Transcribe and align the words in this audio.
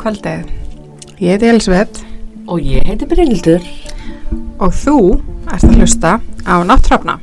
Kvöldið. 0.00 0.46
Ég 1.20 1.34
heiti 1.34 1.48
Elisabeth 1.50 2.04
Og 2.48 2.60
ég 2.64 2.86
heiti 2.88 3.06
Brynildur. 3.06 3.60
og 4.60 4.72
þú 4.76 4.94
ert 5.50 5.64
að 5.64 5.76
hlusta 5.80 6.10
á 6.44 6.54
Nátthrafna. 6.68 7.14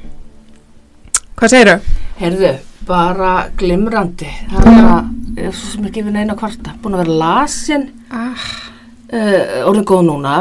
Hvað 1.37 1.51
segirðu? 1.53 1.75
Herðu, 2.17 2.51
bara 2.87 3.31
glimrandi. 3.59 4.29
Það 4.49 5.37
er 5.37 5.51
svo 5.53 5.67
sem 5.75 5.85
ekki 5.89 6.03
við 6.07 6.15
neina 6.17 6.35
kvarta. 6.39 6.73
Búin 6.81 6.95
að 6.97 7.03
vera 7.05 7.17
lasin, 7.21 7.89
Ah, 8.09 8.45
uh, 9.13 9.67
orðin 9.69 9.85
góð 9.85 10.05
núna. 10.07 10.35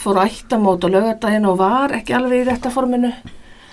Fór 0.00 0.20
að 0.22 0.30
ættamót 0.30 0.84
og 0.84 0.90
lögadaginn 0.94 1.46
og 1.48 1.58
var 1.58 1.92
ekki 1.96 2.14
alveg 2.16 2.44
í 2.44 2.48
þetta 2.50 2.70
forminu. 2.72 3.12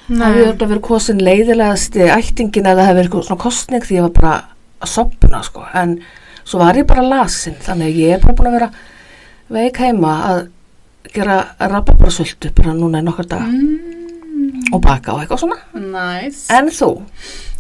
Það 0.10 0.35
hefur 0.41 0.68
verið 0.68 0.82
kosin 0.82 1.20
leiðilegasti 1.23 2.08
ættingin 2.12 2.66
eða 2.68 2.82
það 2.82 2.88
hefur 2.90 2.99
verið 3.02 3.27
svona 3.30 3.41
kostning 3.46 3.84
því 3.85 3.96
ég 3.99 4.02
var 4.10 4.16
bara 4.18 4.34
að 4.82 4.88
sopna 4.91 5.44
sko. 5.44 5.63
En 5.73 5.99
svo 6.45 6.59
var 6.59 6.76
ég 6.80 6.88
bara 6.88 7.02
lasin. 7.05 7.55
Þannig 7.62 7.91
að 7.91 8.00
ég 8.02 8.16
er 8.16 8.23
bara 8.26 8.34
búin 8.40 8.49
að 8.52 8.58
vera 8.59 8.72
veik 9.52 9.77
heima 9.84 10.13
að 10.29 10.41
gera 11.13 11.38
rababarasöldu 11.60 12.52
bara 12.55 12.74
núna 12.77 13.02
í 13.02 13.05
nokkar 13.05 13.27
daga. 13.27 13.48
mm, 13.52 14.74
Og 14.74 14.82
baka 14.82 15.13
og 15.13 15.21
eitthvað 15.24 15.40
svona. 15.40 15.57
nice. 15.74 16.46
En 16.54 16.70
þú? 16.70 16.91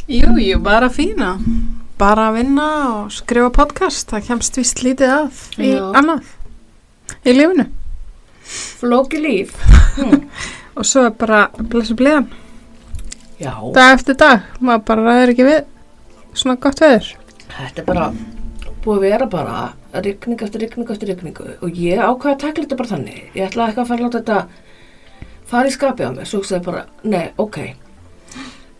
Jú, 0.07 0.35
jú, 0.39 0.59
bara 0.63 0.89
fína. 0.89 1.37
Bara 1.97 2.29
að 2.31 2.37
vinna 2.39 2.67
og 3.03 3.11
skrifa 3.11 3.49
podcast. 3.53 4.09
Það 4.09 4.27
kemst 4.27 4.57
vist 4.57 4.81
lítið 4.83 5.11
að 5.13 5.41
í 5.61 5.73
Já. 5.75 5.91
annað. 5.99 6.23
Í 7.25 7.33
lífinu. 7.37 7.67
Flóki 8.81 9.19
líf. 9.21 9.53
Og 10.77 10.85
svo 10.87 11.03
er 11.05 11.11
bara 11.19 11.49
blessu 11.57 11.93
bliðan. 11.99 12.29
Dag 13.75 13.93
eftir 13.97 14.15
dag. 14.15 14.41
Maður 14.61 14.83
bara 14.87 15.01
ræður 15.09 15.31
ekki 15.33 15.45
við 15.47 15.61
svona 16.33 16.55
gott 16.61 16.79
veður. 16.79 17.07
þetta 17.51 17.81
er 17.81 17.85
bara 17.85 18.11
búið 18.85 18.97
að 18.97 19.05
vera 19.07 19.25
bara 19.31 19.73
rigning 19.93 20.41
eftir 20.41 20.61
rigning 20.65 20.89
eftir 20.93 21.07
rigningu 21.11 21.47
og 21.61 21.69
ég 21.77 21.99
ákvaði 22.01 22.33
að 22.35 22.39
tekla 22.45 22.63
þetta 22.65 22.77
bara 22.81 22.89
þannig. 22.95 23.21
Ég 23.35 23.47
ætlaði 23.49 23.69
ekki 23.73 23.81
að 23.83 23.87
fara 23.91 23.99
að 23.99 24.05
láta 24.07 24.19
þetta 24.21 24.45
fara 25.51 25.67
í 25.67 25.75
skapið 25.75 26.07
á 26.07 26.11
mér. 26.15 26.25
Svo 26.29 26.39
hugsaði 26.41 26.63
bara, 26.65 26.85
nei, 27.03 27.25
ok. 27.37 27.57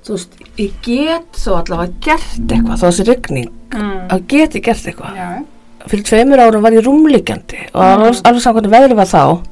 Þú 0.02 0.16
veist, 0.16 0.38
ég 0.58 0.72
get 0.82 1.38
þó 1.38 1.52
allavega 1.60 1.94
gert 2.02 2.48
eitthvað, 2.48 2.78
þá 2.82 2.86
þessi 2.88 3.08
rigning, 3.12 3.50
Mm. 3.72 4.08
að 4.10 4.24
geti 4.28 4.60
gert 4.62 4.86
eitthvað. 4.90 5.16
Já. 5.16 5.46
Fyrir 5.88 6.04
tveimur 6.04 6.40
árum 6.42 6.62
var 6.62 6.72
ég 6.72 6.84
rúmliggjandi 6.86 7.60
og 7.74 7.82
Mm. 7.82 8.02
alveg, 8.02 8.22
alveg 8.26 8.42
saman 8.42 8.64
hvernig 8.64 8.74
veðrið 8.76 8.96
var 8.96 9.06
þá, 9.06 9.44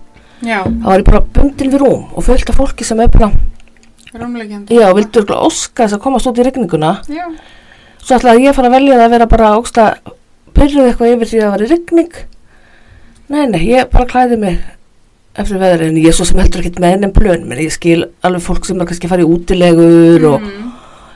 Já, 0.41 0.63
þá 0.63 0.83
var 0.85 0.99
ég 0.99 1.05
bara 1.05 1.21
bundin 1.21 1.71
við 1.71 1.79
rúm 1.79 2.03
og 2.15 2.23
fullt 2.23 2.49
af 2.49 2.55
fólki 2.55 2.83
sem 2.83 2.99
er 2.99 3.07
bara, 3.07 3.31
rúmlegjandi. 4.13 4.69
já, 4.73 4.93
vildu 4.93 5.19
örugglega 5.21 5.45
óska 5.45 5.83
þess 5.85 5.93
að 5.97 6.01
komast 6.01 6.27
út 6.27 6.37
í 6.39 6.43
rigninguna. 6.43 7.01
Já. 7.07 7.25
Svo 8.01 8.15
ætlaði 8.17 8.41
ég 8.45 8.49
að 8.49 8.55
fara 8.55 8.67
að 8.69 8.71
velja 8.77 8.95
það 8.95 9.05
að 9.05 9.09
vera 9.11 9.25
bara 9.27 9.57
ógsta 9.59 9.97
byrjuð 10.57 10.87
eitthvað 10.89 11.13
yfir 11.15 11.29
því 11.31 11.39
að 11.39 11.45
það 11.45 11.53
var 11.55 11.63
rigning. 11.73 12.13
Nei, 13.29 13.43
nei, 13.53 13.61
ég 13.69 13.89
bara 13.93 14.05
klæði 14.09 14.37
mig 14.41 14.59
eftir 15.39 15.59
veðrið 15.61 15.87
en 15.91 15.97
ég 16.01 16.07
er 16.09 16.15
svo 16.17 16.25
sem 16.25 16.39
heldur 16.41 16.63
ekkert 16.63 16.79
með 16.83 16.95
ennum 16.97 17.11
plön, 17.15 17.43
menn 17.47 17.61
ég 17.61 17.71
skil 17.71 17.99
alveg 18.25 18.41
fólk 18.43 18.65
sem 18.65 18.79
er 18.81 18.89
kannski 18.89 19.07
að 19.07 19.13
fara 19.13 19.25
í 19.25 19.29
útilegur 19.29 20.25
og 20.33 20.41
Mm. 20.41 20.71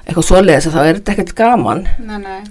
eitthvað 0.08 0.28
svoleiðis 0.30 0.68
að 0.70 0.76
þá 0.78 0.82
er 0.90 1.00
ekkert 1.14 1.34
gaman. 1.36 1.88
Nei, 2.06 2.18
nei. 2.20 2.42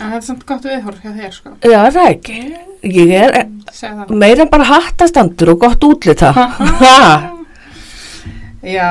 En 0.00 0.10
þetta 0.10 0.16
er 0.16 0.26
samt 0.26 0.46
gott 0.46 0.62
viðhorf 0.66 1.02
hjá 1.02 1.12
þér, 1.14 1.32
sko. 1.32 1.50
Já, 1.62 1.78
það 1.90 1.96
er 2.02 2.14
ekki. 2.14 2.38
Ég 2.82 3.10
er 3.14 3.36
það. 3.70 4.10
meira 4.10 4.42
en 4.42 4.48
bara 4.50 4.64
hattastandur 4.64 5.52
og 5.52 5.58
gott 5.62 5.84
útlita. 5.86 6.32
Já, 8.62 8.88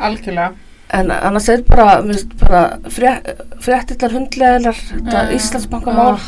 algjörlega. 0.00 0.52
En 0.92 1.10
annars 1.10 1.48
er 1.48 1.62
bara, 1.68 2.02
bara 2.40 2.62
fréttillar 2.90 4.14
hundlegaðilar, 4.16 4.80
þetta 4.90 5.20
Mm. 5.26 5.34
Íslandsbankamál. 5.36 6.18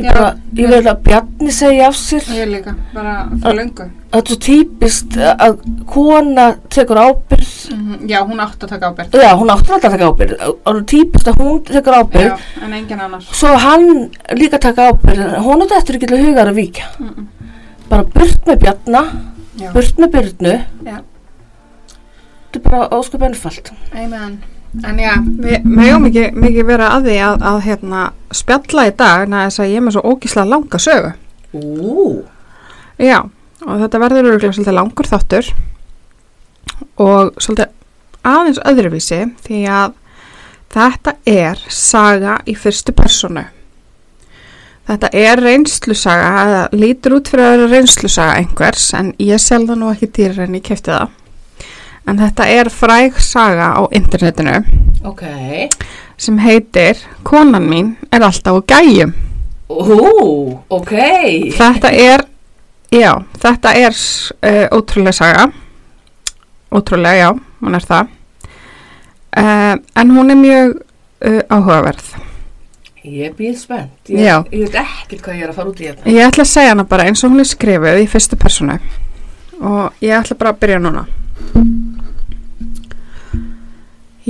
Ég, 0.00 0.06
Já. 0.06 0.12
bara, 0.12 0.34
ég 0.56 0.68
vil 0.70 0.86
að 0.88 1.00
Bjarni 1.04 1.52
segja 1.52 1.88
af 1.88 1.96
sér. 1.98 2.24
Ég. 2.32 2.64
Það 2.94 4.16
er 4.16 4.22
svo 4.26 4.36
típist 4.40 5.16
að 5.16 5.58
kona 5.86 6.46
tekur 6.72 6.96
ábyrð. 6.96 7.50
Mm 7.74 8.08
Já, 8.08 8.22
hún 8.24 8.40
átti 8.40 8.64
að 8.64 8.70
taka 8.70 8.90
ábyrgd. 8.90 9.18
Já, 9.20 9.34
hún 9.36 9.50
alltaf 9.50 9.76
að 9.76 9.82
taka 9.82 10.08
ábyrð. 10.08 10.36
Það 10.38 10.76
er 10.76 10.86
típist 10.94 11.28
að 11.28 11.42
hún 11.42 11.60
tekur 11.64 11.98
ábyrð. 12.00 12.30
Já, 12.30 12.64
en 12.64 12.72
engin 12.72 13.00
annars. 13.00 13.28
Svo 13.32 13.48
hann 13.56 14.10
líka 14.32 14.58
taka 14.58 14.88
ábyrð. 14.90 15.36
Hún 15.44 15.62
er 15.62 15.68
þetta 15.68 15.94
ekki 15.94 16.06
til 16.06 16.24
hugar 16.24 16.48
að 16.48 16.54
víkja. 16.54 16.86
Mm 16.98 17.08
-mm. 17.08 17.26
Bara 17.90 18.02
burt 18.04 18.46
með 18.46 18.58
Bjarna, 18.58 19.02
Já, 19.58 19.72
burt 19.72 19.96
með 19.98 20.10
Byrnu. 20.10 20.60
Já. 20.84 20.96
Þetta 22.50 22.58
er 22.58 22.70
bara 22.70 22.88
ósköp 22.98 23.22
ennfald. 23.22 23.70
amen. 23.94 24.40
En 24.86 24.98
já, 24.98 25.16
við 25.18 25.64
mögum 25.66 26.04
ekki 26.06 26.28
mikið 26.34 26.66
vera 26.66 26.92
að 26.94 27.08
því 27.08 27.14
að, 27.26 27.40
að 27.50 27.56
hérna, 27.64 28.02
spjalla 28.34 28.84
í 28.86 28.92
dag 28.98 29.24
næ 29.26 29.36
þess 29.40 29.62
að 29.62 29.70
ég 29.70 29.80
er 29.80 29.84
með 29.86 29.96
svo 29.96 30.02
ógísla 30.12 30.44
langa 30.46 30.78
sögu. 30.82 31.10
Ú. 31.54 32.04
Já, 33.02 33.18
og 33.66 33.80
þetta 33.82 34.02
verður 34.04 34.28
örgulega 34.30 34.54
svolítið 34.54 34.78
langur 34.78 35.10
þáttur 35.10 35.50
og 37.02 37.32
svolítið 37.42 37.72
aðeins 38.30 38.60
öðruvísi 38.70 39.20
því 39.46 39.62
að 39.74 39.96
þetta 40.70 41.16
er 41.26 41.64
saga 41.66 42.38
í 42.46 42.54
fyrstu 42.58 42.94
personu. 42.94 43.46
Þetta 44.90 45.10
er 45.14 45.42
reynslusaga, 45.42 46.30
eða 46.46 46.62
lítur 46.74 47.18
út 47.18 47.30
fyrir 47.30 47.46
að 47.46 47.56
vera 47.56 47.72
reynslusaga 47.74 48.38
einhvers 48.38 48.90
en 48.98 49.14
ég 49.22 49.42
selða 49.42 49.76
nú 49.78 49.90
ekki 49.90 50.10
dýrar 50.14 50.46
en 50.46 50.58
ég 50.58 50.66
kefti 50.66 50.94
það. 50.94 51.16
En 52.08 52.18
þetta 52.18 52.46
er 52.48 52.70
fræg 52.72 53.18
saga 53.22 53.72
á 53.76 53.82
internetinu 53.92 54.62
Ok. 55.04 55.22
sem 56.16 56.38
heitir 56.38 56.96
Konan 57.22 57.68
mín 57.68 57.96
er 58.12 58.22
alltaf 58.22 58.56
á 58.56 58.62
gæjum. 58.66 59.12
Ú, 59.70 60.58
ok. 60.68 60.92
Þetta 61.54 61.92
er, 61.94 62.24
já, 62.90 63.12
þetta 63.38 63.74
er 63.78 63.94
uh, 63.94 64.66
ótrúlega 64.78 65.12
saga. 65.12 65.50
Ótrúlega, 66.74 67.16
já, 67.16 67.30
hún 67.60 67.74
er 67.78 67.86
það. 67.86 68.08
Uh, 69.30 69.76
en 69.96 70.10
hún 70.10 70.30
er 70.30 70.40
mjög 70.40 70.74
uh, 71.22 71.40
áhugaverð. 71.48 72.10
Ég 73.04 73.32
býð 73.38 73.54
spennt. 73.62 74.10
Ég, 74.12 74.50
ég 74.52 74.66
veit 74.66 74.74
ekkert 74.82 75.22
hvað 75.24 75.38
ég 75.38 75.46
er 75.46 75.52
að 75.52 75.56
fara 75.56 75.70
út 75.70 75.78
í 75.80 75.86
hérna. 75.88 76.04
Ég 76.10 76.26
ætla 76.26 76.44
að 76.44 76.50
segja 76.50 76.74
hana 76.74 76.84
bara 76.84 77.06
eins 77.08 77.22
og 77.24 77.32
hún 77.32 77.40
er 77.40 77.48
skrifuð 77.48 78.02
í 78.02 78.10
fyrstu 78.10 78.36
personu. 78.36 78.76
Og 79.60 80.02
ég 80.04 80.18
ætla 80.18 80.36
bara 80.36 80.52
að 80.52 80.60
byrja 80.64 80.82
núna. 80.82 81.06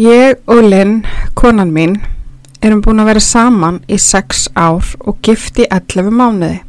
Ég 0.01 0.39
og 0.49 0.63
Lynn, 0.65 1.03
konan 1.37 1.75
mín, 1.77 1.99
erum 2.65 2.79
búin 2.81 3.03
að 3.03 3.11
vera 3.11 3.21
saman 3.21 3.83
í 3.85 3.99
sex 4.01 4.47
ár 4.57 4.87
og 5.05 5.19
gift 5.21 5.59
í 5.61 5.67
11 5.67 6.09
mánuði. 6.17 6.63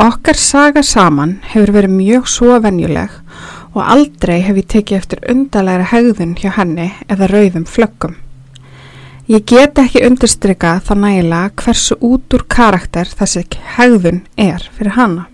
Okkar 0.00 0.40
saga 0.40 0.80
saman 0.80 1.34
hefur 1.50 1.74
verið 1.74 1.92
mjög 1.98 2.30
svo 2.32 2.56
venjuleg 2.64 3.12
og 3.74 3.82
aldrei 3.82 4.38
hef 4.46 4.62
ég 4.62 4.70
tekið 4.72 5.00
eftir 5.02 5.28
undarlegra 5.34 5.90
hegðun 5.92 6.32
hjá 6.40 6.54
henni 6.56 6.88
eða 7.12 7.28
rauðum 7.34 7.68
flöggum. 7.68 8.16
Ég 9.28 9.44
get 9.44 9.76
ekki 9.76 10.06
undirstrykka 10.08 10.78
það 10.88 11.04
nægilega 11.04 11.54
hversu 11.60 12.00
út 12.00 12.40
úr 12.40 12.48
karakter 12.48 13.12
þessi 13.20 13.44
hegðun 13.76 14.24
er 14.40 14.64
fyrir 14.78 14.96
hana. 14.96 15.28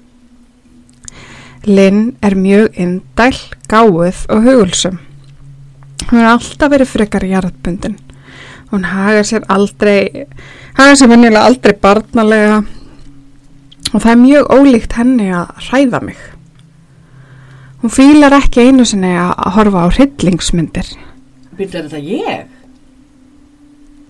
Lynn 1.70 2.16
er 2.18 2.34
mjög 2.34 2.72
indæl, 2.74 3.36
gáð 3.70 4.24
og 4.26 4.40
hugulsum. 4.42 5.04
Hún 6.10 6.20
er 6.20 6.30
alltaf 6.32 6.72
verið 6.72 6.90
frekar 6.90 7.26
jarðbundin. 7.28 7.96
Hún 8.72 8.86
hagar 8.90 9.26
sér 9.28 9.44
aldrei, 9.52 10.26
hagar 10.78 10.96
sér 10.98 11.12
venjulega 11.12 11.44
aldrei 11.48 11.74
barnalega 11.80 12.62
og 13.94 14.02
það 14.02 14.10
er 14.10 14.22
mjög 14.22 14.54
ólíkt 14.56 14.96
henni 14.98 15.28
að 15.30 15.52
hræða 15.68 16.00
mig. 16.02 16.22
Hún 17.84 17.92
fílar 17.92 18.34
ekki 18.38 18.64
einu 18.64 18.86
sinni 18.88 19.12
að 19.20 19.52
horfa 19.58 19.84
á 19.84 19.88
hryllingsmyndir. 19.92 20.90
Byrjar 21.54 21.86
þetta 21.86 22.00
ég? 22.02 22.50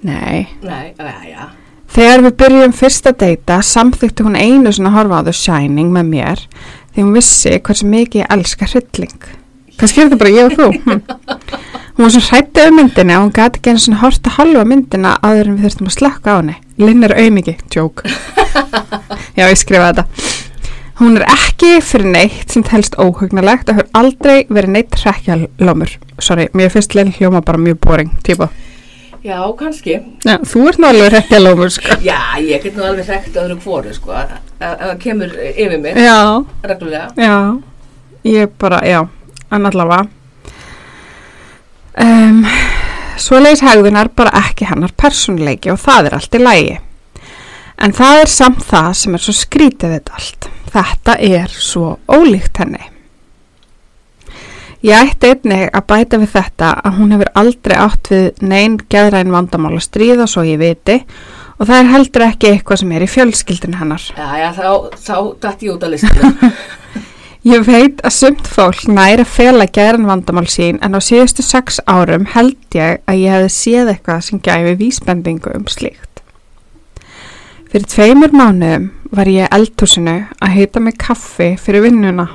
Nei. 0.04 0.46
Nei, 0.62 0.94
já. 1.28 1.50
Þegar 1.94 2.24
við 2.24 2.36
byrjum 2.40 2.74
fyrst 2.74 3.06
að 3.10 3.20
deyta 3.20 3.60
samþykti 3.64 4.24
hún 4.26 4.38
einu 4.38 4.72
sinni 4.74 4.90
að 4.90 4.98
horfa 4.98 5.20
á 5.20 5.26
The 5.26 5.34
Shining 5.36 5.92
með 5.94 6.08
mér 6.10 6.42
því 6.94 7.04
hún 7.04 7.14
vissi 7.18 7.52
hversu 7.58 7.90
mikið 7.90 8.22
ég 8.22 8.32
elska 8.34 8.70
hrylling. 8.70 9.28
Kannski 9.78 10.00
er 10.00 10.08
þetta 10.08 10.20
bara 10.22 10.34
ég 10.34 10.48
og 10.48 10.58
þú. 10.58 11.60
Hún 11.94 12.08
var 12.08 12.10
svo 12.10 12.20
hrættið 12.26 12.68
um 12.72 12.74
myndina 12.80 13.16
og 13.20 13.28
hún 13.28 13.34
gæti 13.36 13.60
ekki 13.60 13.70
eins 13.70 13.84
og 13.86 14.00
horta 14.00 14.32
halva 14.34 14.64
myndina 14.66 15.12
áður 15.22 15.50
en 15.52 15.58
við 15.60 15.66
þurftum 15.68 15.90
að 15.90 15.94
slakka 15.94 16.32
á 16.34 16.36
henni. 16.40 16.54
Linn 16.82 17.06
er 17.06 17.14
auðmiki, 17.14 17.54
tjók. 17.70 18.02
Já, 19.38 19.44
ég 19.46 19.60
skrifa 19.60 19.92
þetta. 19.92 20.04
Hún 20.98 21.20
er 21.20 21.24
ekki 21.30 21.70
fyrir 21.86 22.10
neitt 22.10 22.50
sem 22.50 22.64
telst 22.66 22.96
óhugnalegt 22.98 23.70
og 23.70 23.78
hefur 23.78 24.00
aldrei 24.00 24.40
verið 24.50 24.74
neitt 24.74 24.98
hrekkjalómur. 25.04 25.94
Sorry, 26.18 26.48
mér 26.54 26.74
finnst 26.74 26.96
Linn 26.98 27.14
hljóma 27.14 27.44
bara 27.46 27.62
mjög 27.62 27.78
boring, 27.86 28.10
típa. 28.26 28.50
Já, 29.24 29.38
kannski. 29.58 30.00
Já, 30.26 30.34
þú 30.42 30.66
ert 30.72 30.82
nú 30.82 30.90
alveg 30.90 31.14
hrekkjalómur, 31.14 31.70
sko. 31.78 32.00
Já, 32.10 32.18
ég 32.42 32.66
get 32.66 32.74
nú 32.74 32.88
alveg 32.90 33.06
þekkt 33.06 33.38
öðru 33.44 33.60
hvoru, 33.62 33.94
sko, 33.94 34.18
að 34.18 34.98
kemur 35.06 35.30
yfir 35.54 35.78
mig, 35.78 35.94
Já. 36.02 36.18
reglulega. 36.66 37.06
Já, 37.22 37.38
ég 38.34 38.50
bara, 38.58 38.82
já, 38.82 39.00
en 39.54 39.70
allavega. 39.70 40.10
Um, 41.94 42.42
svoleiðis 43.20 43.62
hegðunar 43.62 44.10
bara 44.16 44.32
ekki 44.40 44.66
hennar 44.66 44.94
persónuleiki 44.98 45.70
og 45.70 45.78
það 45.82 46.08
er 46.08 46.16
allt 46.18 46.34
í 46.34 46.42
lægi. 46.42 46.80
En 47.84 47.94
það 47.94 48.22
er 48.22 48.32
samt 48.32 48.64
það 48.66 48.90
sem 48.98 49.14
er 49.14 49.22
svo 49.22 49.36
skrítið 49.36 49.94
þetta 49.96 50.18
allt. 50.18 50.50
Þetta 50.74 51.16
er 51.22 51.54
svo 51.54 51.94
ólíkt 52.10 52.58
henni. 52.62 52.82
Ég 54.84 55.00
ætti 55.00 55.30
einnig 55.32 55.70
að 55.72 55.86
bæta 55.88 56.18
við 56.20 56.34
þetta 56.34 56.74
að 56.84 56.98
hún 56.98 57.14
hefur 57.14 57.30
aldrei 57.40 57.76
átt 57.80 58.10
við 58.12 58.42
neinn 58.44 58.76
geðræn 58.92 59.32
vandamál 59.32 59.72
að 59.78 59.86
stríða 59.86 60.26
svo 60.28 60.44
ég 60.44 60.60
viti 60.60 60.98
og 61.56 61.68
það 61.70 61.78
er 61.78 61.92
heldur 61.94 62.24
ekki 62.26 62.50
eitthvað 62.50 62.82
sem 62.82 62.92
er 62.92 63.04
í 63.06 63.08
fjölskyldin 63.08 63.78
hennar. 63.80 64.04
Já, 64.12 64.26
já, 64.42 64.48
þá, 64.58 64.68
þá 65.06 65.16
dætt 65.46 65.64
ég 65.64 65.72
út 65.72 65.86
að 65.86 65.94
listinu. 65.94 66.50
Ég 67.44 67.60
veit 67.66 67.98
að 68.00 68.14
sumt 68.16 68.46
fólk 68.48 68.86
næri 68.88 69.20
að 69.20 69.28
fela 69.28 69.66
geðræn 69.68 70.06
vandamál 70.08 70.46
sín 70.48 70.78
en 70.80 70.96
á 70.96 71.00
síðustu 71.04 71.44
sex 71.44 71.76
árum 71.84 72.24
held 72.32 72.56
ég 72.72 73.02
að 73.04 73.18
ég 73.20 73.34
hefði 73.34 73.50
séð 73.52 73.90
eitthvað 73.92 74.22
sem 74.24 74.40
gæfi 74.46 74.72
vísbendingu 74.80 75.52
um 75.52 75.66
slíkt. 75.68 76.22
Fyrir 77.68 77.84
tveimur 77.92 78.32
mánuðum 78.32 78.86
var 79.12 79.28
ég 79.28 79.52
eldhúsinu 79.52 80.16
að 80.40 80.54
heita 80.56 80.80
mig 80.80 80.96
kaffi 80.96 81.50
fyrir 81.60 81.84
vinnuna. 81.84 82.30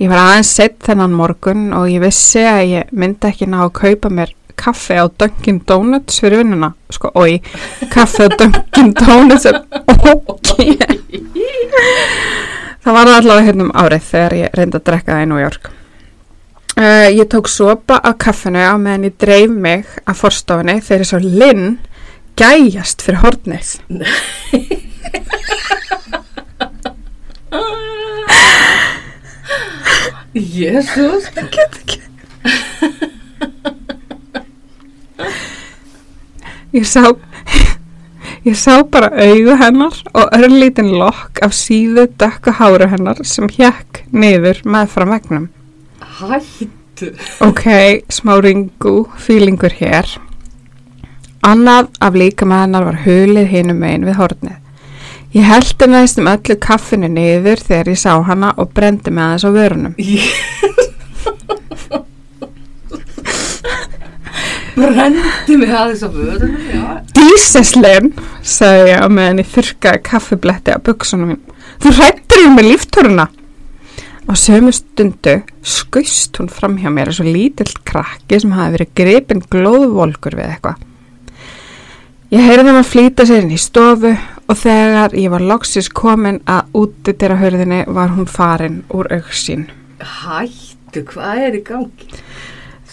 Ég 0.00 0.08
var 0.08 0.22
aðeins 0.22 0.54
sett 0.56 0.80
þennan 0.88 1.18
morgun 1.20 1.68
og 1.76 1.92
ég 1.92 2.00
vissi 2.06 2.46
að 2.48 2.62
ég 2.78 2.96
myndi 2.96 3.28
ekki 3.28 3.50
ná 3.52 3.60
að 3.66 3.74
kaupa 3.82 4.08
mér 4.08 4.32
kaffi 4.56 4.96
á 4.96 5.04
Dunkin 5.04 5.60
Donuts 5.68 6.24
fyrir 6.24 6.40
vinnuna. 6.40 6.72
Sko, 6.88 7.12
oi, 7.12 7.42
kaffi 7.92 8.24
á 8.24 8.32
Dunkin 8.40 8.94
Donuts 8.96 9.44
er 9.52 9.60
ok. 10.00 10.48
Það 12.84 12.96
var 12.98 13.10
allavega 13.14 13.46
hérna 13.46 13.64
um 13.64 13.72
árið 13.80 14.02
þegar 14.10 14.34
ég 14.36 14.56
reyndi 14.58 14.76
að 14.76 14.86
drekka 14.90 15.14
það 15.14 15.24
í 15.24 15.28
New 15.30 15.40
York. 15.40 15.70
Uh, 16.74 17.08
ég 17.14 17.28
tók 17.32 17.48
sopa 17.48 17.96
af 17.96 18.18
kaffinu 18.20 18.60
á 18.60 18.74
meðan 18.76 19.06
ég 19.08 19.14
dreif 19.22 19.52
mig 19.66 19.86
að 20.04 20.20
forstofinni 20.20 20.80
þegar 20.84 21.08
svo 21.08 21.20
Linn 21.22 21.78
gæjast 22.36 23.04
fyrir 23.06 23.22
hornið. 23.22 23.68
Jésús. 30.34 31.30
get 31.54 31.78
ekki 31.80 32.02
ég 36.74 36.84
sá 36.90 37.06
ég 38.44 38.56
sá 38.60 38.82
bara 38.84 39.08
augu 39.24 39.56
hennar 39.60 39.96
og 40.12 40.34
örlítinn 40.36 40.92
lokk 41.00 41.40
af 41.44 41.54
síðu 41.56 42.06
dökku 42.20 42.52
háru 42.58 42.88
hennar 42.92 43.22
sem 43.24 43.48
hjekk 43.48 44.02
niður 44.12 44.60
meðfram 44.64 45.14
vegnum 45.14 45.46
Hættu. 46.18 47.08
ok, 47.40 47.64
smá 48.12 48.36
ringu 48.44 49.08
fílingur 49.18 49.72
hér. 49.80 50.06
Annað 51.44 51.88
af 52.00 52.14
líka 52.14 52.46
með 52.46 52.60
hennar 52.64 52.84
var 52.86 53.00
hulið 53.04 53.48
hinum 53.50 53.80
megin 53.82 54.06
við 54.06 54.20
hornið. 54.20 54.60
Ég 55.34 55.48
heldi 55.48 55.88
næst 55.90 56.20
um 56.22 56.28
öllu 56.30 56.54
kaffinu 56.62 57.08
niður 57.10 57.58
þegar 57.66 57.90
ég 57.90 57.98
sá 57.98 58.12
hana 58.28 58.52
og 58.56 58.70
brendi 58.76 59.10
með 59.10 59.24
aðeins 59.24 59.44
á 59.44 59.50
vörunum 59.56 59.94
Brendi 64.74 65.56
mig 65.60 65.70
aðeins 65.70 66.02
á 66.02 66.08
vörunum, 66.10 66.54
já. 66.66 66.82
Díseslen, 67.14 68.10
sagði 68.42 68.90
ég 68.90 69.04
á 69.04 69.08
meðan 69.12 69.42
ég 69.44 69.50
þurrkaði 69.54 70.02
kaffibletti 70.08 70.74
á 70.74 70.78
buksunum 70.82 71.34
mín. 71.34 71.42
Þú 71.82 71.92
hrættir 71.98 72.42
ég 72.42 72.54
með 72.54 72.70
líftóruna. 72.72 73.28
Á 74.24 74.32
sömu 74.40 74.72
stundu 74.72 75.36
skaust 75.60 76.40
hún 76.40 76.48
fram 76.48 76.78
hjá 76.80 76.88
mér 76.88 77.12
eins 77.12 77.20
og 77.20 77.28
lítill 77.28 77.74
krakki 77.84 78.40
sem 78.40 78.54
hafi 78.56 78.78
verið 78.78 78.92
gripin 78.98 79.42
glóðvolkur 79.52 80.38
við 80.38 80.54
eitthvað. 80.54 80.82
Ég 82.32 82.42
heyrði 82.48 82.70
þeim 82.70 82.78
að 82.80 82.88
flýta 82.90 83.26
sér 83.28 83.44
inn 83.44 83.52
í 83.54 83.60
stofu 83.60 84.14
og 84.48 84.56
þegar 84.58 85.12
ég 85.20 85.30
var 85.30 85.44
loksis 85.44 85.90
komin 85.92 86.40
að 86.50 86.72
úti 86.80 87.12
til 87.20 87.30
að 87.30 87.44
hörðinni 87.44 87.82
var 87.94 88.14
hún 88.16 88.26
farin 88.26 88.80
úr 88.90 89.12
auksín. 89.14 89.68
Hættu, 90.00 91.04
hvað 91.12 91.44
er 91.44 91.60
í 91.60 91.62
gangi? 91.68 92.08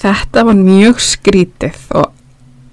Þetta 0.02 0.46
var 0.48 0.58
mjög 0.58 1.02
skrítið 1.04 1.78
og 1.94 2.10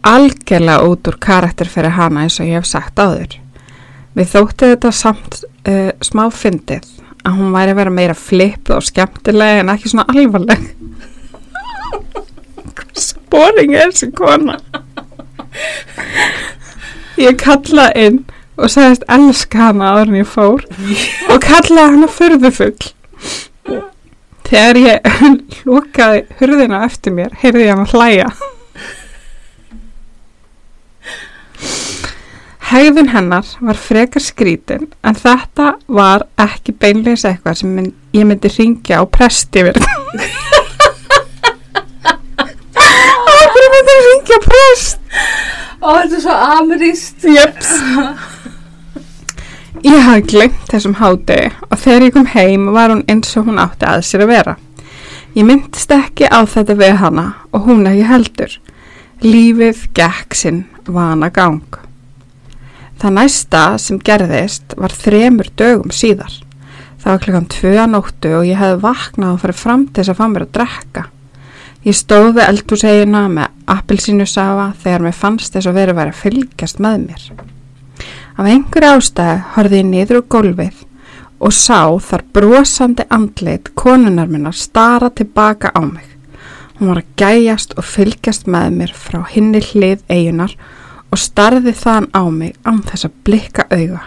algjörlega 0.08 0.86
út 0.88 1.10
úr 1.10 1.18
karakter 1.20 1.68
fyrir 1.68 1.92
hana 1.98 2.24
eins 2.24 2.38
og 2.40 2.48
ég 2.48 2.62
hef 2.62 2.68
sagt 2.68 3.00
áður. 3.00 3.36
Við 4.16 4.30
þótti 4.32 4.70
þetta 4.72 4.92
samt 4.96 5.42
uh, 5.68 5.90
smá 6.00 6.24
fyndið 6.32 6.88
að 7.28 7.36
hún 7.36 7.52
væri 7.52 7.74
að 7.74 7.80
vera 7.82 7.92
meira 7.92 8.16
flippuð 8.16 8.78
og 8.78 8.86
skemmtileg 8.88 9.60
en 9.60 9.72
ekki 9.74 9.92
svona 9.92 10.08
alvarleg. 10.14 10.64
Hvað 12.78 13.02
spóring 13.02 13.76
er 13.76 13.92
þessi 13.92 14.10
kona? 14.16 14.56
Ég 17.18 17.36
kallaði 17.42 18.06
inn 18.08 18.20
og 18.58 18.72
sagðist 18.72 19.04
elska 19.10 19.68
hana 19.68 19.92
áður 19.94 20.12
en 20.12 20.20
ég 20.22 20.30
fór 20.32 20.64
og 21.28 21.42
kallaði 21.44 21.98
hana 21.98 22.08
furðufugl. 22.10 22.92
Þegar 24.48 24.78
ég 24.80 25.08
lókaði 25.68 26.22
hurðina 26.38 26.84
eftir 26.86 27.12
mér, 27.12 27.34
heyrði 27.42 27.66
ég 27.66 27.74
hann 27.74 27.84
að 27.84 27.92
hlæja. 27.96 28.28
Hegðun 32.68 33.10
hennar 33.14 33.48
var 33.64 33.78
frekar 33.80 34.20
skrítin 34.20 34.90
en 35.00 35.16
þetta 35.16 35.70
var 35.88 36.26
ekki 36.40 36.74
beinleis 36.76 37.24
eitthvað 37.28 37.60
sem 37.62 37.70
mynd, 37.72 37.94
ég 38.12 38.28
myndi 38.28 38.50
ringja 38.52 39.00
á 39.00 39.04
prest 39.08 39.56
yfir. 39.56 39.78
Hvað 43.48 43.68
myndi 43.72 43.94
ég 43.96 44.04
ringja 44.08 44.36
á 44.36 44.42
prest? 44.44 45.00
Ó, 45.80 45.88
þetta 46.00 46.16
er 46.18 46.22
svo 46.24 46.36
ameríst. 46.58 47.24
Jöps. 47.24 47.70
Ég 49.86 50.00
hafði 50.02 50.22
glemt 50.26 50.70
þessum 50.72 50.96
háti 50.98 51.36
og 51.68 51.78
þegar 51.78 52.04
ég 52.08 52.14
kom 52.16 52.24
heim 52.32 52.64
var 52.74 52.90
hún 52.90 53.04
eins 53.06 53.36
og 53.38 53.46
hún 53.46 53.60
átti 53.62 53.86
að 53.86 54.00
sér 54.08 54.24
að 54.24 54.30
vera. 54.32 54.54
Ég 55.36 55.46
myndist 55.46 55.92
ekki 55.94 56.26
á 56.26 56.42
þetta 56.50 56.74
við 56.80 56.96
hana 56.98 57.26
og 57.54 57.68
hún 57.68 57.86
ekki 57.86 58.08
heldur. 58.08 58.56
Lífið 59.22 59.84
gekk 59.94 60.34
sinn 60.34 60.64
vana 60.82 61.28
gang. 61.30 61.78
Það 62.98 63.14
næsta 63.20 63.62
sem 63.78 64.00
gerðist 64.02 64.74
var 64.74 64.94
þremur 65.04 65.50
dögum 65.54 65.94
síðar. 65.94 66.32
Það 66.98 67.12
var 67.12 67.22
klukkan 67.22 67.46
tvö 67.54 67.84
nóttu 67.92 68.32
og 68.40 68.48
ég 68.48 68.58
hefði 68.58 68.80
vaknað 68.82 69.36
og 69.36 69.44
farið 69.44 69.60
fram 69.60 69.84
til 69.86 70.02
þess 70.02 70.14
að 70.14 70.18
fá 70.18 70.24
mér 70.32 70.46
að 70.48 70.56
drekka. 70.58 71.04
Ég 71.86 71.94
stóð 71.94 72.32
við 72.40 72.48
eldhúsegina 72.48 73.22
með 73.30 73.54
appilsínusafa 73.76 74.72
þegar 74.82 75.06
mér 75.06 75.16
fannst 75.20 75.54
þess 75.54 75.70
að 75.70 75.78
vera 75.78 75.94
að 75.94 76.02
vera 76.02 76.16
að 76.16 76.20
fylgjast 76.24 76.82
með 76.82 76.98
mér. 77.04 77.30
Af 78.38 78.46
einhverju 78.46 78.88
ástæðu 78.94 79.38
horfði 79.56 79.78
ég 79.80 79.86
niður 79.88 80.18
úr 80.20 80.26
gólfið 80.30 80.76
og 81.42 81.54
sá 81.54 81.80
þar 82.06 82.22
brosandi 82.34 83.02
andlit 83.10 83.72
konunar 83.74 84.28
minnar 84.30 84.54
stara 84.54 85.08
tilbaka 85.10 85.72
á 85.74 85.82
mig. 85.82 86.06
Hún 86.78 86.92
var 86.92 87.00
að 87.02 87.08
gæjast 87.18 87.74
og 87.74 87.84
fylgjast 87.86 88.46
með 88.46 88.76
mér 88.76 88.92
frá 88.94 89.24
hinni 89.32 89.58
hlið 89.58 90.04
eigunar 90.06 90.54
og 91.10 91.18
starði 91.18 91.72
þann 91.74 92.06
á 92.14 92.22
mig 92.30 92.54
án 92.62 92.78
þess 92.86 93.08
að 93.08 93.16
blikka 93.26 93.66
auga. 93.74 94.02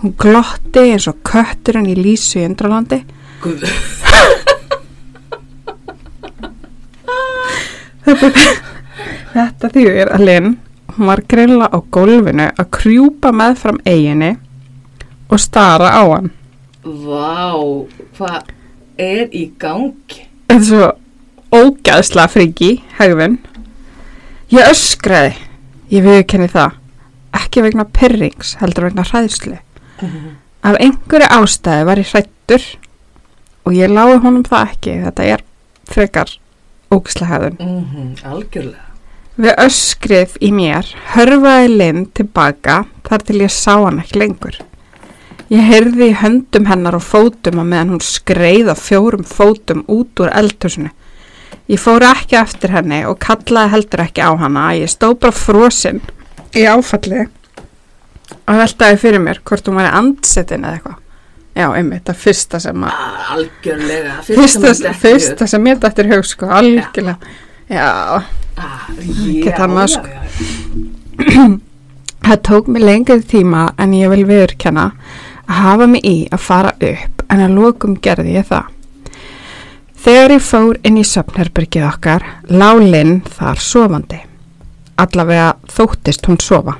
Hún 0.00 0.16
glotti 0.16 0.86
eins 0.94 1.08
og 1.10 1.20
kötturinn 1.28 1.90
í 1.92 1.96
Lísu 1.98 2.40
í 2.40 2.46
Undralandi. 2.48 3.02
Guð. 3.42 3.68
Þetta, 9.34 9.68
þýðir 9.68 10.08
að 10.14 10.24
Linn, 10.24 10.56
var 11.06 11.22
greinlega 11.28 11.70
á 11.70 11.78
gólfinu 11.94 12.48
að 12.50 12.70
krjúpa 12.74 13.30
með 13.34 13.58
fram 13.62 13.80
eiginni 13.86 14.32
og 15.28 15.40
stara 15.42 15.92
á 15.94 16.02
hann. 16.08 16.30
Vá, 16.82 17.52
hvað 18.16 18.50
er 18.98 19.28
í 19.36 19.44
gangi? 19.60 20.24
Þetta 20.48 20.56
er 20.56 20.64
svo 20.64 20.88
ógæðsla 21.54 22.26
friki, 22.32 22.70
hegðun. 22.98 23.38
Ég 24.52 24.70
öskraði, 24.72 25.34
ég 25.92 26.04
viðkenni 26.06 26.48
það, 26.52 26.78
ekki 27.36 27.64
vegna 27.66 27.84
pyrrings, 27.84 28.56
heldur 28.62 28.88
vegna 28.88 29.04
hræðslu. 29.04 29.58
Af 30.64 30.80
einhverju 30.80 31.28
ástæði 31.38 31.86
var 31.88 32.00
ég 32.00 32.12
hrættur 32.14 32.66
og 33.68 33.76
ég 33.76 33.92
lái 33.92 34.18
honum 34.24 34.44
það 34.46 34.72
ekki, 34.72 34.98
þetta 35.04 35.30
er 35.36 35.46
frekar 35.88 36.34
ógæðsla 36.88 37.32
hegðun. 37.32 37.58
Mm 37.60 38.14
algjörlega. 38.24 38.87
Við 39.38 39.54
öskrið 39.62 40.32
í 40.42 40.48
mér 40.50 40.88
hörfaði 41.12 41.68
Linn 41.70 42.06
tilbaka 42.10 42.80
þar 43.06 43.22
til 43.28 43.36
ég 43.44 43.52
sá 43.54 43.76
hann 43.76 44.00
ekki 44.02 44.18
lengur. 44.18 44.58
Ég 45.48 45.62
heyrði 45.64 46.10
í 46.10 46.16
höndum 46.18 46.66
hennar 46.68 46.98
og 46.98 47.04
fótum 47.06 47.62
að 47.62 47.70
meðan 47.70 47.92
hún 47.94 48.02
skreið 48.04 48.72
á 48.74 48.76
fjórum 48.76 49.22
fótum 49.24 49.84
út 49.86 50.20
úr 50.24 50.32
eldhúsinu. 50.34 50.90
Ég 51.70 51.78
fór 51.78 52.02
ekki 52.10 52.36
eftir 52.40 52.74
henni 52.74 53.04
og 53.06 53.20
kallaði 53.22 53.76
heldur 53.76 54.04
ekki 54.08 54.26
á 54.26 54.34
hana. 54.42 54.68
Ég 54.74 54.90
stó 54.90 55.14
bara 55.14 55.36
frosinn 55.36 56.02
í 56.58 56.66
áfalli 56.66 57.28
og 57.28 58.58
veltaði 58.58 59.00
fyrir 59.00 59.22
mér 59.22 59.40
hvort 59.46 59.70
hún 59.70 59.78
væri 59.78 59.94
andsetin 60.02 60.66
eða 60.66 60.80
eitthvað. 60.80 61.02
Já, 61.58 61.66
einmitt, 61.74 62.04
það 62.06 62.24
fyrsta 62.26 62.58
sem 62.62 62.84
að 62.86 63.04
algjörlega. 63.34 64.22
fyrsta, 64.26 64.68
þetta 64.68 64.98
fyrsta 64.98 65.46
sem 65.50 65.62
mér 65.62 65.80
dættir 65.82 66.10
hug 66.12 66.26
sko, 66.26 66.50
algjörlega. 66.58 67.16
Já, 67.68 68.22
Ah, 68.58 68.88
já, 68.98 69.54
annað, 69.62 69.86
já, 69.86 69.94
sko. 69.94 70.08
Það 72.28 72.40
tók 72.42 72.66
mig 72.68 72.82
lengið 72.82 73.22
tíma 73.30 73.68
en 73.78 73.92
ég 73.94 74.10
vil 74.10 74.24
viðurkenna 74.26 74.86
að 75.46 75.60
hafa 75.62 75.86
mig 75.88 76.02
í 76.04 76.16
að 76.34 76.42
fara 76.42 76.72
upp 76.74 77.22
en 77.30 77.42
að 77.44 77.54
lokum 77.54 77.94
gerði 78.02 78.34
ég 78.34 78.48
það. 78.48 78.72
Þegar 79.98 80.34
ég 80.34 80.44
fór 80.44 80.80
inn 80.86 80.98
í 80.98 81.04
söpnherbyrgið 81.06 81.86
okkar, 81.88 82.26
lá 82.50 82.70
Linn 82.78 83.20
þar 83.26 83.62
sofandi. 83.62 84.20
Allavega 84.98 85.54
þóttist 85.70 86.28
hún 86.28 86.40
sofa. 86.42 86.76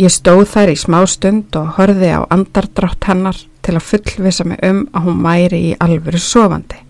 Ég 0.00 0.12
stóð 0.12 0.46
þær 0.54 0.72
í 0.72 0.78
smá 0.80 1.00
stund 1.06 1.56
og 1.60 1.76
horfi 1.76 2.10
á 2.16 2.24
andardrátt 2.32 3.10
hennar 3.10 3.38
til 3.62 3.76
að 3.76 3.86
fullvisa 3.90 4.48
mig 4.48 4.62
um 4.64 4.86
að 4.92 5.06
hún 5.06 5.22
væri 5.24 5.62
í 5.70 5.74
alvöru 5.78 6.20
sofandi. 6.20 6.81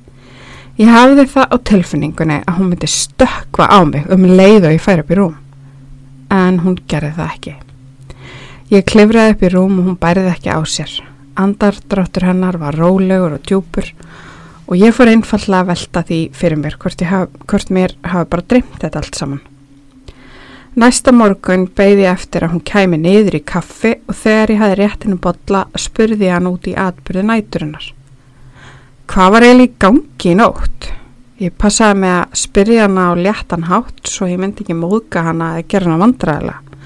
Ég 0.81 0.89
hafði 0.89 1.27
það 1.29 1.53
á 1.53 1.57
tilfinningunni 1.69 2.39
að 2.49 2.57
hún 2.57 2.71
myndi 2.73 2.89
stökka 2.89 3.67
á 3.69 3.85
mig 3.85 4.07
um 4.09 4.25
leið 4.25 4.71
og 4.71 4.73
ég 4.73 4.81
færi 4.81 5.05
upp 5.05 5.13
í 5.13 5.19
rúm. 5.19 5.35
En 6.33 6.63
hún 6.65 6.79
gerði 6.89 7.13
það 7.19 7.35
ekki. 7.35 7.55
Ég 8.73 8.87
klifraði 8.89 9.35
upp 9.35 9.45
í 9.45 9.51
rúm 9.53 9.79
og 9.83 9.91
hún 9.91 10.01
bærið 10.01 10.31
ekki 10.33 10.49
á 10.49 10.61
sér. 10.65 10.95
Andardráttur 11.37 12.25
hennar 12.25 12.57
var 12.61 12.77
rólegur 12.81 13.37
og 13.37 13.45
djúpur 13.45 13.93
og 14.65 14.81
ég 14.81 14.97
fór 14.97 15.13
einfallega 15.13 15.61
að 15.61 15.71
velta 15.75 16.03
því 16.09 16.21
fyrir 16.33 16.61
mér 16.63 16.77
hvort, 16.81 17.05
haf, 17.05 17.29
hvort 17.45 17.73
mér 17.73 17.97
hafi 18.09 18.31
bara 18.33 18.49
dreymt 18.49 18.79
þetta 18.81 19.03
allt 19.03 19.19
saman. 19.21 19.43
Næsta 20.73 21.13
morgun 21.13 21.67
beigði 21.69 22.07
ég 22.07 22.15
eftir 22.17 22.47
að 22.47 22.55
hún 22.55 22.65
kæmi 22.65 22.97
niður 22.97 23.37
í 23.37 23.45
kaffi 23.45 23.99
og 24.09 24.17
þegar 24.17 24.55
ég 24.55 24.63
hafi 24.65 24.79
réttinu 24.81 25.19
botla 25.21 25.67
spurði 25.77 26.31
ég 26.31 26.39
hann 26.39 26.49
út 26.49 26.65
í 26.65 26.73
atbyrði 26.73 27.29
næturinnar. 27.29 27.93
Hvað 29.13 29.33
var 29.35 29.45
eiginlega 29.45 29.69
í 29.69 29.73
gangi 29.83 30.31
í 30.31 30.35
nótt? 30.39 30.87
Ég 31.37 31.53
passaði 31.61 31.99
með 32.01 32.15
að 32.17 32.37
spyrja 32.41 32.85
hana 32.87 33.03
á 33.05 33.21
léttan 33.21 33.65
hátt 33.69 34.09
svo 34.09 34.25
ég 34.31 34.39
myndi 34.41 34.63
ekki 34.65 34.77
móðka 34.79 35.25
hana 35.27 35.51
að 35.59 35.67
gera 35.69 35.91
hana 35.91 35.99
vandræðilega. 36.01 36.79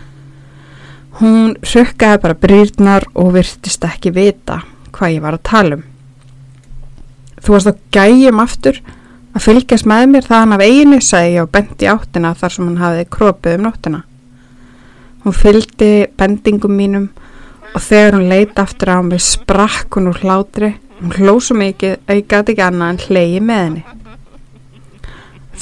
Hún 1.21 1.53
rökkaði 1.63 2.19
bara 2.25 2.37
brýrnar 2.43 3.07
og 3.15 3.29
virtist 3.37 3.87
ekki 3.87 4.11
vita 4.17 4.57
hvað 4.97 5.13
ég 5.15 5.23
var 5.23 5.37
að 5.37 5.45
tala 5.47 5.79
um. 5.79 5.85
Þú 7.45 7.55
varst 7.55 7.71
að 7.71 7.79
gæjum 7.95 8.43
aftur 8.43 8.81
að 9.31 9.45
fylgjast 9.45 9.87
með 9.87 10.07
mér 10.17 10.27
það 10.27 10.43
hann 10.43 10.57
af 10.57 10.65
einu, 10.67 10.99
sagði 10.99 11.37
ég 11.37 11.47
og 11.47 11.53
bendi 11.55 11.91
áttina 11.93 12.33
þar 12.41 12.55
sem 12.57 12.67
hann 12.67 12.81
hafiði 12.81 13.05
krópið 13.15 13.61
um 13.61 13.65
nóttina. 13.69 14.01
Hún 15.23 15.37
fylgdi 15.45 15.93
bendingum 16.19 16.75
mínum 16.75 17.07
og 17.71 17.87
þegar 17.87 18.19
hún 18.19 18.27
leita 18.35 18.67
aftur 18.67 18.93
á 18.97 19.01
mig 19.07 19.23
sprakk 19.23 20.01
hún 20.01 20.11
úr 20.11 20.21
hlátri. 20.25 20.73
Hún 20.97 21.13
hló 21.19 21.37
svo 21.45 21.57
mikið 21.61 21.99
að 22.09 22.21
ég 22.21 22.29
gæti 22.31 22.55
ekki 22.55 22.65
annað 22.65 22.93
en 22.93 23.01
hlegi 23.05 23.41
með 23.45 23.63
henni. 23.65 23.83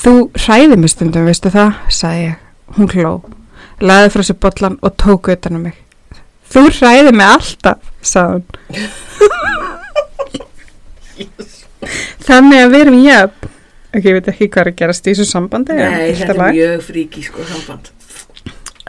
Þú 0.04 0.12
hræði 0.44 0.76
mig 0.78 0.90
stundum, 0.92 1.26
veistu 1.28 1.50
það, 1.54 1.80
sagði 1.94 2.26
ég. 2.28 2.36
Hún 2.76 2.90
hló, 2.94 3.12
laði 3.82 4.12
frá 4.14 4.22
sér 4.26 4.38
botlan 4.42 4.78
og 4.82 4.94
tók 5.00 5.30
utan 5.34 5.58
um 5.58 5.66
mig. 5.68 5.76
Þú 6.54 6.66
hræði 6.78 7.14
mig 7.14 7.26
alltaf, 7.26 7.90
sagði 8.04 8.32
hún. 8.36 8.46
Þannig 12.24 12.62
að 12.62 12.72
við 12.72 12.84
erum 12.84 13.00
jöfn. 13.04 13.50
Ok, 13.94 14.06
ég 14.08 14.16
veit 14.16 14.28
ekki 14.32 14.48
hvað 14.50 14.62
er 14.64 14.70
að 14.72 14.78
gerast 14.80 15.06
í 15.06 15.12
þessu 15.12 15.26
sambandi. 15.28 15.74
Nei, 15.78 16.14
þetta 16.18 16.34
er 16.34 16.56
mjög 16.56 16.80
fríki 16.82 17.20
sko 17.22 17.44
samband. 17.46 17.90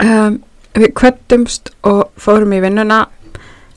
Um, 0.02 0.40
við 0.74 0.94
kvöttumst 0.98 1.70
og 1.86 2.10
fórum 2.22 2.56
í 2.58 2.62
vinnuna. 2.64 3.04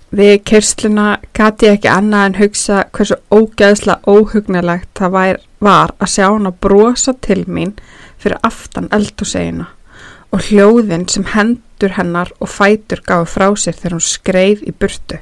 Við 0.08 0.38
kyrsluna 0.48 1.18
gati 1.36 1.66
ég 1.68 1.74
ekki 1.76 1.88
annað 1.92 2.26
en 2.26 2.36
hugsa 2.38 2.84
hversu 2.96 3.18
ógeðslega 3.28 4.08
óhugnalegt 4.08 4.88
það 4.96 5.10
var, 5.12 5.40
var 5.60 5.92
að 6.00 6.12
sjá 6.14 6.24
hann 6.30 6.48
að 6.48 6.60
brosa 6.64 7.12
til 7.26 7.42
mín 7.44 7.74
fyrir 8.16 8.40
aftan 8.48 8.88
eldhúsegina 8.94 9.68
og 10.32 10.48
hljóðin 10.48 11.04
sem 11.12 11.26
hendur 11.34 11.94
hennar 11.96 12.32
og 12.40 12.48
fætur 12.52 13.04
gáði 13.04 13.28
frá 13.34 13.46
sér 13.56 13.76
þegar 13.76 13.96
hún 13.98 14.06
skreið 14.08 14.64
í 14.68 14.74
burtu. 14.80 15.20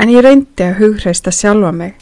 En 0.00 0.12
ég 0.12 0.24
reyndi 0.24 0.64
að 0.64 0.78
hugreista 0.80 1.32
sjálfa 1.32 1.72
mig 1.76 1.96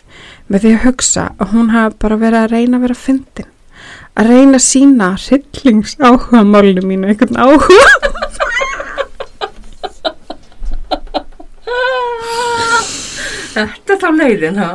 með 0.51 0.65
því 0.65 0.75
að 0.75 0.85
hugsa 0.87 1.31
að 1.39 1.55
hún 1.55 1.73
hafi 1.75 1.99
bara 2.03 2.21
verið 2.21 2.43
að 2.43 2.53
reyna 2.57 2.79
að 2.79 2.87
vera 2.87 3.01
fyndin. 3.07 3.51
Að 4.19 4.31
reyna 4.33 4.59
að 4.59 4.67
sína 4.67 5.13
hryllings 5.15 5.99
áhuga 6.03 6.43
málinu 6.47 6.87
mínu 6.87 7.13
einhvern 7.13 7.39
áhuga. 7.39 8.18
Þetta 13.59 13.95
er 13.95 14.01
þá 14.03 14.09
leiðin, 14.15 14.59
ha? 14.63 14.71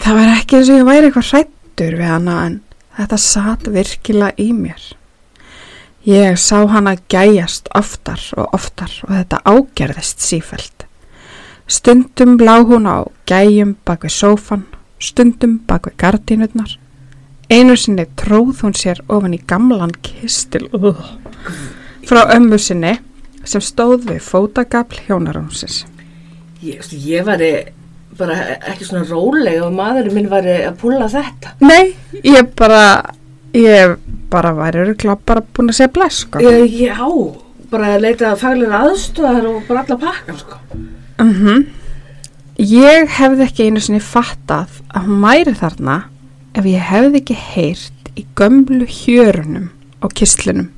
Það 0.00 0.18
var 0.20 0.32
ekki 0.36 0.58
eins 0.58 0.70
og 0.70 0.78
ég 0.78 0.86
væri 0.86 1.08
eitthvað 1.08 1.30
hrættur 1.30 1.96
við 1.98 2.10
hana 2.10 2.36
en 2.46 2.58
þetta 2.98 3.18
satt 3.24 3.70
virkilega 3.74 4.38
í 4.38 4.52
mér. 4.54 4.84
Ég 6.06 6.38
sá 6.40 6.62
hana 6.70 6.94
gæjast 7.12 7.68
oftar 7.76 8.22
og 8.38 8.54
oftar 8.56 8.94
og 9.08 9.12
þetta 9.12 9.42
ágerðist 9.44 10.22
sífælt. 10.24 10.86
Stundum 11.70 12.38
lá 12.40 12.62
hún 12.62 12.88
á 12.88 13.04
gæjum 13.28 13.76
bak 13.84 14.06
við 14.06 14.14
sófan, 14.16 14.64
stundum 14.98 15.58
bak 15.68 15.90
við 15.90 15.98
gardínurnar. 16.00 16.78
Einu 17.50 17.76
sinni 17.76 18.06
tróð 18.16 18.62
hún 18.62 18.74
sér 18.78 19.02
ofan 19.08 19.34
í 19.34 19.42
gamlan 19.42 19.92
kistil 20.02 20.68
uh, 20.72 20.98
frá 22.06 22.24
ömmu 22.36 22.58
sinni 22.58 22.96
sem 23.44 23.62
stóð 23.62 24.06
við 24.08 24.22
fótagafl 24.22 25.02
hjónarúmsins. 25.08 25.84
Ég, 26.60 26.76
veistu, 26.80 26.98
ég 27.00 27.24
var 27.24 27.42
bara 28.20 28.36
ekki 28.68 28.84
svona 28.84 29.06
róleg 29.08 29.62
og 29.64 29.72
maðurinn 29.72 30.16
minn 30.18 30.30
var 30.30 30.44
að 30.44 30.74
púla 30.80 31.08
þetta. 31.08 31.54
Nei, 31.64 31.94
ég 32.26 32.50
bara, 32.58 32.82
ég 33.56 33.96
bara 34.32 34.52
væri 34.58 34.82
öruglega 34.84 35.16
bara 35.26 35.44
búin 35.56 35.72
að 35.72 35.78
segja 35.80 35.94
bless, 35.94 36.24
sko. 36.26 36.42
Ég, 36.44 36.74
já, 36.90 37.08
bara 37.72 37.94
að 37.94 38.04
leita 38.04 38.34
faglega 38.38 38.82
aðstöðar 38.84 39.48
og 39.50 39.60
bara 39.68 39.84
alla 39.86 40.00
pakkan, 40.04 40.40
sko. 40.44 40.60
Mm 41.20 41.68
Ég 42.60 43.08
hefði 43.16 43.46
ekki 43.46 43.66
einu 43.70 43.80
sinni 43.80 44.02
fattað 44.04 44.82
að 44.92 45.06
hún 45.06 45.22
væri 45.24 45.54
þarna 45.56 45.94
ef 46.52 46.66
ég 46.68 46.82
hefði 46.90 47.22
ekki 47.22 47.36
heyrt 47.40 48.10
í 48.20 48.26
gömlu 48.36 48.84
hjörunum 48.84 49.70
á 50.04 50.06
kistlunum. 50.12 50.68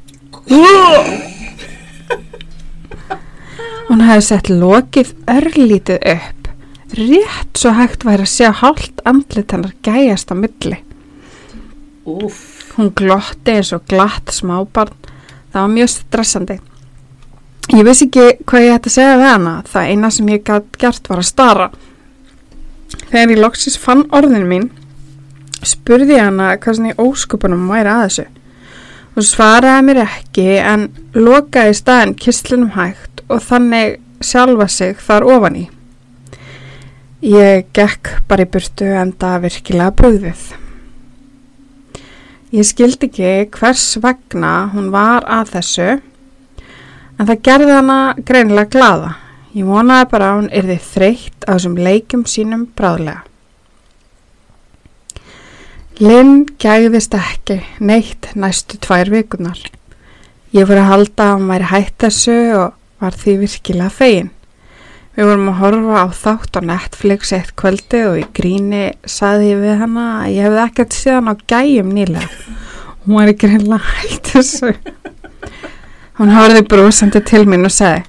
Hún 3.92 4.06
hefði 4.08 4.24
sett 4.24 4.48
lokið 4.48 5.10
örlítið 5.28 6.06
upp, 6.14 6.46
rétt 6.96 7.60
svo 7.60 7.74
hægt 7.76 8.06
væri 8.08 8.24
að 8.24 8.32
sjá 8.32 8.48
hálft 8.62 9.02
andlit 9.04 9.52
hennar 9.52 9.74
gæjast 9.84 10.32
á 10.32 10.34
milli. 10.34 10.78
Úf, 12.08 12.38
Hún 12.72 12.88
glotti 12.96 13.52
eins 13.52 13.74
og 13.76 13.84
glatt 13.84 14.32
smábarn. 14.32 14.96
Það 15.52 15.60
var 15.60 15.72
mjög 15.74 15.90
stressandi. 15.92 16.54
Ég 17.72 17.84
vissi 17.84 18.06
ekki 18.08 18.24
hvað 18.48 18.64
ég 18.64 18.76
ætti 18.78 18.88
að 18.88 18.94
segja 18.94 19.18
við 19.20 19.28
hana. 19.28 19.54
Það 19.68 19.90
eina 19.92 20.10
sem 20.16 20.30
ég 20.32 20.44
gætt 20.46 20.78
gert 20.80 21.10
var 21.12 21.20
að 21.20 21.28
stara. 21.28 21.66
Þegar 23.10 23.34
ég 23.34 23.42
loksis 23.44 23.76
fann 23.76 24.06
orðin 24.08 24.48
mín, 24.48 24.70
spurði 25.60 26.16
ég 26.16 26.30
hana 26.30 26.54
hvað 26.56 26.78
svona 26.78 26.94
í 26.94 26.98
óskupunum 27.04 27.68
væri 27.68 27.92
að 27.92 28.04
þessu. 28.06 28.26
Hún 29.12 29.28
svaraði 29.28 29.86
mér 29.90 30.04
ekki 30.06 30.48
en 30.64 30.88
lokaði 31.12 31.76
staðin 31.76 32.16
kistlunum 32.16 32.72
hægt 32.78 33.11
og 33.32 33.40
þannig 33.42 33.98
sjálfa 34.22 34.68
sig 34.70 34.98
þar 35.02 35.26
ofan 35.34 35.58
í. 35.62 35.64
Ég 37.22 37.68
gekk 37.74 38.16
bara 38.28 38.46
í 38.46 38.50
burtu 38.50 38.88
en 38.98 39.12
það 39.14 39.44
virkilega 39.46 39.94
brúðið. 39.98 40.44
Ég 42.52 42.66
skildi 42.68 43.08
ekki 43.08 43.34
hvers 43.54 43.84
vegna 44.02 44.52
hún 44.74 44.90
var 44.92 45.24
að 45.24 45.54
þessu 45.54 45.90
en 47.22 47.28
það 47.28 47.44
gerði 47.46 47.76
hana 47.78 47.98
greinilega 48.18 48.72
glada. 48.74 49.12
Ég 49.52 49.68
vonaði 49.68 50.08
bara 50.10 50.30
að 50.30 50.38
hún 50.40 50.50
yrði 50.60 50.78
þreytt 50.86 51.46
á 51.46 51.52
þessum 51.54 51.78
leikum 51.78 52.26
sínum 52.28 52.66
bráðlega. 52.76 53.22
Lynn 56.02 56.46
gæðist 56.58 57.14
ekki 57.14 57.60
neitt 57.78 58.32
næstu 58.34 58.80
tvær 58.82 59.12
vikunar. 59.12 59.60
Ég 60.52 60.66
voru 60.66 60.82
að 60.82 60.90
halda 60.90 61.26
að 61.28 61.34
hún 61.36 61.50
væri 61.52 61.68
hætt 61.70 61.98
þessu 62.02 62.38
og 62.58 62.72
var 63.02 63.18
því 63.18 63.34
virkilega 63.42 63.92
fegin. 63.92 64.30
Við 65.12 65.28
vorum 65.28 65.50
að 65.50 65.58
horfa 65.60 65.98
á 66.00 66.06
þátt 66.16 66.56
á 66.56 66.60
Netflix 66.70 67.34
eitt 67.36 67.50
kvöldi 67.60 68.00
og 68.08 68.16
í 68.22 68.24
gríni 68.32 68.86
saði 69.04 69.50
ég 69.50 69.60
við 69.60 69.82
hana 69.82 70.06
að 70.22 70.30
ég 70.32 70.46
hefði 70.46 70.62
ekkert 70.62 70.96
síðan 70.96 71.28
á 71.28 71.34
gæjum 71.52 71.90
nýlega. 71.92 72.30
Hún 73.02 73.18
var 73.18 73.32
ekki 73.34 73.50
reynilega 73.50 73.98
hætt 73.98 74.32
þessu. 74.32 74.72
Hún 76.16 76.32
horfði 76.32 76.64
brúsandi 76.70 77.20
til 77.28 77.44
mín 77.50 77.68
og 77.68 77.74
sagði 77.74 78.06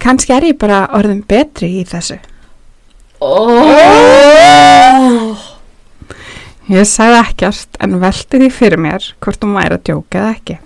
kannski 0.00 0.32
er 0.34 0.48
ég 0.48 0.58
bara 0.60 0.86
orðin 0.96 1.22
betri 1.28 1.68
í 1.80 1.84
þessu. 1.88 2.18
oh. 3.20 5.46
Ég 6.70 6.86
sagði 6.88 7.18
ekkert 7.20 7.80
en 7.82 7.98
velti 8.00 8.38
því 8.40 8.50
fyrir 8.54 8.80
mér 8.80 9.02
hvort 9.20 9.42
hún 9.44 9.56
væri 9.58 9.76
að 9.76 9.84
djóka 9.88 10.20
eða 10.20 10.34
ekki. 10.36 10.56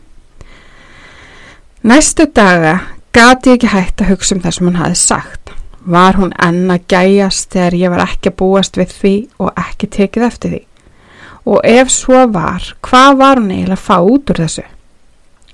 Næstu 1.85 2.25
daga 2.37 2.75
gati 3.15 3.53
ég 3.53 3.61
ekki 3.61 3.71
hægt 3.71 4.03
að 4.03 4.11
hugsa 4.11 4.35
um 4.35 4.43
það 4.43 4.55
sem 4.57 4.67
hún 4.67 4.79
hafi 4.81 4.97
sagt. 4.99 5.53
Var 5.85 6.17
hún 6.19 6.33
enn 6.43 6.71
að 6.73 6.87
gæjast 6.91 7.53
þegar 7.53 7.75
ég 7.79 7.93
var 7.93 8.03
ekki 8.09 8.31
að 8.33 8.39
búast 8.41 8.79
við 8.81 8.95
því 8.99 9.13
og 9.39 9.61
ekki 9.61 9.91
tekið 9.95 10.25
eftir 10.27 10.55
því? 10.55 10.61
Og 11.45 11.67
ef 11.69 11.93
svo 11.93 12.25
var, 12.33 12.71
hvað 12.83 13.19
var 13.21 13.39
hún 13.39 13.53
eiginlega 13.53 13.77
að 13.77 13.85
fá 13.85 13.99
út 14.01 14.33
úr 14.33 14.41
þessu? 14.41 14.65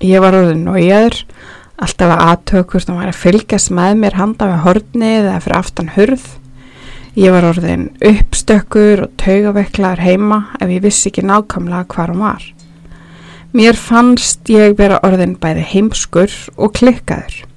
Ég 0.01 0.23
var 0.23 0.37
orðin 0.39 0.63
nójaður, 0.65 1.19
alltaf 1.77 2.15
að 2.15 2.23
aðtökust 2.31 2.89
og 2.89 2.97
var 3.01 3.11
að 3.11 3.19
fylgjast 3.25 3.73
með 3.77 3.99
mér 4.01 4.17
handa 4.17 4.47
með 4.49 4.63
hornið 4.65 5.19
eða 5.19 5.43
fyrir 5.43 5.57
aftan 5.59 5.93
hurð. 5.97 6.25
Ég 7.19 7.35
var 7.35 7.49
orðin 7.51 7.85
uppstökkur 7.99 9.05
og 9.05 9.13
taugaveiklaður 9.21 10.01
heima 10.07 10.41
ef 10.57 10.71
ég 10.71 10.81
vissi 10.87 11.11
ekki 11.11 11.27
nákvæmlega 11.27 11.85
hvað 11.91 12.15
hún 12.15 12.25
var. 12.25 12.49
Mér 13.51 13.75
fannst 13.75 14.47
ég 14.49 14.77
vera 14.79 15.01
orðin 15.03 15.35
bæði 15.35 15.67
heimskur 15.75 16.31
og 16.55 16.71
klikkaður. 16.79 17.50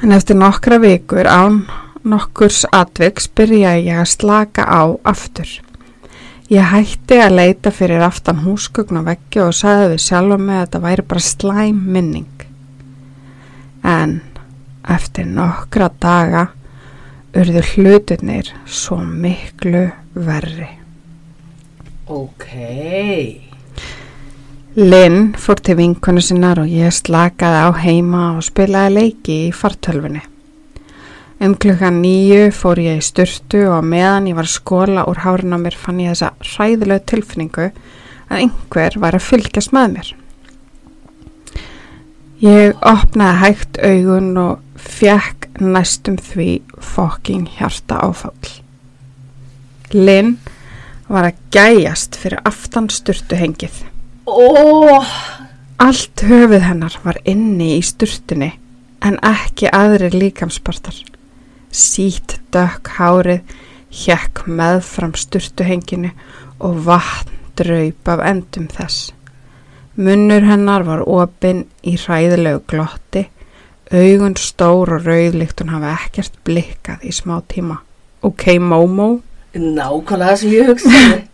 En 0.00 0.12
eftir 0.16 0.36
nokkra 0.36 0.78
vikur 0.80 1.28
án 1.28 1.64
nokkurs 2.08 2.62
atviks 2.72 3.26
byrjaði 3.36 3.90
ég 3.90 3.98
að 4.00 4.08
slaka 4.14 4.64
á 4.64 4.96
aftur. 5.04 5.50
Ég 6.50 6.70
hætti 6.72 7.18
að 7.20 7.36
leita 7.36 7.70
fyrir 7.70 8.02
aftan 8.02 8.40
húsgögn 8.46 9.02
og 9.02 9.10
veggi 9.10 9.42
og 9.44 9.52
sagði 9.54 9.92
við 9.92 10.00
sjálf 10.06 10.40
með 10.40 10.56
að 10.56 10.64
þetta 10.64 10.80
væri 10.86 11.04
bara 11.12 11.26
slæm 11.26 11.84
minning. 11.94 12.46
En 13.84 14.16
eftir 14.88 15.28
nokkra 15.28 15.90
daga 16.00 16.46
urðu 17.36 17.62
hlutunir 17.74 18.50
svo 18.66 18.98
miklu 19.04 19.84
verri. 20.16 20.72
Ok. 22.08 23.49
Linn 24.78 25.32
fór 25.34 25.58
til 25.58 25.74
vinkonu 25.80 26.22
sinnar 26.22 26.60
og 26.62 26.68
ég 26.70 26.92
slakaði 26.94 27.62
á 27.66 27.70
heima 27.82 28.20
og 28.36 28.44
spilaði 28.46 28.92
leiki 28.94 29.38
í 29.48 29.50
fartölfunni. 29.50 30.20
Um 31.42 31.56
klukkan 31.58 31.98
nýju 32.04 32.52
fór 32.54 32.78
ég 32.78 33.00
í 33.00 33.02
styrtu 33.02 33.64
og 33.66 33.82
meðan 33.82 34.28
ég 34.30 34.38
var 34.38 34.46
skóla 34.46 35.08
úr 35.10 35.24
hárun 35.24 35.56
á 35.56 35.58
mér 35.58 35.74
fann 35.74 35.98
ég 35.98 36.14
þessa 36.14 36.30
hræðilegu 36.52 37.02
tilfinningu 37.02 37.66
að 38.30 38.44
einhver 38.44 39.00
var 39.02 39.18
að 39.18 39.26
fylgjast 39.26 39.74
með 39.74 39.90
mér. 39.96 40.14
Ég 42.46 42.78
opnaði 42.86 43.42
hægt 43.42 43.82
augun 43.82 44.32
og 44.38 44.64
fjekk 44.78 45.50
næstum 45.58 46.22
því 46.22 46.50
fokking 46.78 47.50
hjarta 47.58 48.04
áfall. 48.06 48.58
Linn 49.90 50.36
var 51.10 51.32
að 51.32 51.46
gæjast 51.50 52.14
fyrir 52.14 52.38
aftan 52.46 52.86
styrtu 52.86 53.34
hengið. 53.34 53.89
Ó, 54.30 55.04
Allt 55.80 56.20
höfuð 56.22 56.60
hennar 56.62 56.94
var 57.02 57.16
inni 57.24 57.72
í 57.78 57.82
sturtunni 57.82 58.50
en 59.02 59.16
ekki 59.24 59.70
aðri 59.74 60.10
líkamspartar. 60.12 60.94
Sýtt 61.72 62.36
dökk 62.54 62.92
hárið 62.98 63.54
hjekk 63.90 64.44
meðfram 64.46 65.16
sturtuhenginu 65.18 66.12
og 66.60 66.82
vatn 66.86 67.40
draup 67.58 68.10
af 68.12 68.22
endum 68.28 68.68
þess. 68.70 69.10
Munnur 69.96 70.46
hennar 70.46 70.84
var 70.86 71.02
opinn 71.08 71.64
í 71.82 71.96
hræðilegu 71.98 72.62
glotti, 72.70 73.24
augun 73.90 74.36
stór 74.38 74.94
og 74.98 75.08
rauðlikt 75.08 75.64
hún 75.64 75.74
hafa 75.74 75.96
ekkert 75.96 76.38
blikkað 76.46 77.08
í 77.08 77.16
smá 77.16 77.40
tíma. 77.50 77.80
Ok, 78.22 78.46
Momo, 78.60 79.10
nákvæmlega 79.56 80.36
sem 80.38 80.54
ég 80.54 80.70
hugsaði. 80.70 81.24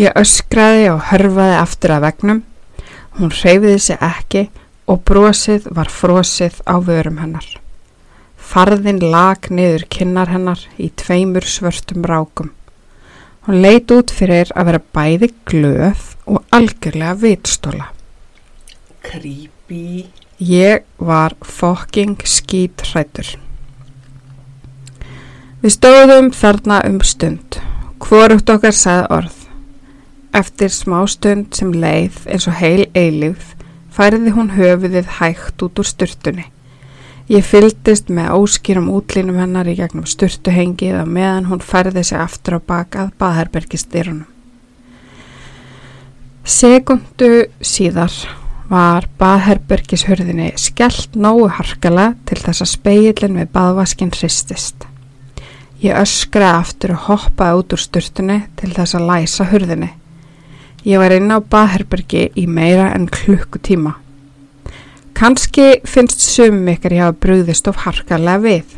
Ég 0.00 0.16
öskraði 0.18 0.88
og 0.92 1.02
hörfaði 1.10 1.58
aftur 1.60 1.94
að 1.96 2.04
vegnum. 2.06 2.42
Hún 3.18 3.32
hreyfiði 3.34 3.80
sig 3.84 3.98
ekki 4.00 4.46
og 4.88 5.02
brosið 5.08 5.68
var 5.76 5.90
frosið 5.92 6.62
á 6.64 6.80
vörum 6.80 7.20
hennar. 7.22 7.46
Farðin 8.36 9.00
lag 9.12 9.46
niður 9.50 9.86
kinnar 9.92 10.32
hennar 10.32 10.60
í 10.76 10.90
tveimur 10.98 11.46
svörstum 11.48 12.04
rákum. 12.08 12.50
Hún 13.46 13.62
leit 13.62 13.90
út 13.90 14.12
fyrir 14.14 14.50
að 14.54 14.68
vera 14.70 14.82
bæði 14.94 15.28
glöð 15.50 16.02
og 16.30 16.44
algjörlega 16.54 17.14
vitstóla. 17.22 17.88
Creepy. 19.02 20.08
Ég 20.42 20.84
var 20.98 21.34
fokking 21.42 22.18
skít 22.26 22.82
hrættur. 22.90 23.28
Við 25.62 25.76
stóðum 25.76 26.32
þarna 26.34 26.80
um 26.88 26.98
stund. 27.06 27.60
Hvorugt 28.02 28.50
okkar 28.50 28.74
sagði 28.74 29.06
orð. 29.18 29.41
Eftir 30.32 30.72
smá 30.72 31.02
stund 31.10 31.52
sem 31.56 31.74
leið 31.76 32.22
eins 32.32 32.48
og 32.48 32.56
heil 32.56 32.86
eilífð 32.96 33.52
færiði 33.92 34.32
hún 34.32 34.54
höfuðið 34.56 35.10
hægt 35.18 35.64
út 35.66 35.80
úr 35.82 35.88
styrtunni. 35.88 36.46
Ég 37.30 37.44
fyldist 37.46 38.08
með 38.10 38.32
óskýrum 38.40 38.88
útlínum 38.92 39.38
hennar 39.40 39.68
í 39.70 39.76
gegnum 39.78 40.08
sturtuhengið 40.08 40.98
að 41.02 41.12
meðan 41.16 41.50
hún 41.52 41.62
færði 41.62 42.02
sig 42.08 42.18
aftur 42.18 42.58
á 42.58 42.60
bakað 42.60 43.12
baðherbergistyrunum. 43.20 44.26
Sekundu 46.42 47.46
síðar 47.62 48.16
var 48.72 49.06
baðherbergishurðinni 49.20 50.50
skellt 50.58 51.14
nógu 51.14 51.46
harkala 51.58 52.14
til 52.26 52.40
þess 52.40 52.64
að 52.64 52.72
speilin 52.72 53.38
við 53.38 53.52
baðvaskinn 53.54 54.12
hristist. 54.16 54.88
Ég 55.82 55.98
öskraði 55.98 56.58
aftur 56.64 56.96
og 56.96 57.08
hoppaði 57.08 57.60
út 57.60 57.74
úr 57.76 57.84
sturtunni 57.84 58.38
til 58.58 58.72
þess 58.74 58.96
að 58.98 59.10
læsa 59.12 59.46
hurðinni. 59.52 59.92
Ég 60.82 60.98
var 60.98 61.14
inn 61.14 61.30
á 61.30 61.38
baðherbergi 61.38 62.32
í 62.34 62.48
meira 62.50 62.88
en 62.96 63.04
klukkutíma. 63.06 63.94
Kanski 65.14 65.76
finnst 65.86 66.24
sumum 66.24 66.66
ykkur 66.72 66.96
ég 66.96 67.04
hafa 67.04 67.18
brúðist 67.22 67.68
of 67.70 67.84
harkarlega 67.84 68.42
við. 68.42 68.72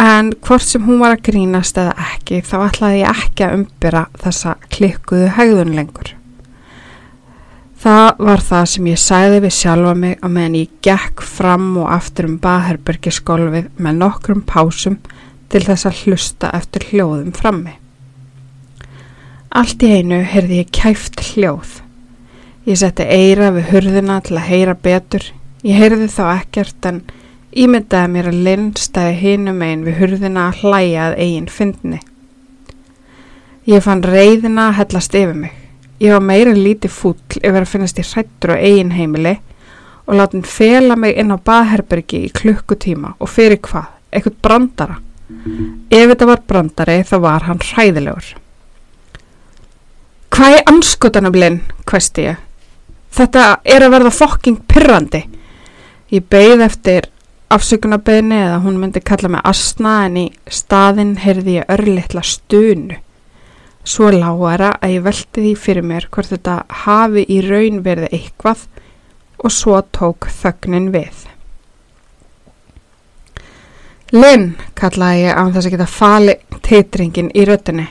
En 0.00 0.32
hvort 0.42 0.66
sem 0.66 0.82
hún 0.82 0.98
var 0.98 1.14
að 1.14 1.28
grínast 1.28 1.78
eða 1.78 1.94
ekki 2.08 2.40
þá 2.42 2.56
ætlaði 2.64 3.04
ég 3.04 3.22
ekki 3.22 3.46
að 3.46 3.56
umbyrra 3.60 4.02
þessa 4.24 4.56
klikkuðu 4.74 5.30
hegðun 5.36 5.76
lengur. 5.78 6.10
Það 7.84 8.24
var 8.26 8.42
það 8.48 8.66
sem 8.72 8.90
ég 8.90 9.00
sæði 9.04 9.40
við 9.44 9.56
sjálfa 9.60 9.94
mig 10.00 10.18
að 10.18 10.34
meðan 10.34 10.58
ég 10.64 10.74
gekk 10.82 11.22
fram 11.28 11.70
og 11.78 11.90
aftur 11.94 12.30
um 12.30 12.38
baðherbergiskólfið 12.42 13.70
með 13.76 13.98
nokkrum 14.02 14.42
pásum 14.48 14.98
til 15.52 15.62
þess 15.68 15.86
að 15.92 16.02
hlusta 16.02 16.50
eftir 16.58 16.88
hljóðum 16.90 17.34
frammi. 17.36 17.78
Allt 19.54 19.84
í 19.86 19.88
einu 20.00 20.16
heyrði 20.26 20.56
ég 20.64 20.70
kæft 20.74 21.20
hljóð. 21.28 21.76
Ég 22.66 22.78
setti 22.80 23.04
eira 23.06 23.52
við 23.54 23.68
hurðina 23.70 24.16
til 24.26 24.34
að 24.40 24.48
heyra 24.48 24.74
betur. 24.74 25.28
Ég 25.62 25.78
heyrði 25.78 26.08
þá 26.10 26.22
ekkert 26.32 26.88
en 26.90 26.98
ímyndaði 27.54 28.10
mér 28.16 28.30
að 28.32 28.40
Linn 28.48 28.66
stæði 28.74 29.14
hinum 29.20 29.62
einn 29.62 29.86
við 29.86 30.00
hurðina 30.00 30.48
að 30.48 30.64
hlæja 30.64 31.06
að 31.06 31.16
eigin 31.22 31.48
fyndni. 31.60 32.02
Ég 33.70 33.86
fann 33.86 34.02
reyðina 34.02 34.72
að 34.72 34.78
hellast 34.80 35.14
yfir 35.22 35.38
mig. 35.44 35.54
Ég 36.02 36.18
var 36.18 36.26
meira 36.34 36.58
lítið 36.58 36.96
fúll 36.98 37.38
yfir 37.38 37.62
að 37.62 37.70
finnast 37.76 38.02
í 38.02 38.08
hrættur 38.10 38.56
á 38.58 38.58
eigin 38.58 38.94
heimili 38.98 39.38
og 40.04 40.18
látin 40.18 40.42
fela 40.42 40.98
mig 40.98 41.14
inn 41.14 41.30
á 41.30 41.38
baðherbergi 41.38 42.26
í 42.26 42.34
klukkutíma 42.42 43.14
og 43.22 43.30
fyrir 43.30 43.62
hvað, 43.62 43.86
eitthvað 44.10 44.40
brandara. 44.42 45.02
Ef 45.94 46.08
þetta 46.10 46.34
var 46.34 46.42
brandari 46.42 47.04
þá 47.06 47.20
var 47.22 47.46
hann 47.46 47.62
hræðilegur. 47.62 48.34
Hvað 50.34 50.56
er 50.56 50.64
anskotanum 50.66 51.36
Linn, 51.38 51.60
hvesti 51.86 52.24
ég. 52.26 52.38
Þetta 53.14 53.42
er 53.70 53.84
að 53.86 53.92
verða 53.94 54.10
fokking 54.10 54.56
pyrrandi. 54.66 55.20
Ég 56.10 56.24
beigð 56.26 56.64
eftir 56.66 57.04
afsökunarbeginni 57.54 58.40
eða 58.40 58.56
hún 58.64 58.80
myndi 58.82 58.98
kalla 58.98 59.30
mig 59.30 59.44
asna 59.46 59.92
en 60.08 60.16
í 60.18 60.24
staðinn 60.50 61.12
heyrði 61.22 61.60
ég 61.60 61.70
örlittla 61.70 62.24
stunu. 62.26 62.96
Svo 63.86 64.10
lágara 64.10 64.72
að 64.80 64.96
ég 64.96 65.04
velti 65.04 65.44
því 65.44 65.52
fyrir 65.68 65.86
mér 65.86 66.08
hvort 66.10 66.32
þetta 66.34 66.56
hafi 66.82 67.22
í 67.30 67.38
raun 67.44 67.84
verið 67.86 68.18
eitthvað 68.18 68.66
og 69.38 69.54
svo 69.54 69.78
tók 69.94 70.26
þögnin 70.40 70.90
við. 70.96 71.28
Linn, 74.10 74.56
kallaði 74.74 75.28
ég 75.28 75.38
án 75.38 75.54
þess 75.54 75.70
að 75.70 75.78
geta 75.78 75.88
fali 75.94 76.36
teitringin 76.58 77.30
í 77.30 77.46
röttinni. 77.46 77.86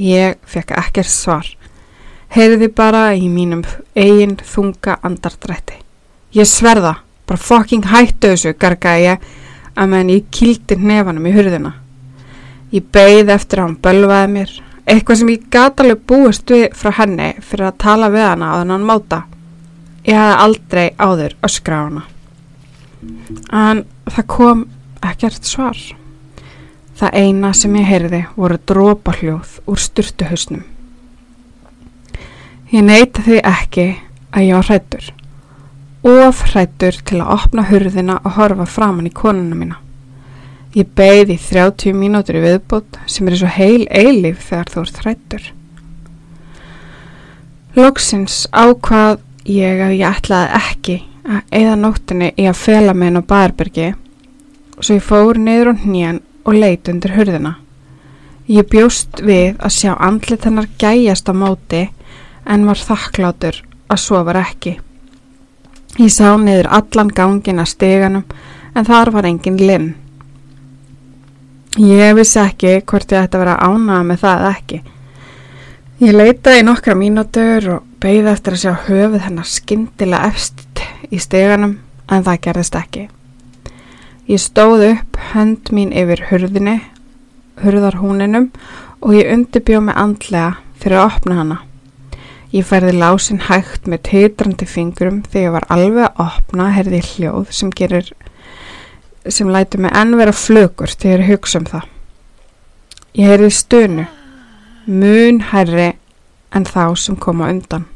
Ég 0.00 0.42
fekk 0.50 0.74
ekkert 0.82 1.14
svar. 1.14 1.59
Heyrði 2.30 2.68
bara 2.70 3.10
í 3.18 3.26
mínum 3.26 3.64
eigin 3.98 4.36
þunga 4.38 5.00
andardrætti. 5.02 5.80
Ég 6.30 6.46
sverða, 6.46 7.00
bara 7.26 7.42
fucking 7.42 7.88
hættu 7.90 8.30
þessu, 8.30 8.52
gargaði 8.54 9.06
ég 9.08 9.24
að 9.74 9.90
meðan 9.90 10.12
ég 10.14 10.28
kildi 10.30 10.76
nefanum 10.78 11.26
í 11.26 11.34
hurðina. 11.34 11.72
Ég 12.70 12.86
beigð 12.94 13.32
eftir 13.34 13.58
að 13.58 13.66
hann 13.66 13.76
bölvaði 13.82 14.30
mér, 14.36 14.54
eitthvað 14.86 15.20
sem 15.20 15.32
ég 15.34 15.50
gata 15.50 15.82
alveg 15.82 16.06
búist 16.06 16.54
við 16.54 16.68
frá 16.78 16.92
henni 17.00 17.32
fyrir 17.42 17.66
að 17.72 17.80
tala 17.82 18.10
við 18.14 18.26
hana 18.28 18.54
á 18.54 18.54
þennan 18.60 18.86
máta. 18.86 19.22
Ég 20.06 20.14
hafði 20.14 20.40
aldrei 20.46 20.86
áður 21.02 21.38
öskra 21.50 21.82
á 21.82 21.82
hana. 21.88 22.04
En 23.50 23.84
það 24.06 24.30
kom 24.36 24.66
ekkert 25.02 25.48
svar. 25.48 25.78
Það 27.00 27.16
eina 27.24 27.50
sem 27.56 27.74
ég 27.80 27.90
heyrði 27.90 28.26
voru 28.36 28.60
drópahljóð 28.70 29.64
úr 29.66 29.80
styrtuhausnum. 29.80 30.62
Ég 32.70 32.84
neyti 32.86 33.24
því 33.26 33.38
ekki 33.50 33.84
að 34.30 34.44
ég 34.46 34.54
var 34.54 34.68
hrættur. 34.68 35.06
Of 36.06 36.42
hrættur 36.52 36.98
til 37.02 37.18
að 37.18 37.32
opna 37.34 37.64
hurðina 37.66 38.20
og 38.22 38.36
horfa 38.36 38.66
framann 38.70 39.08
í 39.10 39.14
konuna 39.14 39.58
mína. 39.58 39.78
Ég 40.78 40.86
beigði 40.94 41.34
í 41.34 41.42
30 41.42 41.96
mínútur 41.98 42.38
í 42.38 42.44
viðbútt 42.44 43.00
sem 43.10 43.26
er 43.26 43.38
svo 43.40 43.50
heil 43.50 43.88
eilif 43.90 44.44
þegar 44.46 44.70
þú 44.70 44.84
ert 44.84 45.02
hrættur. 45.02 45.48
Lóksins 47.74 48.44
ákvað 48.54 49.18
ég 49.50 49.82
að 49.82 49.96
ég 49.98 50.06
ætlaði 50.06 50.60
ekki 50.60 50.96
að 51.26 51.58
eða 51.58 51.76
nóttinni 51.82 52.32
í 52.38 52.46
að 52.46 52.60
fela 52.62 52.94
mig 52.94 53.10
inn 53.10 53.18
á 53.18 53.30
Bærbyrgi 53.34 53.92
svo 54.78 54.96
ég 54.96 55.04
fór 55.04 55.38
niður 55.42 55.74
á 55.74 55.82
hnján 55.82 56.22
og 56.46 56.54
leit 56.54 56.88
undir 56.88 57.18
hurðina. 57.18 57.56
Ég 58.50 58.66
bjóst 58.70 59.20
við 59.22 59.58
að 59.58 59.74
sjá 59.74 59.92
andlit 59.98 60.46
hennar 60.46 60.70
gæjast 60.78 61.28
á 61.30 61.34
móti 61.34 61.88
en 62.44 62.66
var 62.68 62.80
þakklátur 62.80 63.60
að 63.90 64.02
svo 64.02 64.22
var 64.26 64.40
ekki. 64.40 64.76
Ég 65.98 66.12
sá 66.14 66.36
niður 66.38 66.70
allan 66.70 67.10
gangin 67.12 67.60
að 67.60 67.72
steganum 67.74 68.24
en 68.74 68.86
þar 68.86 69.10
var 69.14 69.26
engin 69.28 69.58
linn. 69.58 69.90
Ég 71.78 72.14
vissi 72.18 72.40
ekki 72.42 72.80
hvort 72.82 73.12
ég 73.12 73.24
ætti 73.24 73.38
að 73.38 73.44
vera 73.44 73.58
ánað 73.62 74.08
með 74.08 74.24
það 74.24 74.48
ekki. 74.50 74.80
Ég 76.00 76.16
leitaði 76.16 76.64
nokkra 76.64 76.96
mínútur 76.96 77.66
og 77.74 77.86
beigði 78.00 78.32
eftir 78.32 78.56
að 78.56 78.62
sjá 78.62 78.72
höfuð 78.86 79.24
hennar 79.26 79.48
skindilega 79.48 80.30
efst 80.30 80.84
í 81.12 81.20
steganum 81.20 81.76
en 82.10 82.26
það 82.26 82.40
gerðist 82.46 82.78
ekki. 82.80 83.08
Ég 84.30 84.40
stóð 84.42 84.86
upp 84.92 85.18
hönd 85.32 85.72
mín 85.74 85.90
yfir 85.92 86.24
hurðinni, 86.30 86.78
hurðarhúninum 87.62 88.50
og 89.00 89.16
ég 89.18 89.30
undirbjóð 89.34 89.88
mig 89.88 89.98
andlega 89.98 90.52
fyrir 90.80 91.02
að 91.02 91.10
opna 91.10 91.40
hana. 91.42 91.58
Ég 92.50 92.66
færði 92.66 92.96
lásin 92.98 93.38
hægt 93.46 93.86
með 93.86 94.00
teitrandi 94.08 94.66
fingrum 94.66 95.20
þegar 95.22 95.44
ég 95.44 95.52
var 95.54 95.66
alveg 95.70 96.08
að 96.08 96.22
opna 96.24 96.64
herði 96.74 96.98
hljóð 97.06 97.52
sem 97.54 97.70
gerir 97.70 98.08
sem 99.30 99.52
læti 99.54 99.78
mig 99.78 99.94
enn 99.94 100.16
vera 100.18 100.34
flugur 100.34 100.90
þegar 100.90 101.22
ég 101.22 101.30
hugsa 101.30 101.60
um 101.60 101.68
það. 101.70 101.84
Ég 103.14 103.30
heyrði 103.30 103.52
stönu, 103.54 104.08
mun 104.86 105.40
herri 105.52 105.92
en 106.50 106.66
þá 106.66 106.96
sem 106.98 107.18
koma 107.22 107.52
undan. 107.54 107.86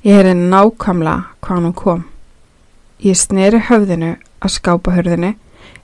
Ég 0.00 0.16
heyrði 0.16 0.34
nákamlega 0.40 1.28
hvað 1.44 1.60
hann 1.60 1.76
kom. 1.76 2.04
Ég 3.04 3.20
sneri 3.20 3.60
höfðinu 3.68 4.14
að 4.40 4.56
skápa 4.56 4.96
hörðinu 4.96 5.34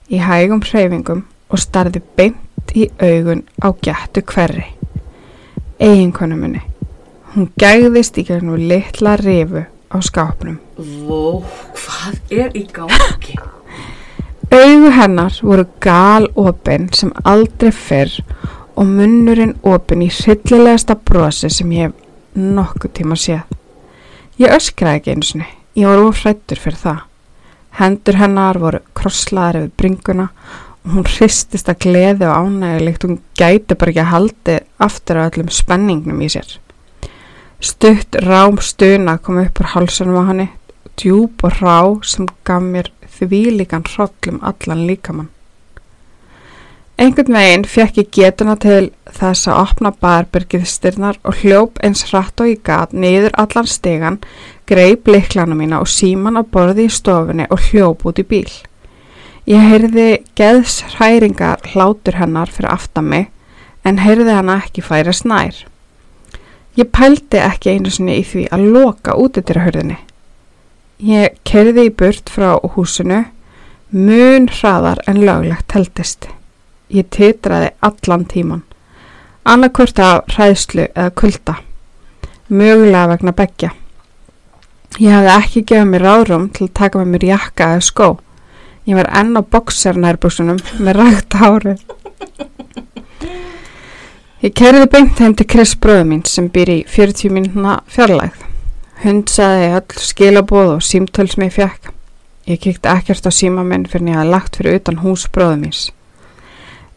í 0.09 0.25
hægum 0.25 0.65
hreyfingum 0.65 1.25
og 1.53 1.61
starði 1.61 2.01
beint 2.17 2.73
í 2.73 2.89
augun 2.97 3.45
á 3.61 3.69
gættu 3.77 4.25
hverri. 4.25 4.71
Eiginkonu 5.77 6.39
minni. 6.39 6.72
Hún 7.33 7.47
gæðist 7.57 8.19
í 8.21 8.27
gegnum 8.27 8.59
litla 8.69 9.15
rifu 9.17 9.63
á 9.65 9.97
skápnum. 10.05 10.59
Vó, 10.77 11.41
hvað 11.73 12.19
er 12.29 12.51
í 12.53 12.67
gangi? 12.69 13.39
Augu 14.53 14.91
hennar 14.93 15.39
voru 15.41 15.65
gal 15.81 16.27
opinn 16.37 16.91
sem 16.93 17.09
aldrei 17.25 17.71
fyrr 17.73 18.13
og 18.77 18.85
munnurinn 18.85 19.55
opinn 19.65 20.03
í 20.05 20.11
hryllilegasta 20.13 20.93
brosi 21.09 21.49
sem 21.49 21.73
ég 21.73 21.89
hef 21.89 22.37
nokkuð 22.37 22.93
tíma 22.99 23.17
séð. 23.17 23.41
Ég 24.37 24.53
öskraði 24.53 25.01
ekki 25.01 25.15
einu 25.15 25.25
sinni, 25.25 25.47
ég 25.73 25.89
var 25.89 26.05
ofrættur 26.05 26.61
fyrir 26.61 26.77
það. 26.83 26.99
Hendur 27.79 28.19
hennar 28.21 28.61
voru 28.61 28.83
krosslaðar 28.93 29.63
yfir 29.63 29.73
bringuna 29.81 30.27
og 30.83 30.99
hún 30.99 31.09
hristist 31.09 31.73
að 31.73 31.81
gleði 31.87 32.29
og 32.29 32.45
ánægilegt, 32.45 33.07
hún 33.07 33.23
gæti 33.33 33.73
bara 33.73 33.89
ekki 33.95 34.05
að 34.05 34.13
haldi 34.13 34.59
aftur 34.85 35.23
af 35.23 35.31
öllum 35.31 35.49
spenningnum 35.49 36.21
í 36.21 36.29
sér. 36.29 36.59
Stutt 37.63 38.15
rám 38.15 38.57
stuna 38.59 39.17
kom 39.17 39.37
upp 39.39 39.59
úr 39.61 39.69
hálsunum 39.71 40.17
á 40.19 40.23
hanni, 40.27 40.49
djúb 40.99 41.45
og 41.47 41.61
rá 41.61 41.77
sem 42.03 42.27
gaf 42.43 42.59
mér 42.59 42.89
því 43.07 43.39
líkan 43.55 43.85
hrollum 43.87 44.41
allan 44.43 44.83
líkamann. 44.89 45.29
Einhvern 46.99 47.39
veginn 47.39 47.63
fekk 47.63 48.01
ég 48.01 48.11
getuna 48.19 48.57
til 48.59 48.91
þess 49.15 49.47
að 49.47 49.61
opna 49.61 49.93
barbyrgið 50.03 50.67
styrnar 50.73 51.21
og 51.23 51.39
hljóp 51.39 51.79
eins 51.79 52.03
hratt 52.11 52.43
og 52.43 52.51
ég 52.51 52.61
gat 52.67 52.91
niður 52.91 53.31
allan 53.39 53.71
stegan, 53.77 54.19
greip 54.67 55.07
liklana 55.07 55.55
mína 55.55 55.79
og 55.79 55.87
síman 55.87 56.35
á 56.35 56.43
borði 56.43 56.89
í 56.91 56.93
stofunni 56.99 57.47
og 57.47 57.63
hljóp 57.71 58.03
út 58.03 58.19
í 58.19 58.27
bíl. 58.27 58.51
Ég 59.47 59.63
heyrði 59.71 60.09
geðs 60.35 60.81
hræringar 60.97 61.63
hlátur 61.71 62.19
hennar 62.19 62.51
fyrir 62.51 62.75
aftan 62.75 63.07
mig 63.07 63.31
en 63.87 64.03
heyrði 64.03 64.35
hana 64.35 64.65
ekki 64.65 64.83
færa 64.83 65.15
snær. 65.15 65.63
Ég 66.73 66.89
pældi 66.89 67.37
ekki 67.37 67.75
einu 67.75 67.91
sinni 67.93 68.15
í 68.17 68.23
því 68.25 68.47
að 68.55 68.63
loka 68.73 69.13
út 69.21 69.37
eftir 69.37 69.59
að 69.59 69.67
hörðinni. 69.67 69.97
Ég 71.03 71.35
kerði 71.45 71.87
í 71.89 71.91
burt 71.93 72.31
frá 72.33 72.55
húsinu, 72.75 73.19
mun 73.93 74.47
hraðar 74.49 75.03
en 75.05 75.21
löglegt 75.21 75.75
heldist. 75.77 76.29
Ég 76.89 77.09
titraði 77.13 77.69
allan 77.85 78.25
tíman, 78.29 78.63
annarkvört 79.45 80.01
af 80.01 80.33
hræðslu 80.33 80.87
eða 80.87 81.13
kulda, 81.19 81.55
mögulega 82.49 83.07
vegna 83.13 83.35
begja. 83.37 83.73
Ég 84.97 85.13
hafði 85.13 85.33
ekki 85.33 85.65
gefið 85.69 85.89
mér 85.89 86.07
ráðrum 86.07 86.49
til 86.53 86.67
að 86.67 86.75
taka 86.79 87.01
með 87.01 87.13
mér 87.13 87.27
jakka 87.31 87.69
eða 87.75 87.85
skó. 87.85 88.09
Ég 88.89 88.97
var 88.97 89.13
enn 89.21 89.37
á 89.37 89.41
boksernærbúsunum 89.41 90.59
með 90.81 90.99
rægt 90.99 91.37
hárið. 91.37 91.85
Ég 94.43 94.51
kerði 94.59 94.89
beint 94.91 95.21
heim 95.23 95.31
til 95.39 95.45
Chris 95.47 95.71
bröðu 95.79 96.03
mín 96.09 96.21
sem 96.27 96.49
býr 96.51 96.67
í 96.67 96.81
40 96.91 97.31
mínuna 97.31 97.77
fjarlægð. 97.87 98.41
Hund 98.99 99.29
saði 99.31 99.69
öll 99.77 100.01
skilabóð 100.03 100.71
og 100.73 100.81
símtöl 100.83 101.29
sem 101.31 101.45
ég 101.45 101.53
fekk. 101.55 101.93
Ég 102.51 102.59
kikti 102.59 102.89
ekkert 102.91 103.23
á 103.23 103.31
síma 103.31 103.63
minn 103.63 103.85
fyrir 103.87 104.03
að 104.03 104.09
ég 104.11 104.17
hafði 104.19 104.33
lagt 104.33 104.57
fyrir 104.59 104.75
utan 104.81 104.97
hús 104.99 105.23
bröðu 105.31 105.61
míns. 105.61 105.83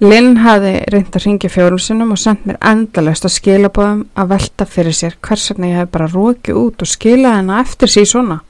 Linn 0.03 0.41
hafði 0.43 0.73
reynd 0.91 1.15
að 1.15 1.23
ringja 1.23 1.51
fjórumsunum 1.55 2.11
og 2.17 2.19
sendt 2.19 2.49
mér 2.51 2.59
endalust 2.67 3.29
að 3.29 3.37
skilabóðum 3.37 4.01
að 4.19 4.33
velta 4.33 4.67
fyrir 4.67 4.97
sér 4.99 5.15
hvers 5.29 5.45
vegna 5.53 5.71
ég 5.71 5.79
hef 5.85 5.93
bara 5.95 6.09
rókið 6.11 6.59
út 6.65 6.83
og 6.83 6.91
skilað 6.91 7.37
hennar 7.39 7.63
eftir 7.63 7.93
síð 7.95 8.09
svona. 8.11 8.41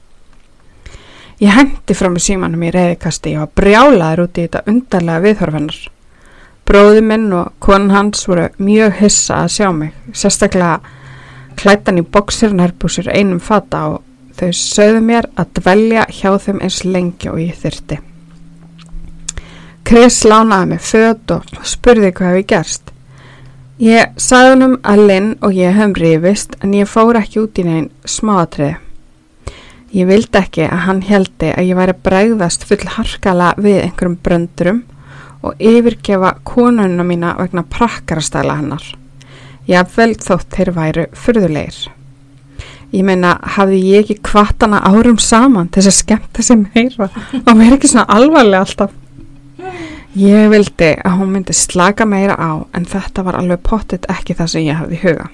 Ég 1.37 1.53
hendi 1.53 1.93
fram 1.93 2.17
í 2.17 2.25
símanum 2.25 2.65
í 2.65 2.73
reyðikasti 2.73 3.35
og 3.37 3.53
brjálaður 3.53 4.23
út 4.25 4.41
í 4.41 4.47
þetta 4.47 4.65
undarlega 4.73 5.23
viðhorfennar. 5.27 5.79
Bróði 6.67 7.01
minn 7.05 7.29
og 7.31 7.53
konan 7.63 7.93
hans 7.95 8.25
voru 8.27 8.49
mjög 8.59 8.97
hissa 8.99 9.43
að 9.45 9.53
sjá 9.55 9.69
mig, 9.71 9.93
sérstaklega 10.11 10.81
klættan 11.57 12.01
í 12.01 12.03
boksirnærbúsir 12.03 13.07
einum 13.13 13.39
fata 13.39 13.85
og 13.93 14.01
þau 14.37 14.49
sögðu 14.53 15.03
mér 15.07 15.29
að 15.39 15.53
dvelja 15.61 16.03
hjá 16.11 16.33
þeim 16.43 16.59
eins 16.65 16.83
lengi 16.85 17.31
og 17.31 17.39
ég 17.41 17.55
þyrti. 17.61 18.01
Chris 19.87 20.19
lánaði 20.27 20.73
mig 20.73 20.83
född 20.83 21.31
og 21.37 21.55
spurði 21.63 22.11
hvað 22.11 22.33
hefði 22.33 22.47
gerst. 22.51 22.91
Ég 23.79 24.19
sagði 24.19 24.51
hennum 24.51 24.75
að 24.83 25.05
Lynn 25.07 25.31
og 25.39 25.55
ég 25.55 25.77
hefum 25.77 25.95
rifist 25.95 26.57
en 26.59 26.75
ég 26.75 26.89
fór 26.91 27.21
ekki 27.21 27.45
út 27.45 27.61
í 27.61 27.65
neginn 27.65 27.89
smáatriði. 28.03 28.75
Ég 29.95 30.09
vildi 30.09 30.41
ekki 30.41 30.65
að 30.67 30.83
hann 30.83 31.01
heldi 31.07 31.53
að 31.53 31.69
ég 31.69 31.79
væri 31.79 31.95
bregðast 32.03 32.67
full 32.67 32.83
harkala 32.97 33.53
við 33.55 33.79
einhverjum 33.85 34.19
bröndurum 34.25 34.83
og 35.45 35.59
yfirgefa 35.59 36.37
konuna 36.47 37.03
mína 37.05 37.35
vegna 37.37 37.63
prakkarastæla 37.63 38.57
hennar. 38.61 38.83
Ég 39.67 39.93
vel 39.97 40.13
þótt 40.15 40.53
þeir 40.55 40.71
væru 40.75 41.05
fyrðulegir. 41.13 41.87
Ég 42.95 43.03
meina, 43.03 43.33
hafði 43.57 43.81
ég 43.83 44.05
ekki 44.05 44.21
kvartana 44.23 44.79
árum 44.87 45.17
saman 45.19 45.67
til 45.67 45.83
þess 45.83 45.91
að 45.91 45.97
skemmta 45.97 46.45
sem 46.45 46.61
meira 46.71 47.09
og 47.41 47.51
mér 47.51 47.73
er 47.73 47.75
ekki 47.75 47.89
svona 47.91 48.07
alvarlega 48.15 48.63
alltaf. 48.63 48.93
Ég 50.17 50.47
vildi 50.49 50.93
að 51.05 51.17
hún 51.19 51.33
myndi 51.33 51.53
slaka 51.53 52.07
meira 52.07 52.37
á 52.39 52.63
en 52.73 52.87
þetta 52.87 53.25
var 53.27 53.35
alveg 53.37 53.59
pottit 53.67 54.07
ekki 54.09 54.37
það 54.39 54.53
sem 54.53 54.63
ég 54.69 54.79
hafði 54.79 55.01
huga. 55.03 55.27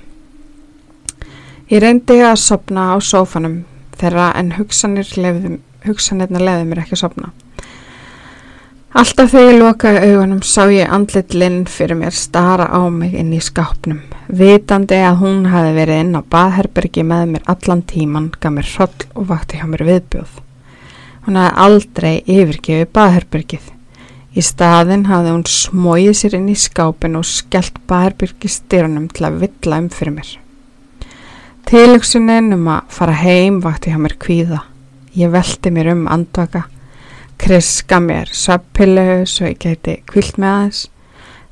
Ég 1.69 1.79
reyndi 1.85 2.17
að 2.25 2.41
sopna 2.41 2.89
á 2.91 2.95
sófanum 2.99 3.61
þeirra 4.01 4.31
en 4.35 4.51
hugsanirna 4.57 6.41
leði 6.41 6.65
mér 6.67 6.81
ekki 6.83 6.97
að 6.97 7.03
sopna. 7.05 7.31
Alltaf 8.93 9.31
þegar 9.33 9.47
ég 9.49 9.55
lokaði 9.57 10.01
augunum 10.05 10.41
sá 10.45 10.67
ég 10.69 10.91
andlit 10.93 11.31
Linn 11.33 11.63
fyrir 11.65 11.97
mér 11.97 12.13
stara 12.13 12.67
á 12.69 12.85
mig 12.93 13.15
inn 13.17 13.31
í 13.33 13.39
skápnum. 13.41 14.03
Vitandi 14.29 14.99
að 15.01 15.15
hún 15.23 15.47
hafi 15.49 15.71
verið 15.73 16.01
inn 16.03 16.11
á 16.13 16.21
baðherbergi 16.21 17.01
með 17.09 17.23
mér 17.31 17.47
allan 17.49 17.81
tíman, 17.89 18.27
gaf 18.37 18.53
mér 18.53 18.69
hroll 18.75 19.07
og 19.17 19.25
vakti 19.31 19.57
hjá 19.57 19.65
mér 19.71 19.81
viðbjóð. 19.87 20.35
Hún 21.25 21.39
hafi 21.41 21.55
aldrei 21.65 22.11
yfirgefið 22.35 22.91
baðherbergið. 22.93 23.71
Í 24.37 24.45
staðin 24.45 25.07
hafði 25.09 25.33
hún 25.33 25.47
smóið 25.49 26.13
sér 26.19 26.37
inn 26.37 26.53
í 26.53 26.59
skápin 26.67 27.17
og 27.17 27.25
skellt 27.25 27.81
baðherbyrgistyrunum 27.89 29.07
til 29.09 29.25
að 29.25 29.39
villa 29.47 29.81
um 29.81 29.89
fyrir 29.89 30.19
mér. 30.19 30.29
Tilöksunin 31.65 32.53
um 32.59 32.69
að 32.77 32.93
fara 32.93 33.17
heim 33.23 33.57
vakti 33.65 33.89
hjá 33.89 33.97
mér 34.05 34.19
kvíða. 34.21 34.61
Ég 35.17 35.33
velti 35.33 35.73
mér 35.73 35.95
um 35.95 36.05
andvaka 36.13 36.67
Kriska 37.37 37.99
mér 37.99 38.29
sveppilegu 38.31 39.25
svo 39.27 39.49
ég 39.49 39.61
gæti 39.61 39.99
kvilt 40.09 40.37
með 40.41 40.49
aðeins. 40.55 40.81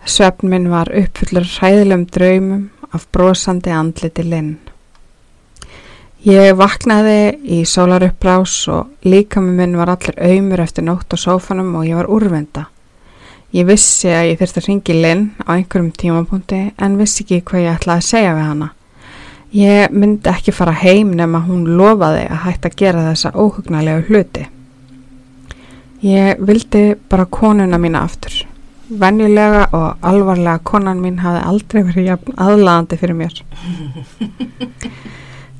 Sveppn 0.06 0.50
minn 0.50 0.70
var 0.72 0.89
uppfullur 0.89 1.46
hræðilegum 1.46 2.06
draumum 2.10 2.67
af 2.91 3.08
brosandi 3.13 3.74
andliti 3.76 4.26
linn. 4.26 4.58
Ég 6.22 6.54
vaknaði 6.54 7.34
í 7.50 7.63
sólaruppbrás 7.65 8.56
og 8.70 9.08
líka 9.10 9.41
með 9.41 9.58
minn 9.58 9.80
var 9.80 9.89
allir 9.96 10.20
auðmur 10.22 10.62
eftir 10.62 10.86
nótt 10.86 11.13
á 11.13 11.17
sófanum 11.17 11.74
og 11.80 11.88
ég 11.89 11.98
var 11.98 12.12
úrvenda. 12.13 12.67
Ég 13.52 13.65
vissi 13.67 14.08
að 14.13 14.30
ég 14.30 14.38
þurfti 14.39 14.62
að 14.62 14.67
ringi 14.70 15.00
linn 15.02 15.24
á 15.44 15.58
einhverjum 15.58 15.89
tímapunkti 15.98 16.62
en 16.78 17.00
vissi 17.02 17.26
ekki 17.26 17.41
hvað 17.50 17.65
ég 17.65 17.80
ætlaði 17.80 18.04
að 18.04 18.10
segja 18.12 18.36
við 18.38 18.48
hana. 18.52 18.70
Ég 19.52 19.91
myndi 19.91 20.32
ekki 20.32 20.54
fara 20.56 20.78
heim 20.78 21.12
nema 21.17 21.41
hún 21.44 21.65
lofaði 21.76 22.28
að 22.30 22.44
hætta 22.46 22.70
að 22.70 22.78
gera 22.80 23.08
þessa 23.10 23.34
óhugnalegu 23.36 24.06
hluti. 24.08 24.46
Ég 26.02 26.40
vildi 26.42 26.96
bara 27.10 27.28
konuna 27.30 27.78
mína 27.78 28.00
aftur. 28.08 28.34
Venjulega 28.90 29.68
og 29.78 30.00
alvarlega 30.02 30.58
konan 30.66 30.98
mín 31.00 31.20
hafi 31.22 31.44
aldrei 31.46 31.84
verið 31.86 32.08
jafn 32.10 32.40
aðlaðandi 32.42 32.98
fyrir 32.98 33.18
mér. 33.20 33.36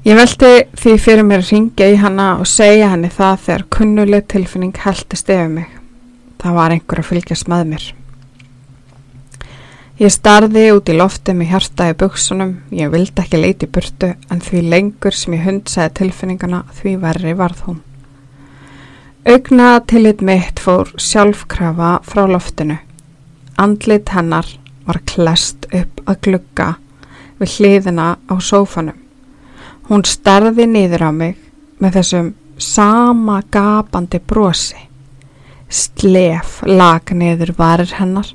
Ég 0.02 0.18
veldi 0.18 0.50
því 0.82 0.92
fyrir 0.98 1.28
mér 1.30 1.44
að 1.44 1.52
ringja 1.54 1.92
í 1.94 1.98
hana 2.02 2.32
og 2.42 2.50
segja 2.50 2.88
henni 2.90 3.12
það 3.14 3.44
þegar 3.46 3.64
kunnuleg 3.76 4.26
tilfinning 4.34 4.74
heldist 4.82 5.30
yfir 5.30 5.52
mig. 5.52 5.68
Það 6.42 6.58
var 6.58 6.74
einhver 6.74 7.04
að 7.04 7.10
fylgjast 7.12 7.52
með 7.54 7.68
mér. 7.76 7.86
Ég 10.02 10.10
starði 10.10 10.66
út 10.74 10.90
í 10.90 10.98
lofti 10.98 11.38
með 11.38 11.54
hjarta 11.54 11.92
í 11.92 11.94
buksunum, 12.02 12.56
ég 12.74 12.90
vildi 12.90 13.22
ekki 13.22 13.38
leiti 13.38 13.70
burtu 13.70 14.16
en 14.34 14.42
því 14.42 14.66
lengur 14.74 15.14
sem 15.14 15.38
ég 15.38 15.46
hundsæði 15.46 15.94
tilfinningana 16.02 16.66
því 16.82 16.98
verri 17.06 17.38
varð 17.38 17.62
hún. 17.68 17.80
Augna 19.26 19.80
tillit 19.86 20.22
mitt 20.22 20.60
fór 20.60 20.90
sjálfkrafa 20.98 22.00
frá 22.02 22.24
loftinu. 22.26 22.80
Andlit 23.56 24.10
hennar 24.10 24.48
var 24.88 24.98
klest 25.06 25.68
upp 25.70 26.02
að 26.10 26.18
glugga 26.26 26.70
við 27.38 27.52
hliðina 27.54 28.08
á 28.18 28.34
sófanum. 28.42 28.98
Hún 29.86 30.02
starði 30.10 30.66
niður 30.66 31.06
á 31.06 31.12
mig 31.14 31.38
með 31.78 32.00
þessum 32.00 32.32
sama 32.58 33.44
gapandi 33.54 34.18
brosi. 34.26 34.82
Slef 35.70 36.64
lag 36.66 37.14
niður 37.14 37.54
varir 37.62 37.94
hennar 38.00 38.34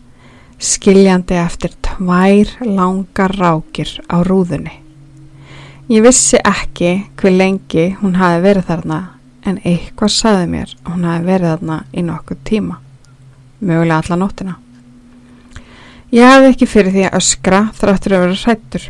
skiljandi 0.62 1.34
eftir 1.42 1.74
tvær 1.82 2.54
langar 2.62 3.34
rákir 3.34 3.90
á 4.06 4.22
rúðunni. 4.22 4.78
Ég 5.90 6.06
vissi 6.06 6.38
ekki 6.46 7.10
hver 7.18 7.38
lengi 7.42 7.90
hún 7.98 8.20
hafi 8.22 8.42
verið 8.46 8.70
þarna 8.70 9.02
en 9.46 9.58
eitthvað 9.64 10.12
saði 10.12 10.46
mér 10.50 10.74
að 10.82 10.92
hún 10.92 11.08
hafi 11.08 11.26
verið 11.26 11.52
þarna 11.52 11.78
í 11.92 12.04
nokkuð 12.06 12.42
tíma, 12.48 12.78
mögulega 13.60 14.02
alla 14.02 14.18
nóttina. 14.20 14.56
Ég 16.14 16.28
hafði 16.30 16.52
ekki 16.52 16.68
fyrir 16.70 16.94
því 16.94 17.08
að 17.08 17.18
öskra 17.18 17.62
þráttur 17.76 18.14
að 18.16 18.24
vera 18.24 18.38
hrættur. 18.44 18.84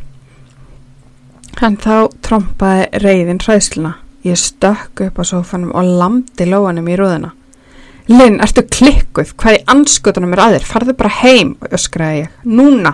Hann 1.57 1.79
þá 1.81 1.95
trompaði 2.25 2.89
reyðin 3.01 3.41
hræðsluna. 3.41 3.95
Ég 4.27 4.37
stökk 4.41 5.07
upp 5.07 5.21
á 5.21 5.25
sófanum 5.25 5.73
og 5.73 5.97
lamdi 6.01 6.49
lóanum 6.49 6.91
í 6.91 6.97
rúðuna. 6.99 7.33
Linn, 8.11 8.37
ertu 8.45 8.63
klikkuð? 8.71 9.33
Hvað 9.41 9.57
í 9.57 9.65
anskutunum 9.73 10.35
er 10.37 10.43
aðeir? 10.45 10.67
Farðu 10.69 10.95
bara 10.99 11.15
heim, 11.23 11.57
öskraði 11.75 12.21
ég. 12.27 12.35
Núna. 12.47 12.93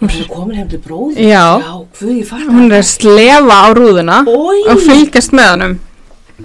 Hún 0.00 0.12
er 0.14 0.28
komin 0.30 0.56
heim 0.60 0.68
til 0.70 0.80
bróði. 0.84 1.24
Já. 1.26 1.58
Já, 1.60 1.72
hvað 1.98 2.12
ég 2.14 2.28
fatt 2.28 2.46
Hún 2.46 2.68
er 2.68 2.76
að 2.78 2.86
slefa 2.88 3.56
á 3.60 3.68
rúðuna 3.76 4.20
Oj. 4.30 4.60
og 4.72 4.84
fylgjast 4.86 5.34
með 5.36 5.50
honum. 5.54 5.74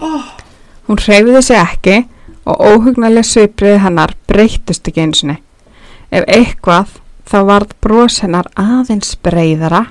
Oh, 0.01 0.25
Hún 0.85 0.99
hreyfiði 1.01 1.41
sig 1.41 1.57
ekki 1.57 1.95
og 2.45 2.61
óhugnarlega 2.61 3.25
sviprið 3.25 3.79
hennar 3.81 4.13
breytist 4.29 4.85
ekki 4.85 5.01
einsinni. 5.01 5.39
Ef 6.13 6.27
eitthvað 6.29 6.99
þá 7.25 7.37
varð 7.49 7.73
brós 7.81 8.19
hennar 8.21 8.51
aðeins 8.59 9.15
breyðara 9.25 9.87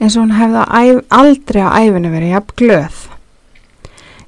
eins 0.00 0.16
og 0.16 0.24
hún 0.24 0.36
hefði 0.38 0.94
aldrei 1.12 1.60
á 1.60 1.76
æfinu 1.84 2.12
verið 2.12 2.34
jafn 2.34 2.56
glöð. 2.56 3.00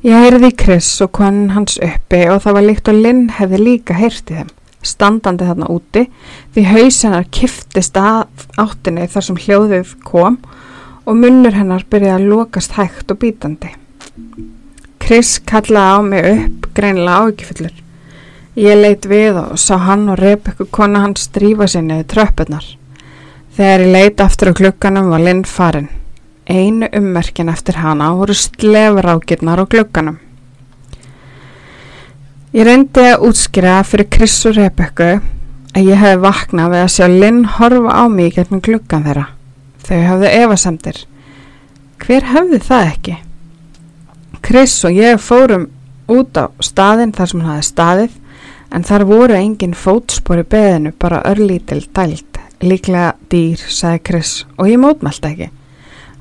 Ég 0.02 0.18
heyrði 0.18 0.50
Chris 0.58 0.90
og 1.04 1.12
konin 1.16 1.54
hans 1.56 1.78
uppi 1.80 2.24
og 2.28 2.42
það 2.44 2.56
var 2.58 2.66
líkt 2.66 2.90
og 2.92 2.98
Lynn 2.98 3.28
hefði 3.38 3.60
líka 3.62 3.96
heyrti 3.96 4.36
þeim, 4.36 4.48
standandi 4.82 5.46
þarna 5.48 5.68
úti 5.72 6.08
því 6.52 6.64
haus 6.74 6.98
hennar 7.06 7.28
kiftist 7.32 7.96
að 7.96 8.48
áttinni 8.60 9.06
þar 9.08 9.28
sem 9.28 9.38
hljóðið 9.46 9.94
kom 10.04 10.42
og 11.06 11.14
munnur 11.16 11.56
hennar 11.56 11.86
byrjaði 11.88 12.18
að 12.18 12.34
lokast 12.34 12.76
hægt 12.76 13.14
og 13.14 13.22
bítandi. 13.22 13.72
Chris 15.12 15.42
kallaði 15.44 15.92
á 15.92 16.00
mig 16.00 16.26
upp 16.26 16.68
greinilega 16.72 17.14
áhyggjufullur. 17.20 17.72
Ég 18.56 18.78
leit 18.80 19.04
við 19.04 19.36
og 19.42 19.58
sá 19.60 19.74
hann 19.84 20.06
og 20.08 20.16
Rebekku 20.16 20.64
kona 20.72 21.02
hans 21.02 21.26
drífa 21.34 21.66
sinni 21.68 21.98
við 21.98 22.06
tröppurnar. 22.14 22.64
Þegar 23.52 23.82
ég 23.84 23.90
leit 23.92 24.22
aftur 24.24 24.48
á 24.48 24.56
klukkanum 24.56 25.10
var 25.12 25.20
Lynn 25.20 25.42
farin. 25.44 25.90
Einu 26.48 26.88
ummerkin 26.96 27.52
eftir 27.52 27.76
hana 27.82 28.06
voru 28.16 28.32
slefrákirnar 28.32 29.60
á 29.60 29.64
glugganum. 29.74 30.16
Ég 32.56 32.64
reyndi 32.70 33.04
að 33.10 33.26
útskýra 33.28 33.74
fyrir 33.84 34.08
Chris 34.16 34.38
og 34.48 34.56
Rebekku 34.56 35.10
að 35.10 35.90
ég 35.90 36.00
hefði 36.00 36.22
vaknað 36.24 36.72
við 36.72 36.86
að 36.86 36.94
sjá 36.94 37.04
Lynn 37.12 37.42
horfa 37.58 37.98
á 38.00 38.04
mig 38.08 38.32
gegnum 38.38 38.64
gluggan 38.64 39.04
þeirra. 39.04 39.26
Þau 39.84 40.00
hafðu 40.06 40.32
efasemdir. 40.40 41.02
Hver 42.00 42.30
hefði 42.32 42.62
það 42.64 42.88
ekki? 42.94 43.18
Chris 44.42 44.74
og 44.84 44.96
ég 44.98 45.20
fórum 45.22 45.68
út 46.10 46.36
á 46.36 46.50
staðinn 46.58 47.14
þar 47.14 47.30
sem 47.30 47.40
hann 47.40 47.54
hafði 47.54 47.68
staðið 47.68 48.18
en 48.72 48.86
þar 48.88 49.04
voru 49.06 49.36
engin 49.38 49.74
fótspor 49.78 50.42
í 50.42 50.46
beðinu 50.54 50.92
bara 50.98 51.22
örlítil 51.30 51.84
dælt. 51.94 52.40
Líklega 52.62 53.16
dýr, 53.30 53.58
sagði 53.58 54.02
Chris 54.06 54.32
og 54.56 54.70
ég 54.70 54.78
mótmælt 54.82 55.24
ekki. 55.26 55.48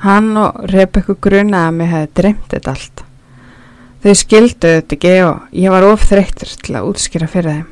Hann 0.01 0.31
og 0.41 0.63
Rebekku 0.71 1.17
grunaði 1.21 1.67
að 1.67 1.75
mig 1.77 1.91
hefði 1.91 2.13
dreymt 2.17 2.47
þetta 2.53 2.71
allt. 2.73 3.03
Þau 4.01 4.15
skildu 4.17 4.71
þetta 4.77 4.97
ekki 4.97 5.13
og 5.27 5.59
ég 5.61 5.73
var 5.75 5.85
of 5.85 6.07
þreyttur 6.09 6.55
til 6.65 6.77
að 6.79 6.87
útskýra 6.89 7.29
fyrir 7.29 7.59
þeim. 7.59 7.67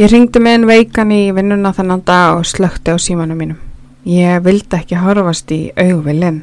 Ég 0.00 0.08
ringdi 0.08 0.40
með 0.40 0.54
einn 0.56 0.70
veikan 0.70 1.12
í 1.12 1.22
vinnuna 1.36 1.74
þennan 1.76 2.04
dag 2.08 2.38
og 2.38 2.48
slökti 2.48 2.94
á 2.94 2.96
símanum 2.96 3.36
mínum. 3.36 3.58
Ég 4.08 4.40
vildi 4.40 4.78
ekki 4.78 4.96
horfast 4.96 5.52
í 5.52 5.66
augvillinn. 5.76 6.40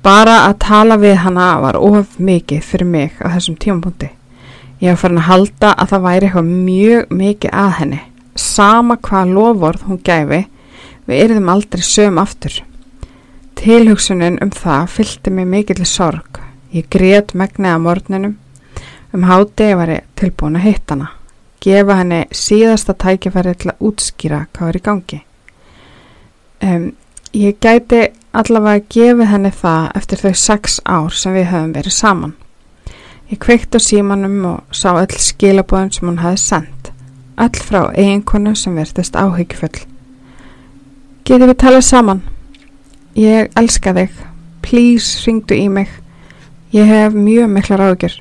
Bara 0.00 0.46
að 0.46 0.54
tala 0.64 0.96
við 0.96 1.18
hana 1.26 1.50
var 1.60 1.76
of 1.76 2.14
mikið 2.16 2.62
fyrir 2.64 2.88
mig 2.88 3.18
á 3.20 3.28
þessum 3.34 3.58
tímapunkti. 3.60 4.08
Ég 4.80 4.94
var 4.94 5.00
farin 5.02 5.20
að 5.20 5.26
halda 5.28 5.72
að 5.76 5.90
það 5.90 6.04
væri 6.06 6.28
eitthvað 6.28 6.52
mjög 6.68 7.10
mikið 7.20 7.56
að 7.62 7.72
henni. 7.76 7.98
Sama 8.40 8.96
hvað 8.96 9.32
lofvorð 9.36 9.82
hún 9.84 9.98
gæfi, 10.06 10.38
við 11.04 11.24
erum 11.26 11.50
aldrei 11.52 11.82
söm 11.84 12.20
aftur. 12.22 12.54
Tilhugsunin 13.60 14.38
um 14.40 14.52
það 14.56 14.86
fylgdi 14.94 15.32
mig 15.36 15.50
mikill 15.52 15.84
sorg. 15.84 16.40
Ég 16.72 16.88
grét 16.88 17.34
megnið 17.36 17.74
að 17.74 17.84
morninum. 17.84 18.38
Um 19.12 19.26
háti 19.28 19.66
var 19.76 19.92
ég 19.92 20.06
tilbúin 20.16 20.56
að 20.56 20.64
hitta 20.70 20.96
hana. 20.96 21.10
Gefa 21.60 21.98
henni 21.98 22.22
síðasta 22.32 22.94
tækifæri 22.96 23.52
til 23.60 23.74
að 23.74 23.84
útskýra 23.90 24.46
hvað 24.54 24.70
er 24.70 24.78
í 24.78 24.82
gangi. 24.86 25.20
Um, 26.64 26.86
ég 27.36 27.60
gæti 27.60 28.00
allavega 28.32 28.84
gefið 28.94 29.30
henni 29.32 29.50
það 29.50 29.86
eftir 29.98 30.22
þau 30.22 30.34
sex 30.38 30.80
ár 30.86 31.14
sem 31.16 31.34
við 31.34 31.50
höfum 31.50 31.72
verið 31.74 31.96
saman. 31.96 32.34
Ég 33.30 33.38
kveikt 33.42 33.74
á 33.74 33.80
símanum 33.82 34.38
og 34.46 34.74
sá 34.74 34.90
öll 34.92 35.18
skilabóðum 35.18 35.92
sem 35.94 36.08
hún 36.08 36.20
hafi 36.22 36.42
sendt. 36.42 36.90
Öll 37.38 37.62
frá 37.62 37.90
eiginkonu 37.94 38.54
sem 38.58 38.74
verðist 38.74 39.18
áhyggjufull. 39.18 39.84
Getið 41.24 41.52
við 41.52 41.58
talað 41.62 41.86
saman? 41.86 42.22
Ég 43.14 43.50
elska 43.58 43.94
þig. 43.94 44.10
Please 44.62 45.22
ringdu 45.24 45.54
í 45.54 45.68
mig. 45.70 45.90
Ég 46.74 46.86
hef 46.86 47.14
mjög 47.14 47.50
miklar 47.50 47.86
ágjör. 47.86 48.18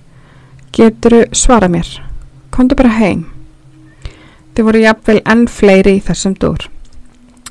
Geturu 0.74 1.26
svara 1.34 1.70
mér. 1.70 1.90
Komdu 2.54 2.78
bara 2.78 2.94
heim. 2.98 3.26
Þið 4.54 4.66
voru 4.66 4.84
jafnvel 4.84 5.22
enn 5.26 5.48
fleiri 5.50 5.98
í 5.98 6.04
þessum 6.06 6.38
dúr. 6.38 6.70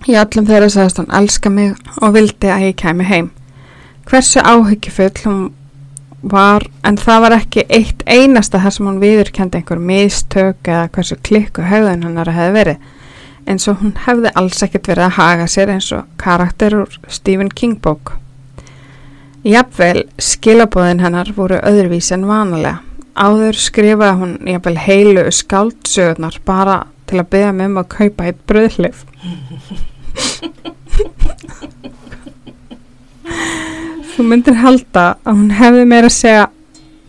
Í 0.06 0.14
allum 0.14 0.46
þeirra 0.46 0.68
sagðist 0.70 1.00
hann 1.00 1.14
elska 1.18 1.50
mig 1.50 1.74
og 1.98 2.14
vildi 2.14 2.50
að 2.52 2.68
ég 2.68 2.76
kemi 2.78 3.06
heim. 3.08 3.30
Hversu 4.08 4.40
áhyggjufull 4.40 5.24
hún 5.24 5.40
var, 6.22 6.64
en 6.86 6.96
það 6.98 7.24
var 7.24 7.34
ekki 7.38 7.64
eitt 7.68 8.04
einasta 8.06 8.60
þar 8.62 8.74
sem 8.74 8.86
hún 8.88 9.02
viðurkendi 9.02 9.60
einhver 9.60 9.82
mistök 9.82 10.70
eða 10.70 10.86
hversu 10.94 11.18
klikku 11.22 11.66
höfðun 11.66 12.06
hennar 12.06 12.30
hefði 12.34 12.54
verið, 12.56 12.86
eins 13.48 13.68
og 13.70 13.82
hún 13.82 13.94
hefði 14.06 14.32
alls 14.40 14.62
ekkert 14.66 14.90
verið 14.90 15.06
að 15.08 15.18
haga 15.18 15.46
sér 15.50 15.74
eins 15.74 15.90
og 15.94 16.08
karakter 16.20 16.78
úr 16.82 16.98
Stephen 17.08 17.50
King 17.50 17.78
bók. 17.82 18.16
Jafnvel 19.46 20.04
skilabóðin 20.20 21.02
hennar 21.04 21.30
voru 21.36 21.60
öðruvís 21.62 22.10
en 22.14 22.26
vanalega. 22.28 22.80
Áður 23.18 23.58
skrifaði 23.58 24.18
hún 24.20 24.34
jafnvel 24.46 24.78
heilu 24.78 25.26
skáldsögurnar 25.34 26.40
bara 26.46 26.80
til 27.08 27.22
að 27.22 27.30
beða 27.34 27.52
mig 27.54 27.70
um 27.70 27.80
að 27.82 27.92
kaupa 27.94 28.28
eitt 28.28 28.42
bröðlif. 28.50 29.04
Þú 34.14 34.24
myndir 34.26 34.56
halda 34.58 35.04
að 35.22 35.34
hún 35.34 35.50
hefði 35.54 35.84
meira 35.86 36.08
að 36.10 36.16
segja 36.18 36.46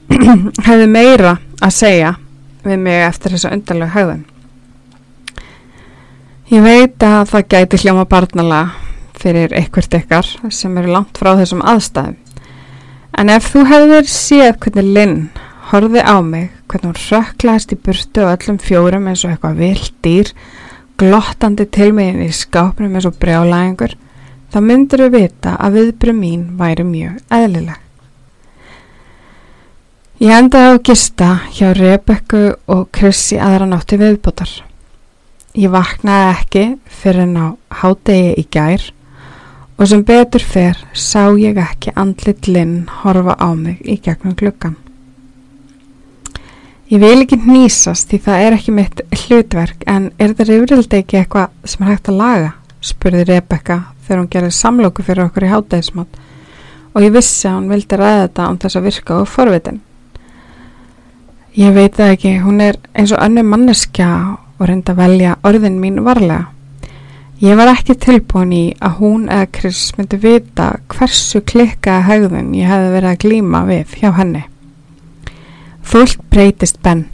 hefði 0.68 0.90
meira 0.90 1.38
að 1.62 1.74
segja 1.76 2.12
við 2.66 2.84
mig 2.84 3.02
eftir 3.06 3.34
þessa 3.36 3.54
undarlega 3.56 3.96
höfðun. 3.96 4.26
Ég 6.50 6.66
veit 6.66 7.06
að 7.06 7.20
það 7.30 7.48
gæti 7.54 7.80
hljóma 7.84 8.06
barnalega 8.10 8.90
fyrir 9.20 9.54
einhvert 9.58 9.96
ykkar 10.00 10.30
sem 10.56 10.78
eru 10.82 10.94
langt 10.96 11.20
frá 11.20 11.36
þessum 11.38 11.62
aðstæðum. 11.68 12.18
En 13.20 13.30
ef 13.34 13.50
þú 13.52 13.66
hefðir 13.68 14.10
séð 14.10 14.58
hvernig 14.64 14.94
Lynn 14.96 15.18
horfið 15.70 16.06
á 16.06 16.18
mig, 16.26 16.50
hvernig 16.72 16.94
hún 16.94 17.02
rökklaðist 17.10 17.74
í 17.76 17.80
burtu 17.86 18.24
og 18.26 18.32
öllum 18.34 18.60
fjórum 18.64 19.10
eins 19.12 19.26
og 19.26 19.34
eitthvað 19.34 19.60
vilt 19.62 19.94
dýr, 20.06 20.32
glottandi 21.00 21.66
til 21.72 21.94
mig 21.96 22.18
í 22.26 22.30
skápnum 22.36 22.96
eins 22.96 23.08
og 23.08 23.18
brjálæðingur, 23.22 23.96
þá 24.52 24.58
myndir 24.66 25.06
við 25.06 25.16
vita 25.16 25.56
að 25.58 25.78
viðbröð 25.78 26.18
mín 26.18 26.44
væri 26.60 26.86
mjög 26.88 27.22
eðlileg. 27.34 27.86
Ég 30.20 30.36
endaði 30.36 30.76
á 30.76 30.84
gista 30.84 31.28
hjá 31.56 31.70
Rebekku 31.78 32.42
og 32.68 32.90
Krissi 32.92 33.38
aðra 33.40 33.70
nátti 33.70 33.96
viðbótar. 34.02 34.52
Ég 35.56 35.72
vaknaði 35.72 36.26
ekki 36.34 36.64
fyrir 36.92 37.24
en 37.24 37.38
á 37.40 37.48
hádegi 37.80 38.34
í 38.42 38.44
gær 38.52 38.84
og 39.80 39.88
sem 39.88 40.04
betur 40.04 40.44
fer 40.44 40.84
sá 40.92 41.32
ég 41.40 41.58
ekki 41.64 41.96
andlit 41.96 42.52
linn 42.52 42.90
horfa 43.00 43.40
á 43.40 43.50
mig 43.56 43.80
í 43.88 43.96
gegnum 44.04 44.36
gluggan. 44.36 44.76
Ég 46.90 46.98
vil 47.04 47.20
ekki 47.22 47.38
nýsast 47.46 48.10
því 48.10 48.18
það 48.26 48.44
er 48.44 48.56
ekki 48.56 48.72
mitt 48.74 49.02
hlutverk 49.14 49.84
en 49.86 50.08
er 50.18 50.32
þetta 50.32 50.56
yfirildi 50.56 50.98
ekki 51.04 51.20
eitthvað 51.20 51.52
sem 51.70 51.86
er 51.86 51.92
hægt 51.92 52.10
að 52.10 52.18
laga? 52.24 52.50
spurði 52.82 53.26
Rebekka 53.28 53.78
þegar 54.08 54.20
hún 54.24 54.32
gerði 54.34 54.56
samlóku 54.58 55.06
fyrir 55.06 55.28
okkur 55.28 55.46
í 55.46 55.52
hátægismátt 55.52 56.18
og 56.96 57.06
ég 57.06 57.14
vissi 57.14 57.46
að 57.46 57.58
hún 57.60 57.70
vildi 57.76 58.02
ræða 58.02 58.24
þetta 58.24 58.50
án 58.50 58.60
þess 58.64 58.80
að 58.80 58.88
virka 58.90 59.20
á 59.22 59.24
forvitin. 59.30 59.80
Ég 61.62 61.78
veit 61.78 61.94
það 61.94 62.14
ekki, 62.16 62.36
hún 62.42 62.66
er 62.66 62.82
eins 62.98 63.14
og 63.14 63.22
önnu 63.22 63.46
manneskja 63.46 64.12
og 64.58 64.66
reynda 64.66 64.96
að 64.96 65.02
velja 65.04 65.38
orðin 65.46 65.78
mín 65.84 66.02
varlega. 66.10 66.48
Ég 67.40 67.56
var 67.56 67.70
ekki 67.76 68.02
tilbúin 68.02 68.52
í 68.52 68.66
að 68.82 68.98
hún 69.04 69.30
eða 69.30 69.52
Chris 69.60 69.92
myndi 69.94 70.18
vita 70.26 70.72
hversu 70.90 71.46
klikkaða 71.46 72.08
haugðun 72.10 72.56
ég 72.58 72.74
hefði 72.74 72.96
verið 72.98 73.14
að 73.14 73.22
glíma 73.28 73.68
við 73.70 74.00
hjá 74.02 74.16
henni. 74.18 74.49
Fólk 75.90 76.22
breytist 76.30 76.78
benn, 76.86 77.08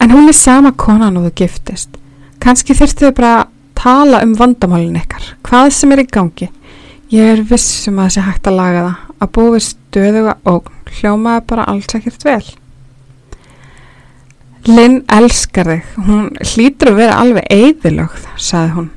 en 0.00 0.12
hún 0.12 0.28
er 0.28 0.36
sama 0.36 0.74
konan 0.76 1.16
og 1.16 1.30
þú 1.30 1.34
giftist. 1.40 1.94
Kanski 2.40 2.76
þurftu 2.76 3.08
þau 3.08 3.16
bara 3.16 3.34
að 3.38 3.52
tala 3.80 4.22
um 4.26 4.34
vandamálin 4.36 4.98
ykkar, 5.00 5.34
hvað 5.46 5.70
sem 5.72 5.92
er 5.94 6.02
í 6.04 6.08
gangi. 6.08 6.50
Ég 7.10 7.32
er 7.34 7.44
vissum 7.48 7.98
að 7.98 8.10
það 8.10 8.14
sé 8.14 8.24
hægt 8.26 8.48
að 8.50 8.58
laga 8.60 8.82
það, 8.84 8.98
að 9.20 9.32
búið 9.36 9.62
stöðuga 9.66 10.34
og 10.52 10.68
hljómaði 10.98 11.46
bara 11.50 11.68
alls 11.72 11.96
ekkert 11.96 12.26
vel. 12.28 12.42
Linn 14.68 14.98
elskar 15.08 15.72
þig, 15.72 15.92
hún 16.04 16.26
hlýtur 16.52 16.92
að 16.92 17.00
vera 17.00 17.20
alveg 17.22 17.48
eðilögð, 17.56 18.26
saði 18.36 18.74
hún. 18.76 18.90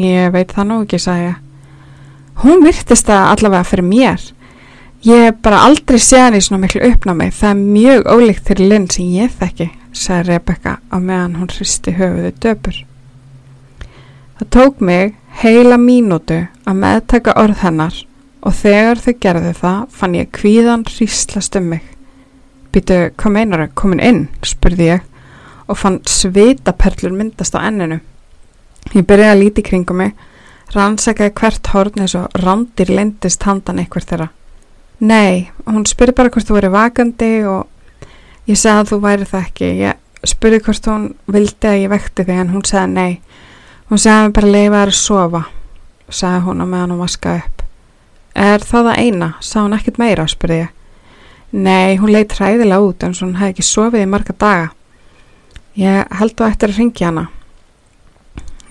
Ég 0.00 0.32
veit 0.34 0.56
það 0.56 0.70
nú 0.70 0.80
ekki, 0.86 1.02
sagði 1.04 1.28
ég. 1.28 1.42
Hún 2.42 2.64
virtist 2.64 3.06
það 3.08 3.28
allavega 3.34 3.68
fyrir 3.68 3.86
mér. 3.86 4.24
Ég 5.04 5.26
hef 5.26 5.36
bara 5.44 5.60
aldrei 5.66 5.98
séð 6.00 6.22
hann 6.24 6.38
í 6.38 6.40
svona 6.40 6.62
miklu 6.64 6.80
uppnámi, 6.88 7.28
það 7.30 7.50
er 7.50 7.58
mjög 7.60 8.06
ólíkt 8.10 8.46
til 8.48 8.68
Linn 8.70 8.86
sem 8.90 9.10
ég 9.12 9.34
þekki, 9.36 9.68
sagði 9.92 10.30
Rebecca 10.30 10.78
á 10.88 10.96
meðan 10.96 11.36
hún 11.36 11.50
hristi 11.52 11.92
höfuðu 11.98 12.32
döpur. 12.42 12.78
Það 14.38 14.48
tók 14.56 14.80
mig 14.80 15.14
heila 15.42 15.76
mínútu 15.76 16.46
að 16.64 16.80
meðtaka 16.80 17.34
orð 17.36 17.60
hennar 17.60 17.98
og 18.40 18.56
þegar 18.56 19.02
þau 19.04 19.12
gerðu 19.20 19.52
það 19.60 19.82
fann 19.98 20.16
ég 20.16 20.32
kvíðan 20.32 20.86
hríslast 20.88 21.58
um 21.60 21.68
mig. 21.74 21.84
Býtu, 22.72 22.98
hvað 23.16 23.34
meinar 23.36 23.66
þau? 23.66 23.74
Komin 23.82 24.02
inn? 24.04 24.22
spurði 24.44 24.90
ég 24.94 25.04
og 25.66 25.78
fann 25.80 26.00
svitaperlur 26.06 27.14
myndast 27.16 27.56
á 27.58 27.64
enninu. 27.66 28.00
Ég 28.94 29.06
byrjaði 29.06 29.32
að 29.34 29.40
líti 29.42 29.64
kringum 29.66 30.00
mig, 30.02 30.16
rannsakaði 30.74 31.34
hvert 31.40 31.70
hórn 31.72 32.02
eins 32.04 32.14
og 32.18 32.34
rándir 32.38 32.92
lendist 32.92 33.46
handan 33.46 33.82
eitthvað 33.82 34.10
þeirra. 34.10 34.28
Nei, 35.00 35.50
hún 35.68 35.84
spurði 35.84 36.14
bara 36.16 36.32
hvort 36.32 36.48
þú 36.48 36.56
væri 36.56 36.72
vakandi 36.72 37.32
og 37.44 37.66
ég 38.48 38.56
sagði 38.56 38.78
að 38.80 38.90
þú 38.90 38.98
væri 39.02 39.28
það 39.28 39.42
ekki. 39.44 39.68
Ég 39.82 40.30
spurði 40.30 40.62
hvort 40.64 40.88
hún 40.88 41.04
vildi 41.28 41.68
að 41.68 41.80
ég 41.82 41.92
vekti 41.92 42.24
þig 42.24 42.40
en 42.40 42.54
hún 42.54 42.64
sagði 42.64 42.94
nei. 42.94 43.20
Hún 43.90 44.00
sagði 44.02 44.32
bara 44.38 44.54
leifa 44.54 44.80
þær 44.80 44.94
að 44.94 44.98
sofa, 45.00 45.42
sagði 46.08 46.40
hún 46.46 46.64
á 46.64 46.66
meðan 46.66 46.94
hún 46.94 47.04
vaskaði 47.04 47.44
upp. 47.44 47.62
Er 48.36 48.64
það 48.64 48.88
það 48.90 49.04
eina? 49.04 49.30
Sá 49.40 49.58
hún 49.60 49.76
ekkert 49.76 50.00
meira, 50.00 50.26
spurði 50.28 50.62
ég. 50.62 50.72
Nei, 51.52 51.96
hún 52.00 52.12
leitt 52.12 52.34
hræðilega 52.36 52.82
út 52.82 53.04
en 53.06 53.14
hún 53.20 53.36
hefði 53.38 53.54
ekki 53.54 53.68
sofið 53.68 54.02
í 54.02 54.10
marga 54.10 54.34
daga. 54.40 54.72
Ég 55.76 56.18
held 56.18 56.34
þú 56.36 56.48
eftir 56.48 56.72
að 56.72 56.80
ringja 56.80 57.10
hana. 57.12 57.28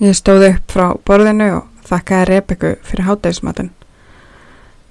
Ég 0.02 0.18
stóði 0.18 0.56
upp 0.56 0.74
frá 0.74 0.88
borðinu 1.08 1.54
og 1.62 1.88
þakkaði 1.88 2.30
Rebekku 2.32 2.72
fyrir 2.84 3.08
hátægismatinn. 3.08 3.72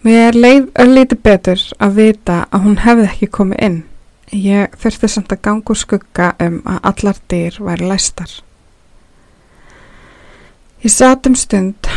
Mér 0.05 0.37
leið 0.37 0.67
öllíti 0.83 1.17
betur 1.17 1.61
að 1.81 1.95
vita 1.97 2.35
að 2.53 2.65
hún 2.67 2.75
hefði 2.83 3.05
ekki 3.09 3.29
komið 3.33 3.63
inn. 3.65 3.79
Ég 4.37 4.75
þurfti 4.83 5.09
samt 5.09 5.33
að 5.33 5.41
ganga 5.47 5.73
úr 5.73 5.81
skugga 5.81 6.27
um 6.45 6.59
að 6.69 6.89
allar 6.91 7.21
dýr 7.33 7.57
væri 7.65 7.89
læstar. 7.89 8.35
Ég 10.85 10.93
satt 10.93 11.25
um 11.25 11.39
stund 11.41 11.89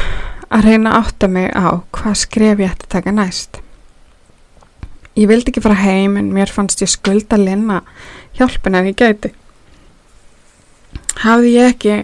að 0.48 0.70
reyna 0.70 0.96
átta 1.02 1.28
mig 1.28 1.52
á 1.52 1.84
hvað 1.92 2.18
skref 2.24 2.64
ég 2.64 2.72
ætti 2.72 2.88
að 2.88 2.96
taka 2.96 3.18
næst. 3.20 3.60
Ég 5.20 5.28
vildi 5.28 5.52
ekki 5.52 5.68
fara 5.68 5.82
heim 5.84 6.16
en 6.16 6.32
mér 6.32 6.48
fannst 6.48 6.88
ég 6.88 6.96
skulda 6.96 7.36
linna 7.36 7.82
hjálpin 8.40 8.80
en 8.80 8.88
ég 8.88 8.96
gæti. 8.96 9.36
Hafði 11.28 11.58
ég 11.60 11.74
ekki 11.76 12.04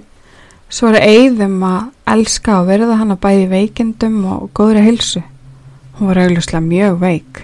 svara 0.67 0.99
eigðum 0.99 1.61
að 1.63 1.93
elska 2.11 2.59
og 2.59 2.73
verða 2.75 2.99
hana 2.99 3.15
bæði 3.15 3.53
veikindum 3.55 4.25
og 4.27 4.49
góðri 4.51 4.83
hilsu. 4.83 5.29
Hún 5.97 6.09
var 6.09 6.23
augljóslega 6.23 6.61
mjög 6.65 6.99
veik. 6.99 7.43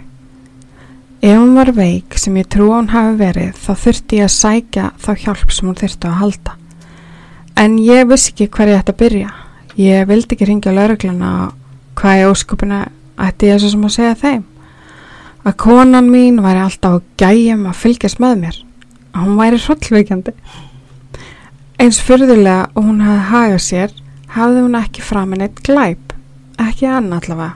Ef 1.21 1.35
hún 1.37 1.55
var 1.55 1.73
veik 1.75 2.15
sem 2.17 2.37
ég 2.39 2.47
trú 2.47 2.69
hún 2.71 2.89
hafi 2.93 3.17
verið 3.19 3.57
þá 3.59 3.73
þurfti 3.83 4.21
ég 4.21 4.29
að 4.29 4.35
sækja 4.35 4.85
þá 5.03 5.09
hjálp 5.23 5.51
sem 5.51 5.67
hún 5.67 5.77
þurfti 5.77 6.07
að 6.09 6.19
halda. 6.21 6.55
En 7.59 7.75
ég 7.83 8.07
vissi 8.07 8.31
ekki 8.31 8.47
hver 8.55 8.71
ég 8.71 8.79
ætti 8.79 8.95
að 8.95 9.01
byrja. 9.03 9.33
Ég 9.79 10.07
vildi 10.07 10.35
ekki 10.35 10.47
ringja 10.47 10.73
laurugluna 10.73 11.33
hvað 11.99 12.21
ég 12.21 12.31
óskupina 12.31 12.79
ætti 13.19 13.51
ég 13.51 13.59
svo 13.59 13.73
sem 13.73 13.85
að 13.85 13.95
segja 13.97 14.15
þeim. 14.23 14.43
Að 15.43 15.57
konan 15.59 16.09
mín 16.11 16.41
væri 16.43 16.63
alltaf 16.63 16.97
að 16.97 17.05
gæjum 17.19 17.67
að 17.69 17.79
fylgjast 17.83 18.23
með 18.23 18.35
mér. 18.43 18.59
Að 19.13 19.25
hún 19.27 19.39
væri 19.39 19.63
hrollveikjandi. 19.63 20.35
Eins 21.79 21.99
fyrðulega 22.03 22.69
og 22.73 22.85
hún 22.89 23.03
hafði 23.03 23.25
hagað 23.29 23.63
sér, 23.67 23.95
hafði 24.35 24.65
hún 24.65 24.79
ekki 24.79 25.03
framin 25.03 25.45
eitt 25.45 25.61
glæp. 25.67 26.15
Ekki 26.59 26.89
ann 26.91 27.13
allavega. 27.15 27.55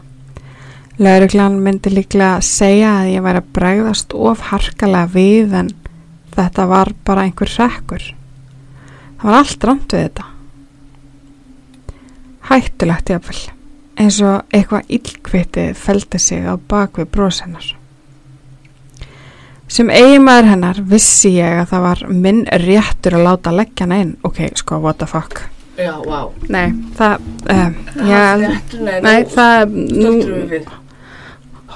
Lauruglan 1.02 1.56
myndi 1.64 1.90
líklega 1.90 2.36
að 2.38 2.46
segja 2.46 2.90
að 3.00 3.08
ég 3.16 3.24
væri 3.26 3.40
að 3.42 3.48
bregðast 3.56 4.14
of 4.14 4.44
harkalega 4.52 5.10
við 5.10 5.56
en 5.58 5.72
þetta 6.36 6.68
var 6.70 6.92
bara 7.06 7.24
einhver 7.26 7.50
rekkur. 7.50 8.06
Það 9.18 9.26
var 9.30 9.38
allt 9.40 9.66
rámt 9.66 9.96
við 9.96 10.04
þetta. 10.04 10.26
Hættulegt 12.44 13.10
jáfnvel, 13.10 13.40
eins 14.04 14.20
og 14.22 14.54
eitthvað 14.54 14.92
illkvitið 14.98 15.72
feldi 15.80 16.22
sig 16.22 16.46
á 16.46 16.54
bakvið 16.60 17.10
brósennar. 17.16 17.72
Sem 19.74 19.90
eigimæður 19.90 20.52
hennar 20.52 20.84
vissi 20.86 21.32
ég 21.40 21.64
að 21.64 21.72
það 21.72 21.86
var 21.88 22.06
minn 22.14 22.44
réttur 22.68 23.18
að 23.18 23.26
láta 23.32 23.56
leggja 23.56 23.88
hana 23.88 24.02
inn. 24.04 24.14
Ok, 24.28 24.44
sko, 24.60 24.78
what 24.84 25.02
the 25.02 25.10
fuck. 25.10 25.48
Já, 25.80 25.96
vá. 26.06 26.30
Nei, 26.54 26.68
það, 27.00 27.28
um, 27.50 27.76
Það 27.96 28.12
ég, 28.12 28.20
er 28.20 28.44
réttur, 28.44 28.84
nei, 28.86 28.98
nei, 29.02 29.20
það, 29.34 29.78
stöldur 29.90 30.34
við 30.36 30.52
við. 30.54 30.72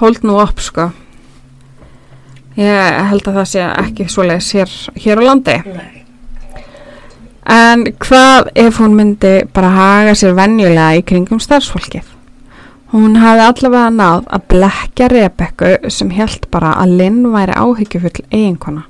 Hold 0.00 0.24
nú 0.26 0.38
upp, 0.42 0.60
sko. 0.62 0.90
Ég 2.58 2.98
held 3.12 3.28
að 3.30 3.38
það 3.38 3.48
sé 3.52 3.64
ekki 3.68 4.08
svoleiðis 4.10 4.50
hér, 4.56 4.74
hér 4.98 5.22
á 5.22 5.22
landi. 5.28 5.56
Nei. 5.68 5.98
En 7.48 7.86
hvað 8.04 8.50
ef 8.60 8.76
hún 8.82 8.96
myndi 8.98 9.32
bara 9.56 9.70
haga 9.72 10.12
sér 10.18 10.34
venjulega 10.36 10.98
í 10.98 11.04
kringum 11.06 11.40
starfsfólkið? 11.40 12.04
Hún 12.92 13.16
hafði 13.20 13.44
allavega 13.46 13.88
náð 13.94 14.28
að 14.36 14.44
blekja 14.52 15.08
Rebekku 15.12 15.70
sem 15.92 16.12
held 16.12 16.44
bara 16.52 16.74
að 16.82 16.94
Linn 17.00 17.24
væri 17.32 17.56
áhyggjufull 17.56 18.22
eiginkona. 18.28 18.84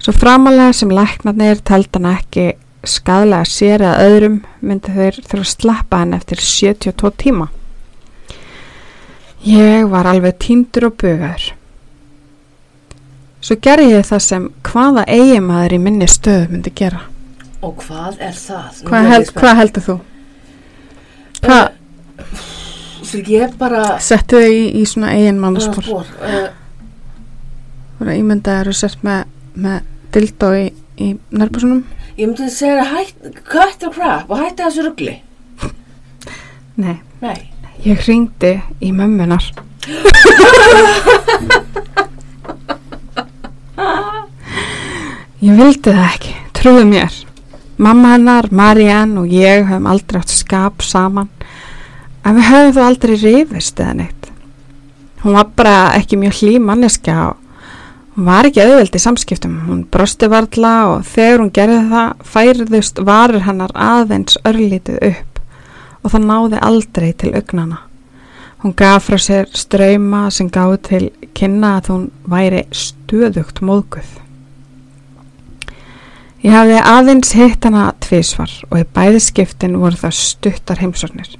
Svo 0.00 0.14
framalega 0.16 0.72
sem 0.76 0.92
læknarnir 0.92 1.60
telt 1.68 1.92
hann 1.96 2.08
ekki 2.14 2.46
skadlega 2.84 3.44
sér 3.44 3.84
eða 3.84 4.08
öðrum 4.08 4.42
myndi 4.64 4.92
þeir 4.96 5.20
þurfa 5.20 5.44
að 5.44 5.50
slappa 5.52 6.00
hann 6.00 6.16
eftir 6.16 6.40
72 6.40 7.12
tíma. 7.20 7.50
Ég 9.46 9.86
var 9.88 10.08
alveg 10.10 10.36
týndur 10.42 10.90
og 10.90 10.96
bugaður. 11.00 11.46
Svo 13.40 13.56
gerði 13.64 13.94
ég 13.94 14.04
það 14.04 14.22
sem 14.26 14.48
hvaða 14.68 15.06
eigimaður 15.08 15.74
í 15.78 15.80
minni 15.80 16.08
stöðu 16.10 16.50
myndi 16.52 16.72
gera. 16.76 17.00
Og 17.64 17.78
hvað 17.80 18.20
er 18.20 18.36
það? 18.36 18.80
Hvað, 18.88 19.06
held, 19.12 19.30
hvað 19.36 19.60
heldur 19.60 19.86
þú? 19.86 19.96
Hvað 21.40 21.68
Svo 23.10 23.20
ég 23.26 23.54
bara... 23.58 23.84
settu 24.04 24.38
þau 24.40 24.52
í, 24.52 24.66
í 24.76 24.82
svona 24.86 25.14
eigin 25.16 25.40
mannspor? 25.40 25.86
Spor, 25.88 26.10
uh, 26.20 26.50
Þú 27.96 28.04
eru 28.06 28.18
ímyndaður 28.20 28.70
og 28.70 28.76
sett 28.76 29.00
með, 29.04 29.24
með 29.56 29.88
dildó 30.14 30.52
í, 30.56 30.66
í 31.00 31.08
nærbusunum? 31.32 31.80
ég 32.20 32.28
myndi 32.28 32.44
að 32.44 32.52
segja 32.52 32.84
hætt, 32.90 33.28
cut 33.48 33.78
the 33.80 33.88
crap 33.94 34.28
og 34.28 34.40
hætti 34.42 34.66
þessu 34.66 34.84
ruggli. 34.84 35.14
Nei. 36.80 36.98
Nei. 37.24 37.38
Ég 37.80 38.00
hringdi 38.04 38.58
í 38.84 38.90
mömmunar. 38.92 39.44
Ég 45.40 45.56
vildi 45.56 45.88
það 45.88 46.02
ekki, 46.04 46.32
trúðu 46.52 46.84
mér. 46.90 47.14
Mamma 47.80 48.10
hennar, 48.12 48.50
Marianne 48.52 49.22
og 49.22 49.32
ég 49.32 49.64
höfum 49.70 49.88
aldrei 49.88 50.20
átt 50.20 50.34
skap 50.34 50.84
saman. 50.84 51.30
En 52.20 52.36
við 52.36 52.50
höfum 52.50 52.74
þó 52.76 52.82
aldrei 52.84 53.14
rifist 53.16 53.80
eða 53.80 53.94
neitt. 54.02 54.28
Hún 55.22 55.38
var 55.38 55.48
bara 55.56 55.76
ekki 55.96 56.20
mjög 56.20 56.42
hlý 56.42 56.58
manneska 56.60 57.16
og 57.30 57.40
hún 58.18 58.28
var 58.28 58.50
ekki 58.50 58.60
auðveld 58.66 59.00
í 59.00 59.02
samskiptum. 59.06 59.56
Hún 59.64 59.86
brosti 59.88 60.28
varla 60.28 60.74
og 60.90 61.08
þegar 61.08 61.40
hún 61.40 61.52
gerði 61.56 61.80
það 61.94 62.28
færðust 62.36 63.02
varir 63.08 63.48
hennar 63.48 63.72
aðeins 63.72 64.36
örlítið 64.44 65.00
upp 65.08 65.29
og 66.02 66.12
það 66.12 66.26
náði 66.30 66.60
aldrei 66.64 67.12
til 67.12 67.34
augnana. 67.34 67.82
Hún 68.60 68.74
gaf 68.76 69.06
frá 69.08 69.16
sér 69.16 69.46
ströyma 69.56 70.26
sem 70.34 70.50
gáði 70.52 70.80
til 70.88 71.04
kynna 71.36 71.78
að 71.78 71.92
hún 71.94 72.08
væri 72.28 72.66
stöðugt 72.76 73.62
móðguð. 73.64 74.10
Ég 76.44 76.52
hafði 76.56 76.76
aðeins 76.88 77.32
hitt 77.36 77.64
hana 77.68 77.90
tvísvar 78.00 78.52
og 78.70 78.76
í 78.80 78.84
bæði 78.96 79.22
skiptin 79.24 79.78
voru 79.80 79.96
það 80.00 80.18
stuttar 80.18 80.80
heimsornir. 80.80 81.32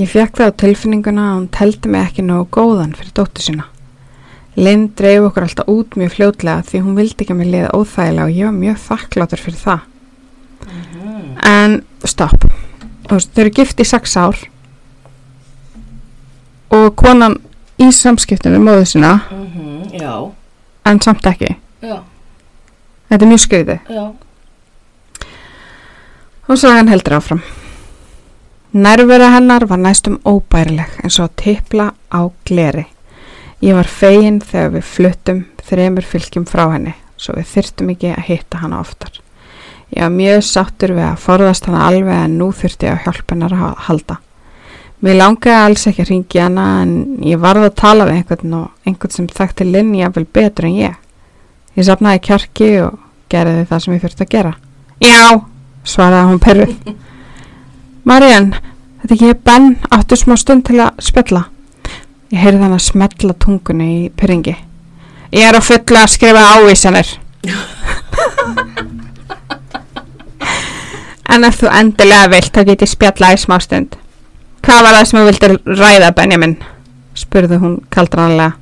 Ég 0.00 0.08
fekk 0.08 0.40
það 0.40 0.52
á 0.52 0.60
tilfinninguna 0.62 1.28
að 1.28 1.36
hún 1.36 1.46
teldi 1.52 1.92
mig 1.92 2.06
ekki 2.08 2.24
nógu 2.24 2.48
góðan 2.56 2.96
fyrir 2.96 3.12
dóttu 3.16 3.44
sína. 3.44 3.68
Linn 4.56 4.90
dreif 4.96 5.28
okkur 5.28 5.46
alltaf 5.46 5.68
út 5.72 5.96
mjög 5.96 6.16
fljótlega 6.16 6.64
því 6.68 6.82
hún 6.84 6.96
vildi 6.96 7.24
ekki 7.24 7.32
að 7.32 7.40
mér 7.40 7.52
liða 7.54 7.76
óþægilega 7.76 8.26
og 8.28 8.36
ég 8.36 8.48
var 8.48 8.58
mjög 8.58 8.82
þakkláttur 8.88 9.44
fyrir 9.46 9.64
það. 9.68 9.88
En 11.52 11.80
stopp. 12.08 12.52
Veist, 13.12 13.32
þau 13.34 13.42
eru 13.44 13.50
gift 13.52 13.80
í 13.82 13.84
sex 13.84 14.14
ár 14.16 14.38
og 16.72 16.86
konan 16.96 17.34
í 17.82 17.90
samskiptinu 17.92 18.56
við 18.56 18.64
móðu 18.68 18.86
sína 18.94 19.10
Mhm, 19.30 19.90
Já, 20.00 20.30
en 20.86 21.00
samt 21.00 21.26
ekki. 21.28 21.56
já, 21.82 21.98
Þetta 23.10 23.22
er 23.24 23.28
mjög 23.28 23.40
skauði. 23.44 23.80
já. 23.90 24.12
Og 26.48 26.58
sagan 26.58 26.88
heldur 26.88 27.12
áfram. 27.18 27.42
Nærvera 28.74 29.28
hennar 29.34 29.66
var 29.68 29.76
næstum 29.78 30.18
óbærileg 30.24 30.88
eins 31.04 31.18
og 31.20 31.28
að 31.30 31.36
tipla 31.36 31.92
á 32.10 32.30
gleri. 32.46 32.86
Ég 33.62 33.74
var 33.74 33.84
fegin 33.84 34.40
þegar 34.40 34.70
við 34.70 34.82
fluttum 34.82 35.44
þremur 35.62 36.02
fylgjum 36.04 36.46
frá 36.46 36.72
henni 36.72 36.94
svo 37.16 37.34
við 37.34 37.44
þyrftum 37.52 37.90
ekki 37.94 38.14
að 38.16 38.24
hitta 38.24 38.58
hana 38.58 38.80
oftar. 38.80 39.10
Ég 39.92 40.00
var 40.00 40.12
mjög 40.14 40.44
sáttur 40.48 40.94
við 40.96 41.04
að 41.04 41.18
forðast 41.20 41.66
hana 41.68 41.82
alveg 41.84 42.16
en 42.16 42.36
nú 42.40 42.46
þurfti 42.56 42.86
ég 42.88 42.94
að 42.94 43.02
hjálpa 43.04 43.34
hennar 43.34 43.52
að 43.52 43.72
halda. 43.88 44.14
Mér 45.04 45.18
langaði 45.18 45.58
alls 45.58 45.84
ekki 45.90 46.04
að 46.04 46.10
ringi 46.12 46.40
hana 46.40 46.66
en 46.80 46.94
ég 47.26 47.40
varði 47.42 47.68
að 47.68 47.76
tala 47.82 48.06
við 48.08 48.20
einhvern 48.20 48.54
og 48.56 48.88
einhvern 48.88 49.12
sem 49.12 49.26
þekkti 49.28 49.66
Linni 49.68 50.08
vel 50.14 50.24
betur 50.24 50.68
en 50.70 50.78
ég. 50.78 50.94
Ég 51.76 51.88
sapnaði 51.88 52.22
kjarki 52.24 52.70
og 52.86 52.96
gerði 53.32 53.66
það 53.68 53.84
sem 53.84 53.96
ég 53.96 54.04
þurfti 54.06 54.24
að 54.24 54.32
gera. 54.32 54.54
Já, 55.02 55.26
svaraði 55.84 56.30
hún 56.30 56.42
perrið. 56.46 56.72
Marian, 58.08 58.50
þetta 59.02 59.18
ekki 59.18 59.30
er 59.34 59.44
Ben 59.44 59.70
áttu 59.92 60.20
smá 60.22 60.38
stund 60.40 60.68
til 60.70 60.80
að 60.86 61.04
spjalla. 61.04 61.44
Ég 62.32 62.46
heyrði 62.46 62.64
hann 62.64 62.78
að 62.78 62.86
smetla 62.86 63.36
tungunni 63.36 63.92
í 63.98 64.10
pyrringi. 64.16 64.56
Ég 65.36 65.50
er 65.50 65.60
á 65.60 65.60
fulla 65.60 66.06
að 66.06 66.14
skrifa 66.16 66.48
ávísanir. 66.56 67.16
en 71.32 71.46
ef 71.48 71.60
þú 71.60 71.70
endilega 71.72 72.30
vilt 72.32 72.52
þá 72.54 72.64
get 72.68 72.84
ég 72.84 72.90
spjalla 72.92 73.32
í 73.34 73.38
smá 73.40 73.56
stund. 73.62 73.96
Hvað 74.62 74.82
var 74.86 74.96
það 74.96 75.06
sem 75.08 75.18
þú 75.18 75.28
vildir 75.30 75.54
ræða, 75.66 76.10
Benjamin? 76.16 76.58
spurði 77.18 77.58
hún 77.60 77.78
kaldranlega. 77.92 78.52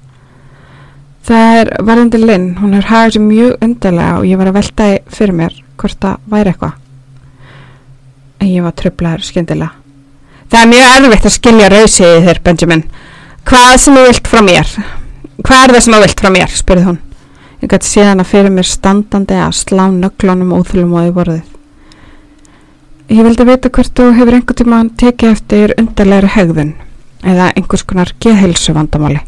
Það 1.27 1.57
er 1.61 1.71
varðandi 1.85 2.21
Linn, 2.23 2.47
hún 2.59 2.73
er 2.79 2.87
hagað 2.89 3.16
sér 3.16 3.23
mjög 3.27 3.66
undarlega 3.66 4.14
og 4.18 4.25
ég 4.27 4.41
var 4.41 4.49
að 4.51 4.57
velta 4.57 4.87
í 4.89 4.97
fyrir 5.12 5.37
mér 5.37 5.59
hvort 5.79 5.99
það 6.01 6.25
væri 6.33 6.55
eitthvað. 6.55 6.73
En 8.41 8.49
ég 8.49 8.64
var 8.64 8.75
tröflaður 8.81 9.27
skyndilega. 9.29 9.77
Það 10.51 10.64
er 10.64 10.73
mjög 10.73 10.89
erfitt 10.97 11.29
að 11.29 11.37
skilja 11.37 11.68
rausið 11.71 12.16
í 12.16 12.25
þér, 12.25 12.43
Benjamin. 12.49 12.83
Hvað 13.47 13.77
sem 13.85 14.01
þú 14.01 14.09
vilt 14.09 14.33
frá 14.33 14.43
mér? 14.49 14.75
Hvað 15.45 15.62
er 15.62 15.75
það 15.77 15.85
sem 15.85 15.95
þú 15.95 16.03
vilt 16.07 16.25
frá 16.25 16.33
mér? 16.35 16.59
spurði 16.59 16.89
hún. 16.89 17.01
Ég 17.61 17.71
gæti 17.71 17.93
síðan 17.93 18.25
að 18.25 18.33
fyrir 18.33 18.55
mér 18.57 18.66
standandi 18.66 19.37
að 19.37 19.57
slá 19.61 19.85
nöglunum 19.93 20.57
óþulum 20.57 20.97
og 20.97 21.11
í 21.11 21.14
borðið. 21.21 21.59
Ég 23.11 23.24
vildi 23.26 23.42
vita 23.42 23.66
hvort 23.74 23.90
þú 23.98 24.04
hefur 24.14 24.36
einhvern 24.36 24.56
tíma 24.61 24.76
tekið 25.00 25.32
eftir 25.34 25.72
undarlegri 25.80 26.28
hegðun 26.30 26.68
eða 27.26 27.48
einhvers 27.58 27.82
konar 27.82 28.12
geðhilsu 28.22 28.70
vandamáli. 28.76 29.18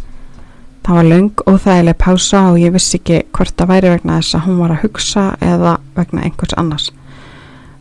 Það 0.87 0.99
var 0.99 1.09
löng 1.11 1.41
og 1.51 1.57
þægileg 1.65 1.97
pása 1.99 2.43
og 2.53 2.61
ég 2.63 2.71
vissi 2.77 3.01
ekki 3.01 3.17
hvort 3.35 3.57
það 3.59 3.73
væri 3.73 3.91
vegna 3.91 4.19
þess 4.21 4.37
að 4.39 4.45
hún 4.47 4.61
var 4.63 4.75
að 4.75 4.85
hugsa 4.85 5.25
eða 5.43 5.73
vegna 5.97 6.23
einhvers 6.29 6.55
annars. 6.63 6.85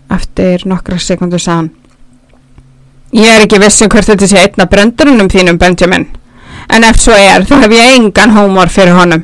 Eftir 0.09 0.65
nokkra 0.71 0.97
sekundu 0.97 1.37
sagði 1.37 1.57
hann 1.59 1.69
Ég 3.21 3.35
er 3.35 3.45
ekki 3.45 3.59
viss 3.61 3.85
um 3.85 3.91
hvort 3.93 4.09
þetta 4.09 4.29
sé 4.31 4.39
einna 4.41 4.65
brendurunum 4.71 5.29
þínum, 5.29 5.59
Benjamin. 5.61 6.07
En 6.71 6.87
ef 6.87 6.97
svo 7.03 7.13
er, 7.13 7.45
þá 7.45 7.59
hef 7.65 7.75
ég 7.75 7.91
engan 7.99 8.33
hómor 8.33 8.73
fyrir 8.73 8.97
honum. 8.97 9.21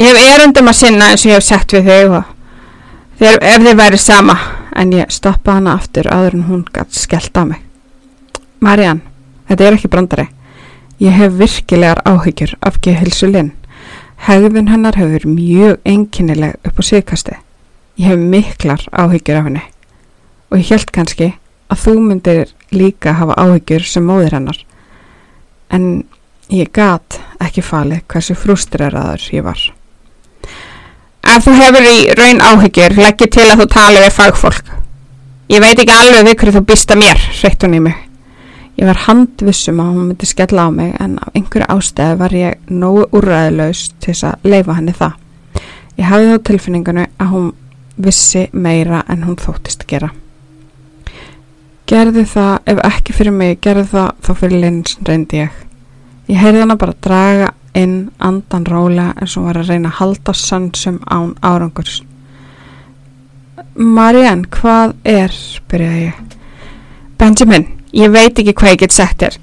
Ég 0.00 0.10
hef 0.10 0.34
erundum 0.40 0.72
að 0.72 0.80
sinna 0.80 1.12
eins 1.12 1.22
og 1.22 1.30
ég 1.30 1.38
hef 1.38 1.46
sett 1.46 1.76
við 1.76 1.86
þig 1.92 2.18
og 2.18 3.38
ef 3.38 3.62
þið 3.68 3.78
væri 3.84 4.02
sama. 4.02 4.38
En 4.76 4.92
ég 4.94 5.10
stoppaði 5.12 5.60
hana 5.60 5.74
aftur 5.76 6.08
áður 6.08 6.38
en 6.38 6.46
hún 6.48 6.62
gætt 6.72 6.94
skellt 6.96 7.36
á 7.36 7.44
mig. 7.44 7.60
Marian, 8.60 9.02
þetta 9.48 9.66
er 9.66 9.76
ekki 9.76 9.90
brandari. 9.92 10.28
Ég 11.02 11.16
hef 11.18 11.34
virkilegar 11.34 12.00
áhyggjur 12.06 12.54
af 12.62 12.78
geðhilsu 12.84 13.28
Linn. 13.28 13.52
Hegðun 14.22 14.70
hennar 14.70 14.96
hefur 14.96 15.26
mjög 15.26 15.80
einkennileg 15.84 16.60
upp 16.62 16.78
á 16.78 16.82
síðkasti. 16.86 17.36
Ég 17.98 18.12
hef 18.12 18.20
miklar 18.22 18.84
áhyggjur 18.92 19.40
af 19.40 19.48
henni. 19.48 19.64
Og 20.52 20.60
ég 20.60 20.70
held 20.70 20.92
kannski 20.94 21.32
að 21.72 21.82
þú 21.84 21.94
myndir 22.06 22.54
líka 22.70 23.16
hafa 23.18 23.34
áhyggjur 23.40 23.84
sem 23.88 24.06
móðir 24.06 24.36
hennar. 24.38 24.58
En 25.72 26.04
ég 26.52 26.70
gat 26.72 27.18
ekki 27.42 27.64
falið 27.64 28.04
hversu 28.06 28.36
frustreraður 28.38 29.28
ég 29.34 29.44
var. 29.46 29.60
Ef 31.32 31.46
þú 31.46 31.52
hefur 31.56 31.86
í 31.88 31.98
raun 32.12 32.42
áhyggjur, 32.44 32.92
legg 33.00 33.22
ég 33.24 33.30
til 33.32 33.44
að 33.48 33.62
þú 33.62 33.66
tali 33.72 34.00
við 34.02 34.10
fagfólk. 34.12 34.66
Ég 35.48 35.62
veit 35.64 35.78
ekki 35.80 35.94
alveg 35.94 36.26
við 36.26 36.34
hverju 36.42 36.52
þú 36.58 36.60
býst 36.68 36.90
að 36.92 36.98
mér, 37.00 37.22
hreitt 37.38 37.64
hún 37.64 37.76
í 37.78 37.80
mig. 37.80 37.94
Ég 38.76 38.88
var 38.90 39.00
handvissum 39.06 39.80
að 39.80 39.88
hún 39.94 40.10
myndi 40.10 40.28
skella 40.28 40.66
á 40.66 40.70
mig 40.74 40.92
en 41.00 41.14
af 41.22 41.38
einhverju 41.38 41.68
ástæði 41.72 42.18
var 42.20 42.34
ég 42.36 42.68
nógu 42.68 43.06
úrræðilaus 43.16 43.86
til 43.96 44.10
þess 44.10 44.26
að 44.28 44.50
leifa 44.52 44.76
henni 44.76 44.94
það. 44.98 45.16
Ég 46.02 46.10
hafði 46.10 46.28
þá 46.34 46.44
tilfinningunni 46.50 47.06
að 47.16 47.32
hún 47.32 47.48
vissi 48.08 48.44
meira 48.52 49.00
en 49.08 49.24
hún 49.24 49.40
þóttist 49.40 49.86
að 49.86 49.90
gera. 49.94 50.12
Gerði 51.88 52.26
það, 52.28 52.54
ef 52.74 52.84
ekki 52.90 53.16
fyrir 53.16 53.36
mig, 53.40 53.56
gerði 53.64 53.88
það 53.94 54.12
þá 54.20 54.32
fyrir 54.42 54.64
lins 54.66 55.00
reyndi 55.08 55.44
ég. 55.46 55.58
Ég 56.28 56.44
heyrði 56.44 56.66
hana 56.66 56.80
bara 56.80 57.00
draga 57.08 57.52
inn 57.78 58.10
andan 58.18 58.66
rólega 58.68 59.12
eins 59.20 59.36
og 59.36 59.48
var 59.48 59.60
að 59.60 59.70
reyna 59.72 59.92
að 59.92 59.98
halda 60.00 60.34
sannsum 60.36 60.98
án 61.08 61.34
árangurs. 61.40 62.02
Marianne, 63.74 64.48
hvað 64.52 64.94
er, 65.08 65.36
byrjaði 65.70 66.02
ég. 66.10 66.18
Benjamin, 67.18 67.68
ég 67.96 68.12
veit 68.12 68.38
ekki 68.38 68.52
hvað 68.58 68.74
ég 68.74 68.82
get 68.82 68.96
sagt 68.96 69.22
þér. 69.22 69.38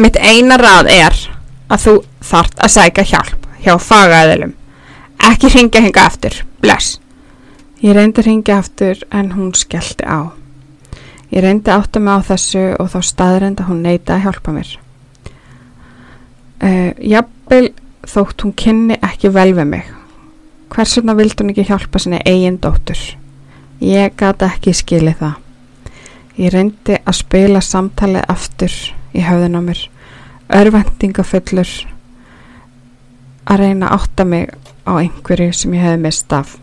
Mitt 0.00 0.16
eina 0.16 0.58
ráð 0.58 0.90
er 0.90 1.20
að 1.70 1.84
þú 1.84 1.94
þart 2.30 2.58
að 2.58 2.74
sæka 2.74 3.06
hjálp 3.06 3.46
hjá 3.62 3.76
fagaðilum. 3.78 4.56
Ekki 5.30 5.52
ringja 5.52 5.84
hinga 5.84 6.06
aftur, 6.08 6.42
bless. 6.62 6.98
Ég 7.80 7.94
reyndi 7.96 8.22
að 8.22 8.30
ringja 8.30 8.58
aftur 8.60 9.02
en 9.14 9.32
hún 9.36 9.54
skellti 9.54 10.04
á. 10.04 10.32
Ég 11.30 11.44
reyndi 11.44 11.70
átta 11.70 12.00
mig 12.02 12.18
á 12.18 12.28
þessu 12.32 12.64
og 12.80 12.90
þá 12.90 13.00
staðrend 13.06 13.60
að 13.62 13.70
hún 13.70 13.84
neita 13.86 14.16
að 14.16 14.24
hjálpa 14.26 14.54
mér. 14.56 14.79
Uh, 16.60 16.92
jafnvel 17.00 17.70
þótt 18.08 18.44
hún 18.44 18.52
kynni 18.56 18.98
ekki 19.00 19.30
vel 19.32 19.52
við 19.56 19.68
mig. 19.70 19.86
Hvers 20.70 20.96
vegna 20.98 21.16
vildi 21.18 21.42
hún 21.42 21.52
ekki 21.54 21.66
hjálpa 21.68 21.98
sinni 21.98 22.20
eigin 22.28 22.60
dóttur? 22.62 23.00
Ég 23.80 24.12
gata 24.20 24.50
ekki 24.52 24.74
skilið 24.76 25.22
það. 25.22 25.38
Ég 26.40 26.52
reyndi 26.54 26.98
að 27.00 27.16
spila 27.18 27.62
samtalið 27.64 28.28
aftur 28.32 28.74
í 29.16 29.24
höfðun 29.24 29.58
á 29.58 29.62
mér, 29.64 29.80
örvendingafullur 30.60 31.72
að 33.50 33.62
reyna 33.64 33.88
að 33.88 33.96
átta 33.96 34.26
mig 34.28 34.52
á 34.86 34.92
einhverju 35.00 35.52
sem 35.56 35.74
ég 35.74 35.84
hefði 35.84 36.02
mist 36.04 36.32
af. 36.32 36.58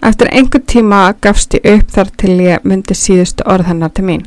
Eftir 0.00 0.30
einhver 0.32 0.62
tíma 0.64 1.00
gafst 1.20 1.56
ég 1.58 1.66
upp 1.74 1.90
þar 1.96 2.12
til 2.22 2.36
ég 2.40 2.62
myndi 2.64 2.96
síðustu 2.96 3.44
orð 3.44 3.68
hennar 3.68 3.92
til 3.96 4.06
mín. 4.08 4.22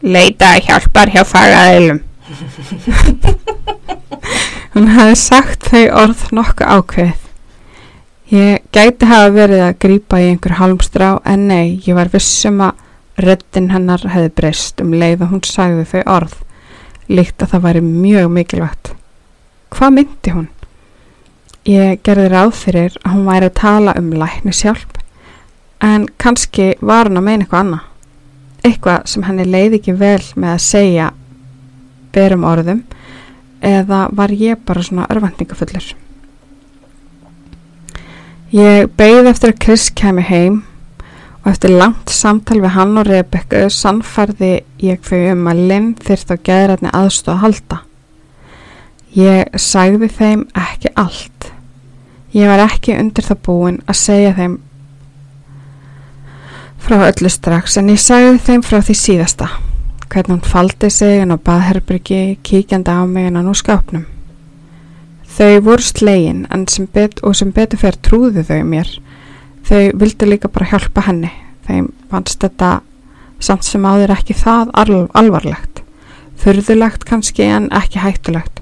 Leita 0.00 0.54
hjálpar 0.60 1.12
hjá 1.12 1.24
fagaðilum. 1.28 2.00
Hún 4.74 4.86
hafði 4.94 5.16
sagt 5.18 5.66
þau 5.70 5.82
orð 6.04 6.22
nokkuð 6.36 6.70
ákveð. 6.76 7.24
Ég 8.30 8.68
gæti 8.70 9.08
hafa 9.10 9.32
verið 9.34 9.64
að 9.64 9.78
grípa 9.82 10.20
í 10.22 10.28
einhver 10.30 10.54
halmstrá 10.60 11.08
en 11.26 11.48
nei, 11.50 11.80
ég 11.82 11.96
var 11.98 12.12
vissum 12.12 12.62
að 12.62 12.78
röddinn 13.20 13.72
hennar 13.74 14.04
hefði 14.06 14.30
breyst 14.38 14.80
um 14.84 14.94
leið 14.94 15.26
og 15.26 15.34
hún 15.34 15.44
sagði 15.46 15.88
þau 15.90 16.02
orð. 16.20 16.36
Líkt 17.10 17.42
að 17.42 17.56
það 17.56 17.66
væri 17.66 17.82
mjög 17.88 18.30
mikilvægt. 18.36 18.92
Hvað 19.74 19.94
myndi 19.96 20.36
hún? 20.36 20.48
Ég 21.66 21.98
gerði 22.06 22.30
ráð 22.30 22.54
fyrir 22.62 22.94
að 23.02 23.14
hún 23.16 23.26
væri 23.26 23.50
að 23.50 23.58
tala 23.58 23.98
um 23.98 24.14
læknishjálp 24.22 24.98
en 25.82 26.06
kannski 26.20 26.74
var 26.80 27.10
hún 27.10 27.18
að 27.18 27.26
meina 27.26 27.44
eitthvað 27.44 27.64
annað. 27.64 27.86
eitthvað 28.60 29.06
sem 29.08 29.22
henni 29.24 29.44
leiði 29.48 29.78
ekki 29.80 29.94
vel 29.96 30.24
með 30.36 30.50
að 30.52 30.64
segja 30.64 31.06
berum 32.14 32.46
orðum 32.48 32.84
eða 33.60 34.06
var 34.16 34.32
ég 34.32 34.60
bara 34.66 34.82
svona 34.82 35.08
örvendingafullur. 35.12 35.92
Ég 38.50 38.88
beigði 38.98 39.30
eftir 39.30 39.52
að 39.52 39.60
Chris 39.62 39.90
kemi 39.94 40.24
heim 40.26 40.62
og 41.44 41.52
eftir 41.52 41.76
langt 41.76 42.10
samtal 42.10 42.58
við 42.60 42.74
hann 42.74 42.96
og 42.98 43.06
Rebecca 43.06 43.68
sannfærði 43.72 44.64
ég 44.82 45.04
þau 45.06 45.20
um 45.36 45.46
að 45.52 45.62
Lynn 45.70 45.92
þyrst 46.00 46.34
á 46.34 46.36
geðrætni 46.48 46.90
aðstóð 46.90 47.34
að 47.36 47.44
halda. 47.44 47.78
Ég 49.14 49.56
sagði 49.58 50.10
þeim 50.18 50.44
ekki 50.54 50.92
allt. 50.98 51.50
Ég 52.34 52.50
var 52.50 52.64
ekki 52.66 52.98
undir 52.98 53.26
það 53.26 53.42
búin 53.46 53.80
að 53.86 54.02
segja 54.02 54.34
þeim 54.36 54.58
frá 56.80 57.02
öllu 57.06 57.30
strax 57.30 57.76
en 57.78 57.90
ég 57.92 58.00
sagði 58.00 58.38
þeim 58.46 58.62
frá 58.66 58.80
því 58.82 58.96
síðasta. 58.98 59.50
Hvernig 60.10 60.40
hún 60.40 60.42
faldi 60.42 60.90
sig 60.90 61.20
en 61.22 61.30
á 61.30 61.38
baðherbyrgi 61.38 62.38
kíkjandi 62.42 62.90
á 62.90 63.06
mig 63.06 63.28
en 63.30 63.38
á 63.38 63.54
skápnum. 63.54 64.06
Þau 65.30 65.60
voru 65.62 65.82
slegin 65.86 66.46
sem 66.68 66.88
bet, 66.90 67.20
og 67.22 67.36
sem 67.36 67.52
betur 67.52 67.78
fyrir 67.78 67.98
trúðu 68.02 68.42
þau 68.42 68.64
mér. 68.66 68.88
Þau 69.62 69.92
vildi 69.94 70.26
líka 70.26 70.48
bara 70.48 70.66
hjálpa 70.66 71.04
henni. 71.06 71.30
Þeim 71.66 71.92
fannst 72.10 72.42
þetta 72.42 72.80
samt 73.38 73.64
sem 73.64 73.86
áður 73.86 74.16
ekki 74.16 74.34
það 74.34 74.72
alvarlegt. 75.14 75.84
Þurðulegt 76.42 77.06
kannski 77.06 77.46
en 77.46 77.70
ekki 77.70 78.02
hættulegt. 78.02 78.58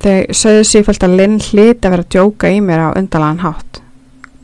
Þau 0.00 0.32
sögðu 0.32 0.64
sífælt 0.64 1.04
að 1.04 1.16
Lynn 1.20 1.38
hliti 1.44 1.84
að 1.84 1.92
vera 1.92 2.06
að 2.06 2.12
djóka 2.14 2.48
í 2.48 2.64
mér 2.64 2.86
á 2.88 2.96
undalan 2.96 3.44
hátt. 3.44 3.82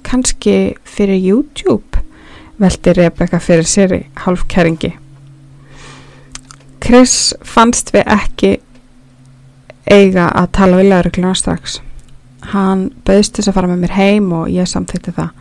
Kannski 0.04 0.76
fyrir 0.84 1.16
YouTube 1.16 2.04
veldi 2.60 2.92
Rebecca 2.92 3.40
fyrir 3.40 3.64
sér 3.64 3.96
í 3.96 4.04
hálfkæringi. 4.20 5.05
Chris 6.82 7.34
fannst 7.44 7.92
við 7.94 8.06
ekki 8.16 8.52
eiga 9.86 10.28
að 10.34 10.52
tala 10.58 10.80
við 10.80 10.90
laurugluna 10.90 11.34
strax. 11.38 11.80
Hann 12.52 12.90
bauðst 13.06 13.38
þess 13.38 13.50
að 13.50 13.58
fara 13.58 13.70
með 13.70 13.82
mér 13.84 13.96
heim 13.96 14.30
og 14.34 14.50
ég 14.52 14.68
samþýtti 14.70 15.14
það. 15.16 15.32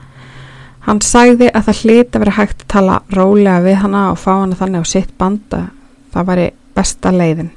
Hann 0.85 1.01
sagði 1.01 1.49
að 1.49 1.67
það 1.67 1.81
hliti 1.81 2.17
að 2.17 2.23
vera 2.23 2.37
hægt 2.37 2.59
að 2.61 2.71
tala 2.75 2.95
rólega 3.13 3.61
við 3.65 3.77
hana 3.81 4.01
og 4.11 4.19
fá 4.21 4.31
hana 4.35 4.57
þannig 4.59 4.85
á 4.85 4.91
sitt 4.93 5.13
banda. 5.17 5.61
Það 6.13 6.27
væri 6.29 6.47
besta 6.77 7.11
leiðin. 7.13 7.51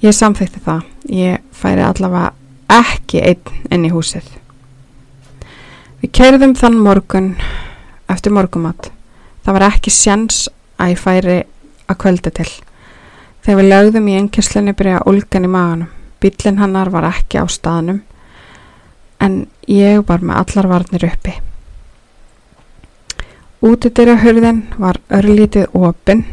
Ég 0.00 0.16
samþýtti 0.16 0.62
það. 0.64 0.84
Ég 1.12 1.42
færi 1.52 1.84
allavega 1.84 2.32
ekki 2.78 3.20
einn 3.24 3.72
inn 3.74 3.88
í 3.88 3.92
húsið. 3.92 4.26
Við 6.00 6.12
kerðum 6.14 6.54
þann 6.56 6.78
morgun 6.80 7.32
eftir 8.08 8.32
morgumat. 8.32 8.90
Það 9.44 9.56
var 9.56 9.68
ekki 9.72 9.92
sjans 9.92 10.46
að 10.78 10.94
ég 10.94 11.02
færi 11.02 11.38
að 11.88 12.00
kvölda 12.04 12.32
til. 12.36 12.48
Þegar 13.48 13.62
við 13.62 13.70
lögðum 13.72 14.08
í 14.12 14.14
ennkjöslinni 14.18 14.72
byrja 14.76 14.98
ulgan 15.08 15.46
í 15.46 15.48
maganum. 15.48 15.92
Bílinn 16.20 16.58
hannar 16.60 16.90
var 16.92 17.06
ekki 17.08 17.40
á 17.40 17.48
staðnum 17.48 18.02
en 19.24 19.36
ég 19.64 20.02
var 20.04 20.20
með 20.20 20.40
allar 20.42 20.66
varnir 20.68 21.06
uppi. 21.08 21.32
Útidýra 23.64 24.18
hurðin 24.20 24.58
var 24.76 24.98
örlítið 25.08 25.72
opinn 25.80 26.26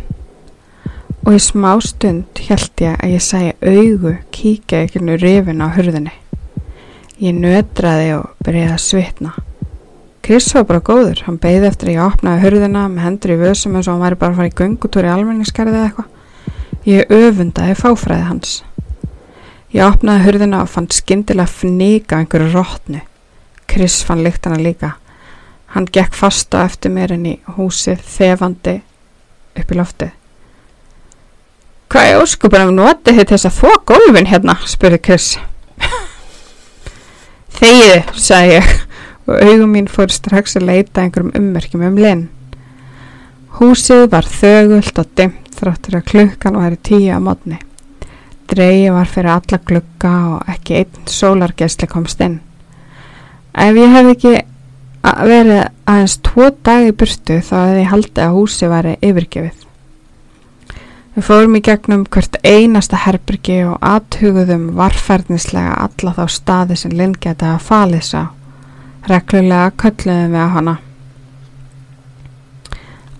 og 1.24 1.38
í 1.38 1.39
smá 1.39 1.70
stund 1.80 2.41
held 2.49 2.84
ég 2.84 2.97
að 2.99 3.13
ég 3.16 3.24
sæi 3.24 3.53
augu 3.63 4.18
kíkja 4.36 4.82
ykkurnu 4.84 5.16
rifin 5.22 5.63
á 5.63 5.72
hurðinni. 5.72 6.11
Ég 7.24 7.39
nötraði 7.39 8.09
og 8.18 8.34
byrjaði 8.43 8.74
að 8.76 8.84
svitna. 8.89 9.32
Chris 10.20 10.51
var 10.51 10.68
bara 10.68 10.84
góður, 10.84 11.24
hann 11.30 11.39
beigði 11.39 11.72
eftir 11.72 11.93
að 11.93 11.95
ég 11.95 12.09
opnaði 12.09 12.43
hurðina 12.43 12.84
með 12.91 13.07
hendur 13.07 13.36
í 13.38 13.39
vössum 13.45 13.80
eins 13.80 13.88
og 13.88 13.95
hann 13.95 14.03
væri 14.03 14.20
bara 14.20 14.36
að 14.36 14.43
fara 14.43 14.51
í 14.51 14.57
göngutúri 14.59 15.16
almenningskarðið 15.16 15.80
eða 15.80 15.88
eitthvað. 15.93 16.11
Ég 16.86 17.09
öfundaði 17.09 17.73
fáfræði 17.79 18.25
hans. 18.27 18.51
Ég 19.73 19.81
opnaði 19.88 20.27
hurðina 20.27 20.59
og 20.61 20.69
fann 20.69 20.86
skindilega 20.93 21.49
fníka 21.49 22.19
einhverju 22.19 22.51
rótnu. 22.53 22.99
Chris 23.65 24.03
fann 24.05 24.21
líkt 24.23 24.45
hana 24.45 24.59
líka. 24.61 24.91
Hann 25.73 25.88
gekk 25.89 26.13
fasta 26.13 26.61
eftir 26.63 26.93
mér 26.93 27.15
inn 27.15 27.25
í 27.25 27.33
húsið 27.55 28.03
þefandi 28.05 28.75
upp 29.57 29.73
í 29.73 29.79
loftið. 29.79 30.11
Hvað 31.89 32.09
er 32.11 32.21
óskupunum 32.21 32.77
notið 32.77 33.19
þið 33.19 33.31
þess 33.31 33.49
að 33.49 33.57
þó 33.57 33.81
gólfin 33.89 34.29
hérna, 34.29 34.55
spurði 34.69 34.99
Chris. 35.07 35.27
Þegiði, 37.57 37.99
sagði 38.13 38.59
ég 38.59 38.73
og 39.25 39.41
augum 39.41 39.73
mín 39.73 39.89
fór 39.89 40.13
strax 40.13 40.53
að 40.59 40.67
leita 40.69 41.01
einhverjum 41.01 41.33
ummerkjum 41.39 41.88
um 41.88 41.97
linn. 41.97 42.23
Húsið 43.57 44.05
var 44.11 44.27
þögult 44.29 45.01
og 45.01 45.11
dimt 45.17 45.45
þráttur 45.60 45.99
að 45.99 46.10
klukkan 46.12 46.60
var 46.60 46.76
í 46.76 46.82
tíu 46.89 47.14
að 47.16 47.26
mótni. 47.28 47.60
Dreyji 48.51 48.91
var 48.93 49.10
fyrir 49.10 49.32
alla 49.34 49.60
glukka 49.70 50.12
og 50.36 50.49
ekki 50.53 50.82
einn 50.82 51.08
sólargesli 51.10 51.89
komst 51.89 52.22
inn. 52.22 52.39
Ef 53.56 53.80
ég 53.80 53.93
hef 53.95 54.12
ekki 54.14 54.34
verið 55.06 55.62
aðeins 55.89 56.18
tvo 56.26 56.49
dagi 56.66 56.93
burtu 56.97 57.39
þá 57.41 57.56
hefði 57.56 57.82
ég 57.84 57.91
haldið 57.93 58.24
að 58.26 58.36
húsi 58.36 58.70
væri 58.70 58.95
yfirgefið. 59.01 59.66
Við 61.16 61.24
fórum 61.24 61.56
í 61.56 61.62
gegnum 61.64 62.01
hvert 62.12 62.36
einasta 62.43 62.99
herbyrgi 62.99 63.62
og 63.70 63.78
aðhuguðum 63.88 64.66
varferðnislega 64.76 65.78
alla 65.86 66.16
þá 66.18 66.26
staði 66.28 66.76
sem 66.82 66.91
Linn 66.91 67.16
geta 67.16 67.53
að 67.53 67.70
falið 67.70 68.03
sá. 68.10 68.22
Reklulega 69.08 69.72
kölluðum 69.80 70.36
við 70.36 70.43
á 70.43 70.49
hana. 70.58 70.76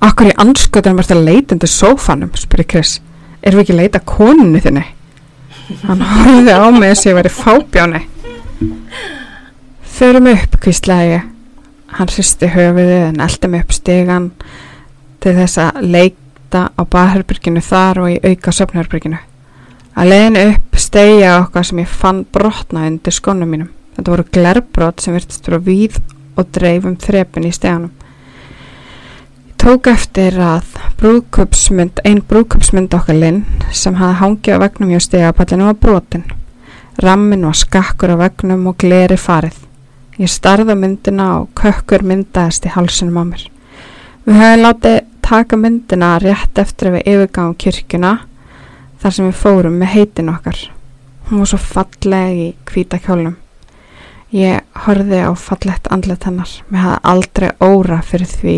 Akkur 0.04 0.30
í 0.30 0.36
anskötunum 0.41 1.00
ert 1.00 1.14
að 1.14 1.24
leita 1.28 1.56
undir 1.56 1.72
sófanum, 1.72 2.34
spurði 2.38 2.68
Chris. 2.74 2.98
Erum 3.41 3.62
við 3.62 3.66
ekki 3.66 3.76
að 3.76 3.82
leita 3.84 4.02
koninu 4.10 4.62
þinni? 4.62 4.84
Hann 5.86 6.04
horfði 6.06 6.54
á 6.54 6.66
mig 6.74 6.91
þess 6.91 7.06
að 7.06 7.10
ég 7.10 7.18
væri 7.20 7.32
fábjáni. 7.34 8.02
Förum 9.96 10.28
upp, 10.34 10.60
kvíslaði 10.62 11.16
ég. 11.16 11.32
Hann 11.96 12.12
hristi 12.12 12.50
höfuðið 12.52 13.06
en 13.06 13.22
eldi 13.24 13.50
mig 13.50 13.64
upp 13.64 13.74
stegan 13.74 14.32
til 15.24 15.34
þess 15.38 15.62
að 15.64 15.80
leita 15.96 16.68
á 16.76 16.82
baðherbyrginu 16.84 17.64
þar 17.64 18.02
og 18.04 18.12
í 18.12 18.18
auka 18.26 18.54
söpnherbyrginu. 18.54 19.22
Að 19.96 20.12
leiðinu 20.12 20.43
upp 20.52 20.80
stegja 20.82 21.38
okkar 21.39 21.66
sem 21.70 21.80
ég 21.80 21.98
fann 22.02 22.26
brotna 22.36 22.86
undir 22.89 23.16
skónum 23.16 23.54
mínum. 23.54 23.72
Þetta 23.96 24.12
voru 24.12 24.26
glerbrot 24.38 25.02
sem 25.02 25.16
virtist 25.16 25.48
frá 25.48 25.56
víð 25.64 26.02
og 26.36 26.50
dreifum 26.52 26.98
þrepin 27.00 27.48
í 27.48 27.54
steganum. 27.56 27.93
Tók 29.58 29.88
eftir 29.88 30.36
að 30.41 30.76
brúðköpsmynd, 30.99 32.01
einn 32.06 32.22
brúðköpsmynd 32.30 32.93
okkar 32.97 33.18
linn 33.18 33.43
sem 33.74 33.95
hafði 33.97 34.20
hangið 34.20 34.58
á 34.60 34.64
vegnum 34.66 34.91
hjá 34.93 35.01
stegapallinu 35.06 35.70
var 35.70 35.80
brotin. 35.82 36.26
Rammin 37.01 37.47
var 37.47 37.58
skakkur 37.58 38.14
á 38.14 38.18
vegnum 38.20 38.68
og 38.70 38.78
gleri 38.84 39.18
farið. 39.20 39.58
Ég 40.20 40.32
starði 40.32 40.76
á 40.76 40.78
myndina 40.80 41.30
og 41.39 41.49
kökkur 41.60 42.06
myndaðist 42.08 42.68
í 42.68 42.76
halsunum 42.76 43.18
á 43.20 43.24
mér. 43.32 43.47
Við 44.26 44.39
höfum 44.41 44.62
látið 44.64 44.99
taka 45.26 45.58
myndina 45.58 46.12
rétt 46.22 46.62
eftir 46.62 46.91
að 46.91 46.99
við 46.99 47.10
yfirgáum 47.16 47.58
kirkuna 47.58 48.14
þar 49.01 49.18
sem 49.18 49.28
við 49.32 49.41
fórum 49.41 49.80
með 49.82 49.93
heitin 49.95 50.32
okkar. 50.36 50.62
Hún 51.30 51.41
var 51.41 51.49
svo 51.49 51.60
falleg 51.64 52.38
í 52.38 52.47
hvita 52.70 53.01
kjólnum. 53.01 53.36
Ég 54.36 54.62
horfið 54.86 55.26
á 55.26 55.34
fallett 55.34 55.89
andlet 55.89 56.30
hennar. 56.30 56.51
Mér 56.70 56.86
hafði 56.86 57.03
aldrei 57.12 57.49
óra 57.66 58.01
fyrir 58.06 58.30
því 58.30 58.58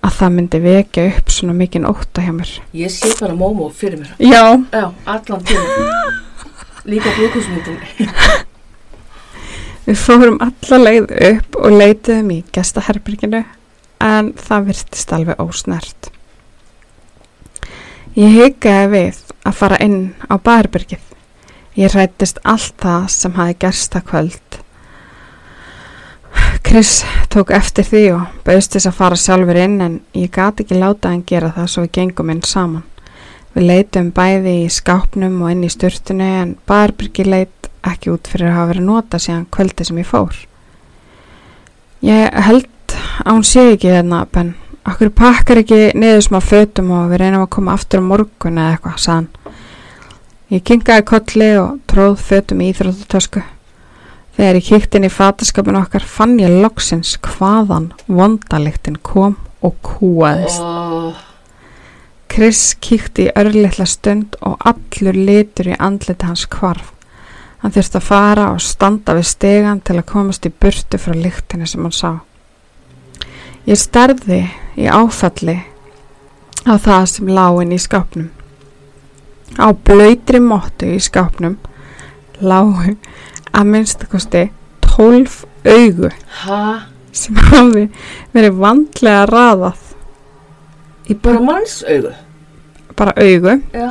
að 0.00 0.16
það 0.16 0.34
myndi 0.36 0.60
vekja 0.64 1.06
upp 1.10 1.32
svona 1.34 1.54
mikinn 1.56 1.88
óta 1.88 2.24
hjá 2.24 2.32
mér. 2.34 2.52
Ég 2.76 2.92
sé 2.94 3.10
bara 3.20 3.36
Momo 3.36 3.68
fyrir 3.74 4.00
mér. 4.00 4.14
Já. 4.18 4.56
Já, 4.72 4.86
allan 5.04 5.44
tíma. 5.44 5.64
Líka 6.88 7.12
blókusmyndin. 7.18 7.78
Við 9.86 9.98
fórum 9.98 10.38
alla 10.44 10.78
leið 10.80 11.10
upp 11.30 11.56
og 11.60 11.76
leituðum 11.76 12.30
í 12.32 12.38
gestaherbyrginu 12.54 13.42
en 14.00 14.32
það 14.38 14.70
virtist 14.70 15.12
alveg 15.12 15.40
ósnert. 15.42 16.10
Ég 18.16 18.32
hyggaði 18.34 18.90
við 18.94 19.20
að 19.46 19.58
fara 19.60 19.80
inn 19.84 20.00
á 20.26 20.34
baðherbyrgið. 20.36 21.02
Ég 21.78 21.92
rættist 21.94 22.40
allt 22.44 22.74
það 22.82 23.04
sem 23.14 23.36
hafi 23.36 23.56
gerst 23.62 23.94
það 23.94 24.06
kvöld. 24.10 24.49
Chris 26.70 27.04
tók 27.28 27.48
eftir 27.50 27.82
því 27.82 28.00
og 28.14 28.34
bauðst 28.46 28.76
þess 28.76 28.86
að 28.86 28.94
fara 28.94 29.16
sjálfur 29.18 29.58
inn 29.58 29.80
en 29.82 29.96
ég 30.14 30.30
gati 30.30 30.62
ekki 30.62 30.76
láta 30.78 31.10
hann 31.10 31.24
gera 31.26 31.48
það 31.56 31.66
svo 31.72 31.82
við 31.82 31.90
gengum 31.96 32.30
inn 32.30 32.42
saman. 32.46 32.84
Við 33.56 33.66
leitum 33.66 34.12
bæði 34.14 34.52
í 34.60 34.68
skápnum 34.70 35.40
og 35.42 35.50
inn 35.50 35.66
í 35.66 35.72
styrtunni 35.74 36.28
en 36.44 36.54
baðherbyrgi 36.70 37.26
leit 37.26 37.70
ekki 37.90 38.14
út 38.14 38.30
fyrir 38.30 38.52
að 38.52 38.56
hafa 38.60 38.70
verið 38.70 38.86
nota 38.86 39.18
síðan 39.18 39.48
kvöldi 39.50 39.88
sem 39.88 39.98
ég 39.98 40.10
fór. 40.12 40.38
Ég 42.06 42.40
held 42.46 42.96
að 43.26 43.32
hún 43.32 43.46
sé 43.50 43.66
ekki 43.74 43.90
þarna, 43.96 44.24
Ben. 44.30 44.54
Akkur 44.86 45.10
pakkar 45.10 45.64
ekki 45.64 45.82
niður 45.98 46.26
smá 46.28 46.38
fötum 46.38 46.94
og 46.94 47.10
við 47.10 47.24
reynum 47.24 47.48
að 47.48 47.54
koma 47.58 47.74
aftur 47.74 47.98
á 47.98 48.10
morgun 48.14 48.62
eða 48.62 48.76
eitthvað, 48.76 49.00
sann. 49.08 49.32
Ég 50.54 50.62
kingaði 50.62 51.10
kolli 51.16 51.56
og 51.66 51.80
tróð 51.90 52.20
fötum 52.30 52.62
í 52.62 52.70
íþróttutösku. 52.70 53.42
Þegar 54.40 54.56
ég 54.56 54.68
kíkt 54.70 54.94
inn 54.96 55.04
í 55.04 55.08
fataskapin 55.12 55.76
okkar 55.76 56.04
fann 56.08 56.38
ég 56.40 56.54
loksins 56.62 57.10
hvaðan 57.20 57.90
vondaliktin 58.08 58.94
kom 59.04 59.34
og 59.60 59.74
kúaðist. 59.84 60.62
Oh, 60.64 61.10
Chris 62.32 62.62
kíkti 62.80 63.26
í 63.26 63.34
örlittla 63.36 63.84
stund 63.84 64.38
og 64.40 64.64
allur 64.64 65.18
litur 65.28 65.68
í 65.68 65.76
andliti 65.76 66.24
hans 66.24 66.46
kvarf. 66.48 66.88
Hann 67.60 67.76
þurfti 67.76 68.00
að 68.00 68.08
fara 68.08 68.48
og 68.54 68.64
standa 68.64 69.18
við 69.20 69.28
stegan 69.28 69.84
til 69.84 69.98
að 69.98 70.08
komast 70.14 70.48
í 70.48 70.54
burtu 70.64 70.96
frá 71.04 71.20
lyktinni 71.20 71.68
sem 71.68 71.84
hann 71.84 71.98
sá. 72.00 72.10
Ég 73.68 73.76
starði 73.76 74.46
í 74.80 74.88
áfalli 74.88 75.58
á 76.64 76.80
það 76.80 77.10
sem 77.12 77.28
láin 77.28 77.76
í 77.76 77.84
skápnum. 77.84 78.32
Á 79.60 79.68
blöytri 79.68 80.40
móttu 80.40 80.94
í 80.96 80.96
skápnum 80.96 81.60
lágu 82.40 82.96
að 83.56 83.64
minnstakosti 83.74 84.44
tólf 84.84 85.44
augu 85.66 86.10
Ha? 86.44 86.86
sem 87.12 87.34
hafi 87.50 87.88
verið 88.34 88.58
vandlega 88.62 89.24
raðað 89.30 89.80
í 91.10 91.14
Bara 91.22 91.40
mannsaugu? 91.42 92.12
bara 92.96 93.12
augu. 93.16 93.56
Já. 93.72 93.90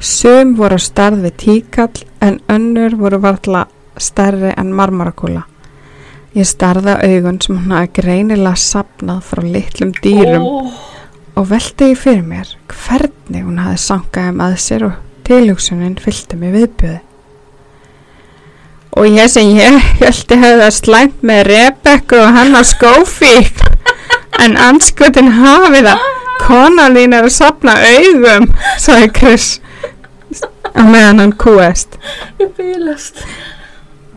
Sum 0.00 0.54
voru 0.58 0.74
á 0.76 0.80
starð 0.82 1.22
við 1.24 1.34
tíkall 1.40 2.02
en 2.20 2.40
önnur 2.50 2.96
voru 2.98 3.20
varla 3.22 3.66
stærri 3.96 4.50
en 4.58 4.72
marmarakúla. 4.74 5.44
Ég 6.34 6.44
starði 6.50 6.96
á 6.98 7.04
augun 7.06 7.38
sem 7.40 7.56
hún 7.56 7.70
hafi 7.72 7.92
greinilega 8.02 8.56
sapnað 8.58 9.20
frá 9.22 9.42
litlum 9.46 9.92
dýrum 10.02 10.42
Ó, 10.42 10.66
og 11.38 11.46
velti 11.48 11.92
ég 11.92 12.00
fyrir 12.02 12.24
mér 12.26 12.50
hvernig 12.74 13.44
hún 13.46 13.60
hafi 13.62 13.78
sankaði 13.78 14.34
með 14.34 14.56
sér 14.58 14.86
og 14.90 14.98
tilhugsunin 15.24 15.94
fylgdi 16.02 16.36
mig 16.42 16.52
viðbjöði. 16.58 17.00
Og 18.94 19.08
ég 19.10 19.30
sem 19.30 19.50
ég 19.58 19.78
höldi 19.98 20.36
hefði 20.38 20.60
það 20.60 20.74
slæmt 20.76 21.24
með 21.26 21.40
Rebekku 21.48 22.20
og 22.22 22.36
hennar 22.36 22.66
skófík 22.68 23.64
en 24.44 24.54
anskutin 24.60 25.32
hafi 25.34 25.82
það 25.82 26.04
konan 26.44 26.94
þín 26.94 27.16
er 27.16 27.26
að 27.26 27.34
sapna 27.34 27.74
augum 27.74 28.46
sagði 28.82 29.10
Chris 29.18 29.48
á 30.74 30.82
meðan 30.82 31.22
hann 31.22 31.34
kúest. 31.38 31.98
ég 32.38 32.54
bílast. 32.56 33.22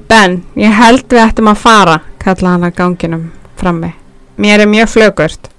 Ben, 0.07 0.43
ég 0.55 0.73
held 0.73 1.05
við 1.09 1.23
ættum 1.25 1.51
að 1.51 1.61
fara 1.65 1.99
kallaði 2.21 2.53
hann 2.53 2.69
að 2.69 2.77
ganginum 2.77 3.27
frammi. 3.59 3.93
Mér 4.37 4.63
er 4.63 4.69
mjög 4.69 4.93
flögurt. 4.93 5.49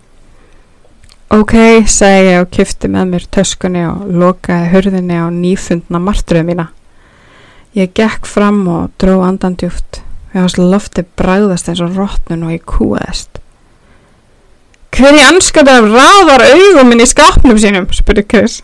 Ok, 1.35 1.55
segi 1.91 2.31
ég 2.31 2.43
og 2.43 2.51
kifti 2.55 2.89
með 2.89 3.11
mér 3.13 3.29
töskunni 3.35 3.85
og 3.85 4.07
lokaði 4.09 4.71
hurðinni 4.73 5.19
á 5.21 5.27
nýfundna 5.29 6.01
martruðu 6.01 6.47
mína. 6.49 6.71
Ég 7.77 7.93
gekk 7.97 8.27
fram 8.27 8.63
og 8.71 8.93
dró 9.01 9.19
andandjúft. 9.27 10.01
Við 10.33 10.41
hans 10.43 10.57
lofti 10.61 11.05
bræðast 11.19 11.69
eins 11.71 11.83
og 11.85 11.97
rótnun 11.97 12.47
og 12.47 12.55
ég 12.55 12.65
kúaðist. 12.69 13.41
Hver 14.95 15.15
í 15.15 15.21
anskata 15.23 15.77
ráðar 15.85 16.43
augum 16.49 16.89
minn 16.91 17.05
í 17.05 17.09
skápnum 17.09 17.59
sínum, 17.61 17.87
spurði 17.95 18.25
Chris. 18.29 18.59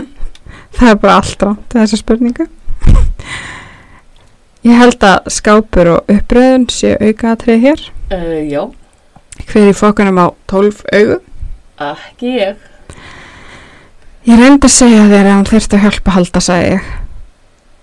Það 0.76 0.92
er 0.92 0.98
bara 1.02 1.18
allt 1.20 1.44
rátt 1.44 1.76
þessa 1.76 2.00
spurningu. 2.00 2.48
Ég 4.66 4.76
held 4.76 5.00
að 5.08 5.30
skápur 5.32 5.88
og 5.94 6.10
uppröðun 6.12 6.66
sé 6.72 6.92
aukaðatrið 7.00 7.62
hér. 7.64 7.84
Uh, 8.12 8.40
já, 8.44 8.62
Hver 9.48 9.70
í 9.70 9.76
fókunum 9.76 10.20
á 10.20 10.26
12 10.52 10.82
augu? 10.92 11.20
ekki 11.80 12.34
ég. 12.36 12.58
Ég 14.28 14.36
reyndi 14.36 14.68
að 14.68 14.74
segja 14.74 15.06
þér 15.08 15.30
að 15.30 15.36
hún 15.38 15.46
þurfti 15.48 15.78
að 15.78 15.84
hjálpa 15.86 16.10
að 16.10 16.16
halda, 16.18 16.42
sagði 16.44 16.66
ég. 16.74 16.90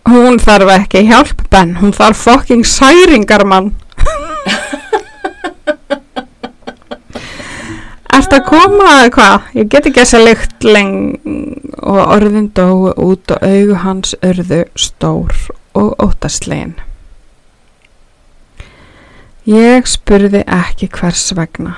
Hún 0.08 0.38
þarf 0.39 0.70
ekki 0.72 1.01
hjálp, 1.10 1.41
Ben. 1.51 1.76
Hún 1.82 1.91
þarf 1.91 2.22
fokking 2.24 2.64
særingar, 2.64 3.43
mann. 3.43 3.74
Ertu 8.18 8.38
að 8.39 8.45
koma 8.47 8.86
eða 8.93 9.12
hvað? 9.14 9.49
Ég 9.60 9.68
get 9.70 9.89
ekki 9.89 10.01
þessa 10.01 10.24
lykt 10.24 10.66
leng 10.66 10.95
og 11.84 11.99
orðin 12.16 12.47
dói 12.55 12.95
út 12.95 13.36
og 13.36 13.43
augu 13.45 13.78
hans 13.84 14.16
örðu 14.26 14.64
stór 14.80 15.36
og 15.78 15.93
óttaslegin. 16.01 16.78
Ég 19.47 19.86
spurði 19.91 20.41
ekki 20.47 20.89
hvers 20.97 21.30
vegna. 21.38 21.78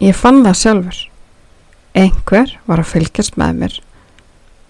Ég 0.00 0.16
fann 0.16 0.44
það 0.46 0.60
sjálfur. 0.62 1.04
Einhver 1.98 2.58
var 2.70 2.82
að 2.82 2.92
fylgjast 2.94 3.38
með 3.38 3.64
mér 3.64 3.80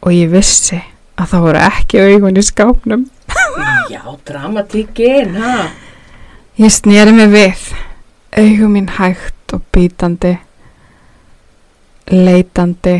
og 0.00 0.14
ég 0.16 0.32
vissi 0.32 0.80
að 1.18 1.30
það 1.32 1.44
voru 1.46 1.62
ekki 1.66 2.02
augun 2.06 2.38
í 2.38 2.44
skápnum. 2.46 3.04
Já, 3.92 4.02
dramatíkin, 4.28 5.36
ha? 5.38 5.68
Ég 6.58 6.74
sneri 6.74 7.14
mig 7.14 7.30
við, 7.34 7.68
augum 8.38 8.74
mín 8.74 8.90
hægt 8.96 9.54
og 9.54 9.62
bítandi, 9.74 10.34
leitandi 12.10 12.96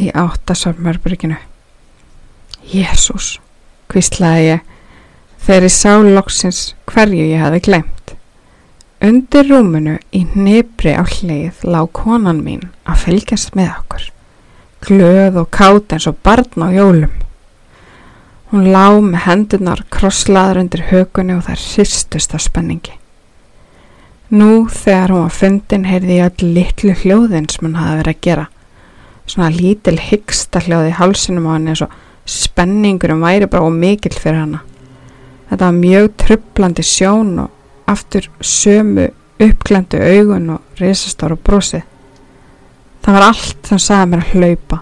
í 0.00 0.10
áttasarmörbrygginu. 0.10 1.38
Jésús, 2.64 3.38
hvíslaði 3.92 4.46
ég, 4.48 4.62
þegar 5.44 5.66
ég 5.68 5.74
sá 5.74 5.92
loksins 6.00 6.62
hverju 6.88 7.28
ég 7.28 7.42
hafi 7.44 7.60
glemt. 7.64 8.14
Undir 9.04 9.44
rúmunu 9.50 9.98
í 10.16 10.22
nýbri 10.32 10.94
á 10.96 11.04
hlið 11.04 11.64
lá 11.68 11.82
konan 11.92 12.40
mín 12.44 12.70
að 12.88 13.02
fylgjast 13.04 13.56
með 13.58 13.72
okkur, 13.74 14.06
glöð 14.86 15.38
og 15.42 15.50
kátt 15.54 15.94
eins 15.94 16.06
og 16.10 16.18
barn 16.24 16.64
á 16.64 16.68
jólum. 16.74 17.12
Hún 18.50 18.68
lá 18.70 18.92
með 19.02 19.24
hendunar 19.24 19.80
krosslaður 19.90 20.60
undir 20.62 20.84
hökunni 20.90 21.34
og 21.34 21.46
það 21.48 21.62
hristust 21.64 22.34
af 22.36 22.44
spenningi. 22.44 22.92
Nú 24.34 24.66
þegar 24.70 25.12
hún 25.14 25.24
var 25.24 25.34
fundin 25.34 25.88
heyrði 25.88 26.18
ég 26.20 26.30
öll 26.30 26.52
litlu 26.56 26.94
hljóðin 27.00 27.48
sem 27.50 27.66
hún 27.66 27.78
hafi 27.80 27.98
verið 28.00 28.14
að 28.14 28.22
gera. 28.28 28.46
Svona 29.26 29.50
lítil 29.54 29.96
hyggsta 30.00 30.62
hljóð 30.64 30.90
í 30.90 30.94
hálsinum 30.98 31.48
á 31.48 31.54
henni 31.54 31.74
eins 31.74 31.82
og 31.86 31.96
spenningurum 32.28 33.24
væri 33.24 33.48
bara 33.50 33.66
og 33.66 33.74
mikill 33.74 34.16
fyrir 34.16 34.42
hana. 34.42 34.62
Þetta 35.50 35.68
var 35.68 35.80
mjög 35.80 36.08
trublandi 36.20 36.84
sjón 36.86 37.34
og 37.44 37.90
aftur 37.90 38.30
sömu 38.40 39.08
uppklendu 39.42 39.98
augun 39.98 40.54
og 40.56 40.80
risastáru 40.80 41.36
brosið. 41.36 41.82
Það 43.04 43.16
var 43.18 43.26
allt 43.28 43.68
sem 43.68 43.80
sagði 43.84 44.10
mér 44.10 44.22
að 44.24 44.34
hlaupa 44.34 44.80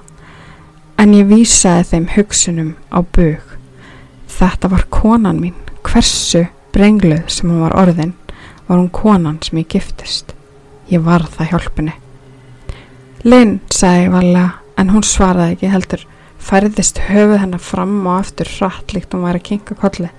en 1.03 1.15
ég 1.17 1.27
vísaði 1.27 1.87
þeim 1.89 2.05
hugsunum 2.15 2.69
á 2.95 2.99
bug. 3.03 3.55
Þetta 4.31 4.69
var 4.71 4.85
konan 4.95 5.41
mín. 5.43 5.57
Hversu 5.83 6.45
brengluð 6.73 7.25
sem 7.35 7.51
hún 7.51 7.65
var 7.65 7.75
orðin 7.81 8.13
var 8.69 8.79
hún 8.79 8.93
konan 8.95 9.41
sem 9.43 9.59
ég 9.59 9.75
giftist. 9.75 10.37
Ég 10.93 11.03
var 11.03 11.27
það 11.35 11.51
hjálpunni. 11.51 11.97
Linn, 13.27 13.59
sagði 13.75 14.07
ég 14.07 14.15
varlega, 14.15 14.47
en 14.79 14.95
hún 14.95 15.07
svaraði 15.07 15.57
ekki 15.57 15.73
heldur. 15.73 16.07
Færðist 16.43 17.03
höfuð 17.09 17.43
hennar 17.43 17.63
fram 17.63 17.99
og 18.07 18.21
aftur 18.21 18.51
hratt 18.57 18.95
líkt 18.95 19.15
hún 19.15 19.27
væri 19.27 19.43
að 19.43 19.49
kinka 19.51 19.79
kolli. 19.83 20.11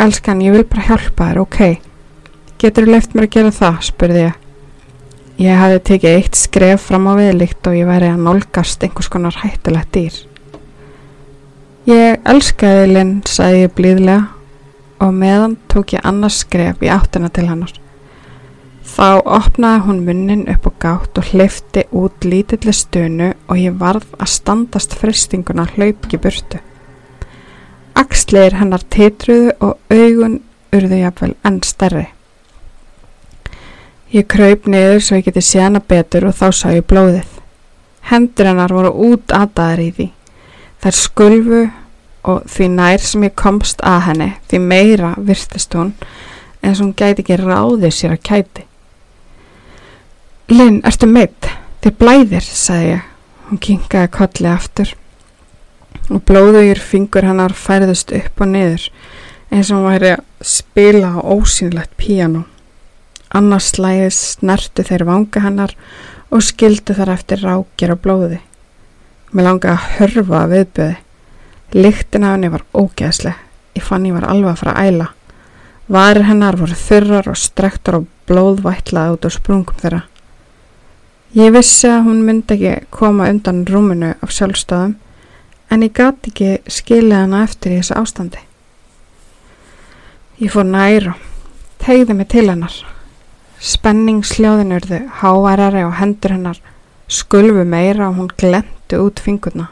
Elskan, 0.00 0.44
ég 0.44 0.56
vil 0.56 0.68
bara 0.68 0.86
hjálpa 0.90 1.32
þér, 1.32 1.42
ok. 1.42 1.58
Getur 2.60 2.86
þú 2.86 2.94
leift 2.94 3.16
mér 3.16 3.28
að 3.28 3.34
gera 3.38 3.56
það, 3.56 3.82
spurði 3.88 4.24
ég. 4.26 4.41
Ég 5.40 5.56
hafði 5.56 5.78
tekið 5.88 6.18
eitt 6.18 6.36
skref 6.36 6.88
fram 6.90 7.08
á 7.08 7.16
viðlíkt 7.16 7.66
og 7.70 7.78
ég 7.78 7.88
væri 7.88 8.10
að 8.12 8.20
nálgast 8.26 8.84
einhvers 8.84 9.08
konar 9.08 9.38
hættulegt 9.40 9.94
dýr. 9.96 10.18
Ég 11.88 12.20
elskaði 12.28 12.90
Linn, 12.92 13.14
sagði 13.26 13.64
ég 13.64 13.72
blíðlega 13.74 14.28
og 15.02 15.14
meðan 15.16 15.56
tók 15.72 15.96
ég 15.96 16.04
annars 16.06 16.42
skref 16.44 16.84
í 16.84 16.90
áttina 16.92 17.32
til 17.32 17.48
hannar. 17.48 17.72
Þá 18.92 19.22
opnaði 19.24 19.82
hún 19.86 20.00
munnin 20.06 20.44
upp 20.52 20.68
og 20.68 20.76
gátt 20.82 21.18
og 21.18 21.32
hlifti 21.32 21.86
út 21.96 22.26
lítilli 22.28 22.74
stönu 22.76 23.32
og 23.48 23.56
ég 23.56 23.78
varð 23.80 24.04
að 24.18 24.34
standast 24.36 24.94
fristinguna 25.00 25.64
hlaup 25.72 26.06
ekki 26.06 26.20
burtu. 26.22 26.60
Axlir 27.96 28.58
hennar 28.60 28.84
titruðu 28.92 29.54
og 29.64 29.78
augun 29.88 30.42
urðu 30.76 30.98
jafnvel 31.02 31.34
enn 31.46 31.62
stærri. 31.64 32.10
Ég 34.12 34.26
kraup 34.28 34.66
niður 34.68 34.98
svo 35.00 35.16
ég 35.16 35.24
geti 35.24 35.40
séð 35.40 35.62
hana 35.66 35.80
betur 35.88 36.26
og 36.28 36.34
þá 36.36 36.48
sá 36.52 36.66
ég 36.74 36.84
blóðið. 36.84 37.28
Hendur 38.10 38.50
hennar 38.50 38.74
voru 38.74 38.90
út 39.08 39.32
aðdaðar 39.32 39.80
í 39.80 39.92
því. 39.96 40.08
Þær 40.82 40.98
skulfu 40.98 41.62
og 42.28 42.42
því 42.52 42.68
nær 42.74 43.06
sem 43.06 43.24
ég 43.24 43.34
komst 43.38 43.80
að 43.86 44.02
henni 44.10 44.28
því 44.50 44.60
meira 44.66 45.14
virtist 45.16 45.72
hún 45.78 45.94
eins 46.62 46.78
og 46.78 46.84
hún 46.84 46.94
gæti 46.98 47.24
ekki 47.24 47.40
ráðið 47.40 47.96
sér 47.96 48.14
að 48.14 48.22
kæti. 48.28 48.66
Linn, 50.52 50.82
ertu 50.84 51.08
meitt? 51.08 51.48
Þið 51.82 51.96
blæðir, 51.98 52.44
sagði 52.44 52.92
ég. 52.92 53.08
Hún 53.48 53.60
kinkaði 53.64 54.12
kolli 54.14 54.48
aftur 54.52 54.92
og 56.12 56.22
blóðugur 56.28 56.80
fingur 56.82 57.24
hennar 57.26 57.54
færðust 57.56 58.12
upp 58.16 58.40
og 58.42 58.48
niður 58.52 58.86
eins 59.52 59.70
og 59.70 59.78
hún 59.78 59.88
væri 59.88 60.14
að 60.14 60.24
spila 60.52 61.16
á 61.16 61.20
ósynlegt 61.20 61.96
píano. 61.96 62.44
Annars 63.32 63.70
slæðis 63.72 64.18
snertu 64.36 64.84
þeir 64.84 65.06
vanga 65.08 65.40
hennar 65.40 65.72
og 66.32 66.44
skildu 66.44 66.96
þar 66.96 67.14
eftir 67.14 67.40
rákir 67.44 67.94
og 67.94 68.02
blóði. 68.04 68.40
Mér 69.32 69.48
langaði 69.48 69.72
að 69.72 69.88
hörfa 69.96 70.42
að 70.42 70.54
viðbjöði. 70.56 70.96
Lyktin 71.72 72.24
af 72.28 72.34
henni 72.36 72.52
var 72.52 72.64
ógeðsleg. 72.76 73.36
Ég 73.72 73.84
fann 73.86 74.04
ég 74.04 74.16
var 74.18 74.28
alveg 74.28 74.52
að 74.52 74.60
fara 74.60 74.74
að 74.76 74.90
æla. 74.90 75.08
Varir 75.92 76.28
hennar 76.28 76.58
voru 76.60 76.76
þurrar 76.76 77.30
og 77.32 77.40
strektar 77.40 77.98
og 78.02 78.08
blóð 78.28 78.60
vætlaði 78.66 79.16
út 79.16 79.28
á 79.28 79.30
sprungum 79.32 79.80
þeirra. 79.80 80.02
Ég 81.32 81.52
vissi 81.54 81.88
að 81.88 82.10
hún 82.10 82.24
myndi 82.26 82.58
ekki 82.58 82.90
koma 82.92 83.30
undan 83.32 83.64
rúminu 83.64 84.12
af 84.20 84.32
sjálfstöðum 84.36 84.98
en 85.72 85.84
ég 85.86 85.94
gati 85.96 86.28
ekki 86.28 86.50
skilja 86.68 87.22
hana 87.24 87.46
eftir 87.46 87.72
í 87.72 87.78
þessu 87.80 87.96
ástandi. 87.96 88.42
Ég 90.42 90.52
fór 90.52 90.68
nær 90.68 91.14
og 91.14 91.22
tegði 91.80 92.18
mig 92.18 92.28
til 92.28 92.50
hennar. 92.50 92.74
Spenningsljóðin 93.62 94.74
urðu 94.74 94.98
háværari 95.20 95.84
og 95.86 95.94
hendur 96.00 96.34
hennar 96.34 96.58
skulfu 97.06 97.62
meira 97.62 98.08
og 98.08 98.16
hún 98.18 98.32
glemtu 98.40 98.98
út 99.04 99.22
fingurna. 99.22 99.68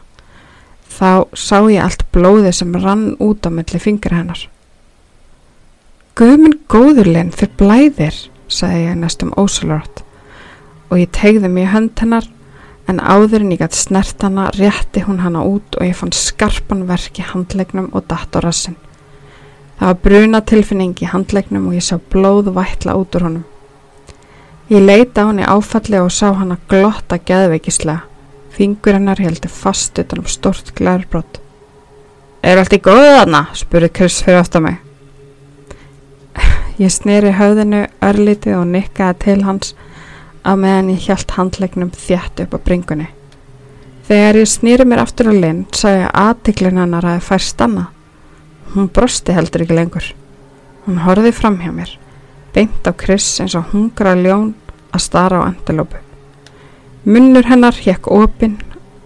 Þá 0.91 1.27
sá 1.35 1.59
ég 1.67 1.83
allt 1.83 2.05
blóði 2.15 2.53
sem 2.55 2.75
rann 2.79 3.17
út 3.19 3.47
á 3.47 3.51
milli 3.51 3.81
fingur 3.83 4.15
hennar. 4.15 4.45
Guðminn 6.15 6.61
góðurlinn 6.71 7.35
fyrir 7.35 7.57
blæðir, 7.59 8.17
sagði 8.47 8.87
ég 8.91 9.01
næstum 9.01 9.35
ósalort 9.41 10.05
og 10.91 10.99
ég 10.99 11.11
tegði 11.15 11.51
í 11.51 11.69
hönd 11.71 11.99
hennar 11.99 12.27
en 12.91 12.99
áður 13.03 13.45
en 13.45 13.53
ég 13.55 13.63
gæti 13.63 13.79
snert 13.79 14.23
hana 14.23 14.49
rétti 14.55 15.03
hún 15.07 15.23
hana 15.23 15.43
út 15.47 15.79
og 15.79 15.87
ég 15.87 15.99
fann 15.99 16.15
skarpan 16.15 16.87
verk 16.87 17.19
í 17.19 17.27
handlegnum 17.27 17.91
og 17.95 18.07
datt 18.11 18.35
á 18.35 18.43
rassin. 18.43 18.79
Það 19.79 19.87
var 19.87 20.03
bruna 20.05 20.41
tilfinning 20.47 20.99
í 21.03 21.11
handlegnum 21.11 21.71
og 21.71 21.79
ég 21.79 21.87
sá 21.87 21.97
blóð 21.99 22.51
vætla 22.55 22.99
út 22.99 23.19
úr 23.19 23.27
honum. 23.27 23.47
Ég 24.71 24.85
leita 24.87 25.25
á 25.27 25.29
henni 25.33 25.43
áfalli 25.43 25.99
og 25.99 26.13
sá 26.15 26.29
hana 26.31 26.55
glotta 26.71 27.17
geðveikislega. 27.19 28.05
Fingur 28.55 28.95
hennar 28.95 29.19
heldur 29.19 29.51
fast 29.51 29.99
utan 29.99 30.21
um 30.23 30.29
stort 30.31 30.71
glærbrott. 30.79 31.41
Er 32.47 32.61
allt 32.61 32.77
í 32.77 32.79
góðu 32.79 33.09
þarna? 33.17 33.41
spurði 33.59 33.89
Chris 33.99 34.21
fyrir 34.23 34.39
aftar 34.39 34.63
mig. 34.63 34.77
Ég 36.79 36.93
sneri 36.95 37.33
höfðinu 37.35 37.81
örlítið 37.99 38.61
og 38.61 38.69
nikkaði 38.71 39.17
til 39.25 39.43
hans 39.43 39.73
á 40.47 40.55
meðan 40.55 40.93
ég 40.95 41.03
hjælt 41.09 41.35
handlegnum 41.35 41.91
þjætt 41.91 42.45
upp 42.45 42.55
á 42.55 42.59
bringunni. 42.69 43.09
Þegar 44.07 44.39
ég 44.39 44.53
snýri 44.53 44.87
mér 44.87 45.03
aftur 45.03 45.29
á 45.29 45.35
linn 45.35 45.65
sá 45.75 45.89
ég 45.91 46.07
að 46.07 46.15
aðtiklin 46.29 46.79
hennar 46.79 47.09
aðeins 47.11 47.27
fær 47.27 47.43
stanna. 47.43 47.89
Hún 48.77 48.87
brosti 48.87 49.35
heldur 49.35 49.67
ekki 49.67 49.77
lengur. 49.77 50.07
Hún 50.87 51.03
horfið 51.03 51.37
fram 51.37 51.59
hjá 51.59 51.75
mér, 51.75 51.93
beint 52.55 52.87
á 52.87 52.93
Chris 52.97 53.27
eins 53.43 53.57
og 53.59 53.71
hungra 53.73 54.17
ljón 54.19 54.53
að 54.91 55.05
stara 55.05 55.43
á 55.45 55.49
endalópu. 55.51 56.01
Munnur 57.05 57.47
hennar 57.49 57.77
hjekk 57.77 58.11
opinn 58.13 58.59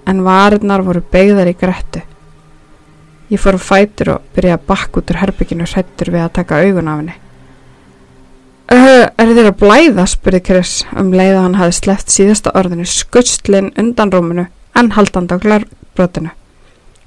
en 0.09 0.25
varirnar 0.25 0.85
voru 0.85 1.03
beigðar 1.13 1.51
í 1.53 1.57
grettu. 1.59 2.03
Ég 3.33 3.41
fór 3.41 3.59
fætur 3.59 4.17
og 4.17 4.25
byrjaði 4.37 4.59
að 4.59 4.67
bakk 4.69 4.99
út 5.01 5.13
úr 5.13 5.21
herbygginu 5.23 5.69
hrættur 5.69 6.11
við 6.13 6.25
að 6.27 6.35
taka 6.41 6.61
augun 6.65 6.91
af 6.91 6.99
henni. 7.01 7.15
Uh, 8.65 9.07
er 9.21 9.31
þér 9.37 9.51
að 9.51 9.59
blæða, 9.61 10.05
spurði 10.09 10.41
Chris 10.45 10.75
um 10.97 11.13
leið 11.13 11.35
að 11.37 11.43
hann 11.45 11.57
hafi 11.61 11.77
sleppt 11.79 12.13
síðasta 12.13 12.53
orðinu 12.57 12.87
skutslinn 12.89 13.73
undan 13.81 14.13
rúminu 14.13 14.47
en 14.75 14.91
haldand 14.97 15.33
á 15.33 15.37
glærbrotinu. 15.41 16.33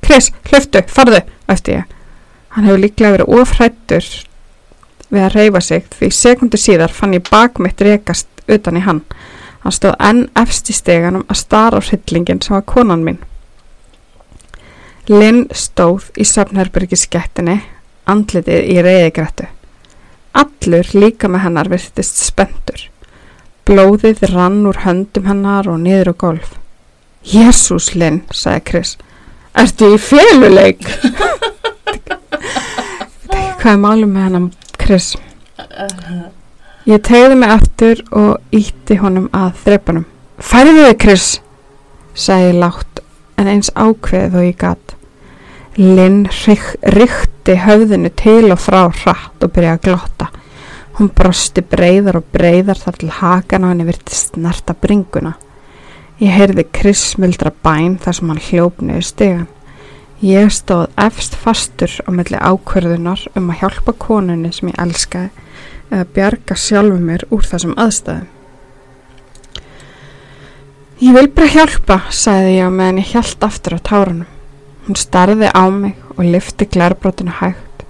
Chris, 0.05 0.29
hlöftu, 0.47 0.83
farðu, 0.87 1.23
eftir 1.49 1.79
ég. 1.79 1.95
Hann 2.55 2.69
hefur 2.69 2.83
líklega 2.83 3.15
verið 3.17 3.41
ofrættur 3.41 4.05
við 5.13 5.23
að 5.23 5.35
reyfa 5.35 5.61
sig 5.63 5.87
því 5.95 6.09
sekundu 6.13 6.59
síðar 6.59 6.93
fann 6.93 7.15
ég 7.15 7.25
bakmitt 7.29 7.81
rekast 7.81 8.27
utan 8.47 8.79
í 8.79 8.83
hann. 8.83 9.01
Hann 9.63 9.75
stóð 9.75 9.95
enn 10.09 10.21
efst 10.39 10.69
í 10.71 10.75
steganum 10.75 11.25
að 11.27 11.41
stara 11.41 11.79
á 11.79 11.81
hryllingin 11.83 12.41
sem 12.43 12.55
var 12.55 12.65
konan 12.67 13.03
mín. 13.05 13.19
Linn 15.07 15.45
stóð 15.55 16.09
í 16.19 16.25
safnherbyrgi 16.27 16.99
skettinni, 16.99 17.61
andlitið 18.07 18.67
í 18.73 18.81
reyðigrættu. 18.83 19.47
Allur 20.37 20.91
líka 20.93 21.31
með 21.31 21.43
hennar 21.47 21.71
virtist 21.71 22.19
spendur. 22.21 22.89
Blóðið 23.67 24.23
rann 24.33 24.65
úr 24.67 24.83
höndum 24.83 25.27
hennar 25.27 25.67
og 25.71 25.79
niður 25.83 26.11
á 26.11 26.15
golf. 26.23 26.53
Jésús 27.27 27.93
Linn, 27.95 28.21
sagði 28.31 28.63
Chris. 28.69 28.95
Ertu 29.57 29.93
í 29.95 29.97
féluleik? 29.99 30.83
Hvað 33.57 33.73
er 33.73 33.81
málum 33.81 34.13
með 34.13 34.27
hennar 34.27 34.66
Chris? 34.87 35.17
Ég 36.87 37.01
tegði 37.03 37.35
mig 37.35 37.51
aftur 37.51 38.01
og 38.15 38.55
ítti 38.55 38.95
honum 39.01 39.25
að 39.35 39.57
þreipanum. 39.65 40.05
Færðu 40.39 40.85
þig 40.85 41.01
Chris? 41.03 41.25
sagði 42.17 42.53
látt 42.61 43.01
en 43.37 43.49
eins 43.51 43.69
ákveðið 43.75 44.37
og 44.39 44.45
ég 44.47 44.55
gatt. 44.61 44.93
Linn 45.77 46.23
rykti 46.95 47.57
höfðinu 47.65 48.13
til 48.15 48.47
og 48.53 48.61
frá 48.63 48.87
hratt 49.01 49.43
og 49.43 49.51
byrjaði 49.57 49.75
að 49.75 49.83
glotta. 49.89 50.29
Hún 50.97 51.11
brosti 51.19 51.61
breyðar 51.61 52.21
og 52.21 52.31
breyðar 52.33 52.79
þar 52.79 53.01
til 53.01 53.11
hakan 53.19 53.67
á 53.67 53.69
henni 53.69 53.89
virti 53.91 54.15
snerta 54.15 54.73
bringuna. 54.73 55.35
Ég 56.23 56.31
heyrði 56.31 56.63
krismildra 56.73 57.51
bæn 57.51 57.99
þar 58.01 58.17
sem 58.21 58.31
hann 58.31 58.43
hljópniði 58.47 59.03
stegan. 59.05 59.45
Ég 60.17 60.49
stóð 60.49 60.87
efst 60.97 61.35
fastur 61.37 61.91
á 62.01 62.09
melli 62.09 62.39
ákverðunar 62.41 63.21
um 63.37 63.51
að 63.53 63.59
hjálpa 63.59 63.93
konunni 64.01 64.49
sem 64.49 64.71
ég 64.71 64.79
elskaði 64.81 65.29
eða 65.91 66.07
bjarga 66.15 66.57
sjálfu 66.57 66.97
mér 66.97 67.25
úr 67.29 67.45
þessum 67.45 67.75
aðstæðum. 67.77 68.25
Ég 71.05 71.13
vil 71.13 71.27
bara 71.29 71.51
hjálpa, 71.53 71.99
sagði 72.09 72.55
ég 72.55 72.73
meðan 72.73 73.03
ég 73.03 73.13
hjælt 73.13 73.45
aftur 73.45 73.77
á 73.77 73.79
tárunum. 73.85 74.33
Hún 74.87 74.97
starði 74.97 75.53
á 75.53 75.69
mig 75.69 76.01
og 76.15 76.25
lifti 76.25 76.65
glærbrótinu 76.65 77.37
hægt 77.37 77.85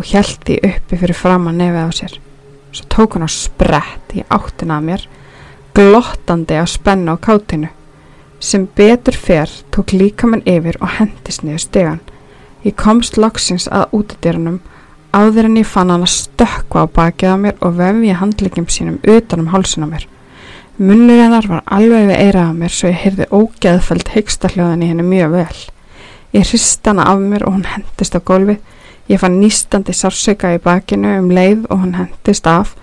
og 0.00 0.08
hjælt 0.08 0.48
því 0.48 0.56
uppi 0.70 0.96
fyrir 0.96 1.20
fram 1.20 1.50
að 1.50 1.60
nefið 1.60 1.84
á 1.84 1.90
sér. 1.92 2.18
Svo 2.72 2.88
tók 2.88 3.18
hún 3.18 3.28
á 3.28 3.30
sprett 3.36 4.16
í 4.16 4.24
áttina 4.32 4.80
að 4.80 4.88
mér, 4.88 5.08
glottandi 5.76 6.56
á 6.56 6.64
spennu 6.64 7.12
á 7.12 7.16
kátinu. 7.20 7.75
Sem 8.46 8.68
betur 8.78 9.16
fer 9.18 9.50
tók 9.74 9.90
líka 9.90 10.28
mann 10.30 10.44
yfir 10.46 10.76
og 10.78 10.92
hendist 11.00 11.42
niður 11.42 11.62
stegan. 11.64 12.02
Ég 12.62 12.76
komst 12.78 13.16
loksins 13.18 13.66
að 13.66 13.96
útidýranum 13.98 14.60
áður 15.10 15.48
en 15.48 15.56
ég 15.58 15.66
fann 15.66 15.90
hann 15.90 16.04
að 16.06 16.12
stökka 16.12 16.84
á 16.84 16.94
bakið 16.98 17.32
á 17.34 17.36
mér 17.42 17.56
og 17.58 17.74
vefja 17.80 18.20
handlikjum 18.20 18.68
sínum 18.70 19.00
utan 19.02 19.42
um 19.42 19.50
hálsun 19.50 19.86
á 19.86 19.88
mér. 19.90 20.06
Munnur 20.78 21.24
hennar 21.24 21.50
var 21.50 21.66
alveg 21.66 22.06
við 22.12 22.22
eirað 22.22 22.54
á 22.54 22.58
mér 22.60 22.76
svo 22.76 22.92
ég 22.92 23.02
heyrði 23.02 23.28
ógeðfælt 23.34 24.14
heiksta 24.14 24.52
hljóðan 24.54 24.86
í 24.86 24.92
henni 24.92 25.08
mjög 25.10 25.34
vel. 25.34 25.58
Ég 26.38 26.46
hrist 26.46 26.86
hana 26.86 27.10
af 27.10 27.26
mér 27.26 27.48
og 27.48 27.58
hún 27.58 27.68
hendist 27.74 28.14
á 28.14 28.22
gólfi. 28.22 28.60
Ég 29.10 29.22
fann 29.26 29.40
nýstandi 29.42 29.90
sársöka 29.90 30.54
í 30.54 30.62
bakinu 30.62 31.18
um 31.18 31.34
leið 31.34 31.66
og 31.66 31.82
hún 31.82 31.98
hendist 31.98 32.46
af 32.46 32.76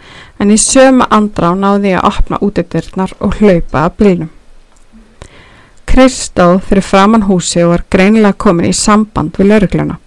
en 0.44 0.52
í 0.52 0.60
söma 0.60 1.08
andrá 1.08 1.54
náði 1.56 1.96
ég 1.96 2.04
að 2.04 2.12
opna 2.12 2.44
útidyrnar 2.44 3.16
og 3.24 3.40
hlaupa 3.40 3.88
að 3.88 4.00
blínum. 4.04 4.34
Kristóð 5.94 6.56
fyrir 6.66 6.82
framann 6.82 7.28
húsi 7.28 7.60
og 7.62 7.70
var 7.70 7.82
greinilega 7.94 8.34
komin 8.42 8.66
í 8.66 8.74
samband 8.74 9.36
við 9.38 9.52
laurugluna. 9.52 10.00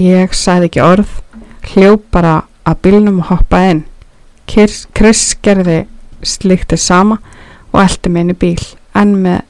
Ég 0.00 0.32
sæði 0.32 0.70
ekki 0.70 0.80
orð, 0.80 1.10
hljóp 1.74 2.06
bara 2.16 2.30
að 2.64 2.78
bílnum 2.86 3.18
hoppaði 3.28 3.74
inn. 3.74 3.82
Chris 4.48 5.26
gerði 5.44 5.82
sliktið 6.24 6.80
sama 6.80 7.18
og 7.74 7.82
eldi 7.82 8.14
mig 8.14 8.24
inn 8.24 8.32
í 8.32 8.38
bíl 8.46 8.64
en 8.96 9.12
með 9.26 9.44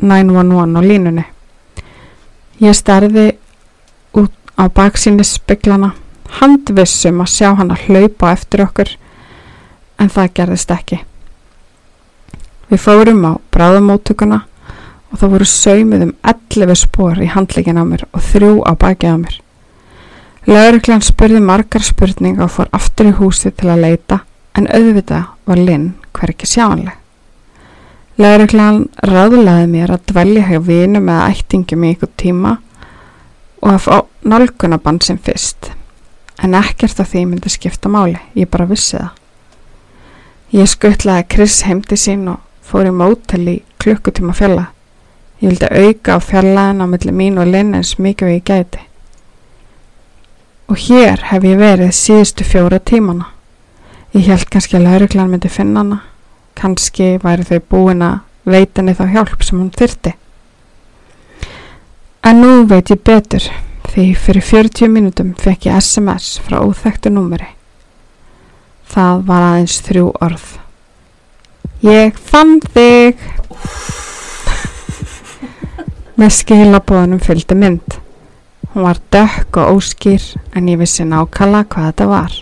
911 0.00 0.80
á 0.80 0.82
línunni. 0.88 1.26
Ég 2.64 2.80
starði 2.80 3.28
út 4.16 4.32
á 4.56 4.64
baksíni 4.72 5.28
speglana, 5.28 5.92
handvissum 6.40 7.20
að 7.20 7.32
sjá 7.36 7.50
hann 7.52 7.76
að 7.76 7.84
hlaupa 7.90 8.32
eftir 8.32 8.64
okkur, 8.64 8.96
en 10.00 10.08
það 10.08 10.34
gerðist 10.40 10.72
ekki. 10.72 11.04
Við 12.72 12.86
fórum 12.88 13.26
á 13.28 13.32
bráðumóttökuna 13.52 14.46
og 15.10 15.20
það 15.20 15.32
voru 15.34 15.48
saumið 15.50 16.06
um 16.08 16.14
11 16.26 16.78
spór 16.82 17.20
í 17.22 17.30
handlegin 17.32 17.80
á 17.80 17.84
mér 17.86 18.06
og 18.10 18.24
þrjú 18.32 18.52
á 18.66 18.72
bakið 18.74 19.14
á 19.14 19.18
mér. 19.22 19.36
Lauriklan 20.46 21.02
spurði 21.02 21.40
margar 21.42 21.82
spurning 21.82 22.38
og 22.38 22.52
fór 22.54 22.68
aftur 22.76 23.10
í 23.10 23.16
húsi 23.18 23.50
til 23.50 23.72
að 23.72 23.82
leita, 23.82 24.20
en 24.54 24.68
auðvitað 24.70 25.32
var 25.46 25.58
Linn 25.58 25.88
hver 26.14 26.32
ekki 26.32 26.46
sjáanleg. 26.46 26.94
Lauruglan 28.16 28.86
ráðlaði 29.04 29.66
mér 29.72 29.92
að 29.92 30.06
dvelja 30.12 30.46
hjá 30.46 30.60
vinum 30.64 31.10
eða 31.10 31.32
ættingum 31.34 31.82
í 31.84 31.90
ykkur 31.96 32.12
tíma 32.16 32.54
og 33.60 33.72
að 33.74 33.82
fá 33.84 33.96
nálgunabann 34.22 35.02
sem 35.04 35.18
fyrst. 35.18 35.72
En 36.40 36.54
ekkert 36.56 37.00
af 37.02 37.10
því 37.10 37.26
myndi 37.26 37.50
skipta 37.52 37.90
máli, 37.92 38.16
ég 38.36 38.48
bara 38.52 38.68
vissi 38.70 38.96
það. 38.96 39.10
Ég 40.54 40.70
skuttlaði 40.70 41.26
Chris 41.34 41.58
heimdi 41.66 41.98
sín 41.98 42.28
og 42.30 42.40
fór 42.64 42.86
í 42.86 42.94
mótel 42.94 43.42
í 43.50 43.56
klukkutíma 43.82 44.36
fjalla. 44.36 44.68
Ég 45.40 45.52
vildi 45.52 45.68
auka 45.68 46.16
á 46.16 46.18
fjallaðin 46.20 46.82
á 46.82 46.86
milli 46.88 47.12
mín 47.12 47.38
og 47.40 47.48
Linn 47.50 47.76
eins 47.76 47.96
mikið 48.00 48.28
við 48.28 48.36
ég 48.38 48.44
gæti. 48.50 48.82
Og 50.66 50.82
hér 50.88 51.28
hef 51.30 51.44
ég 51.44 51.60
verið 51.60 51.94
síðustu 51.94 52.44
fjóra 52.44 52.78
tímana. 52.80 53.30
Ég 54.16 54.30
held 54.30 54.48
kannski 54.50 54.78
að 54.78 54.86
lauruglan 54.88 55.30
myndi 55.30 55.52
finna 55.52 55.82
hana 55.84 56.02
kannski 56.56 57.16
væri 57.22 57.44
þau 57.46 57.60
búin 57.70 58.04
að 58.04 58.22
veita 58.48 58.80
henni 58.80 58.96
þá 58.96 59.04
hjálp 59.12 59.44
sem 59.44 59.60
hún 59.60 59.72
þyrti. 59.76 60.14
En 62.26 62.40
nú 62.42 62.52
veit 62.70 62.90
ég 62.90 63.02
betur 63.06 63.44
því 63.92 64.06
fyrir 64.18 64.44
40 64.44 64.90
mínutum 64.92 65.34
fekk 65.40 65.68
ég 65.68 65.78
SMS 65.82 66.36
frá 66.42 66.58
óþægtu 66.64 67.12
númeri. 67.12 67.52
Það 68.86 69.22
var 69.28 69.46
aðeins 69.50 69.78
þrjú 69.86 70.10
orð. 70.24 70.48
Ég 71.84 72.16
fann 72.16 72.58
þig. 72.72 73.20
Með 76.16 76.32
skilabóðunum 76.38 77.20
fylgdi 77.20 77.56
mynd. 77.58 77.96
Hún 78.72 78.86
var 78.86 79.00
dökk 79.12 79.58
og 79.60 79.76
óskýr 79.78 80.22
en 80.56 80.68
ég 80.70 80.80
vissi 80.80 81.04
nákalla 81.08 81.64
hvað 81.68 81.90
þetta 81.90 82.06
var. 82.10 82.36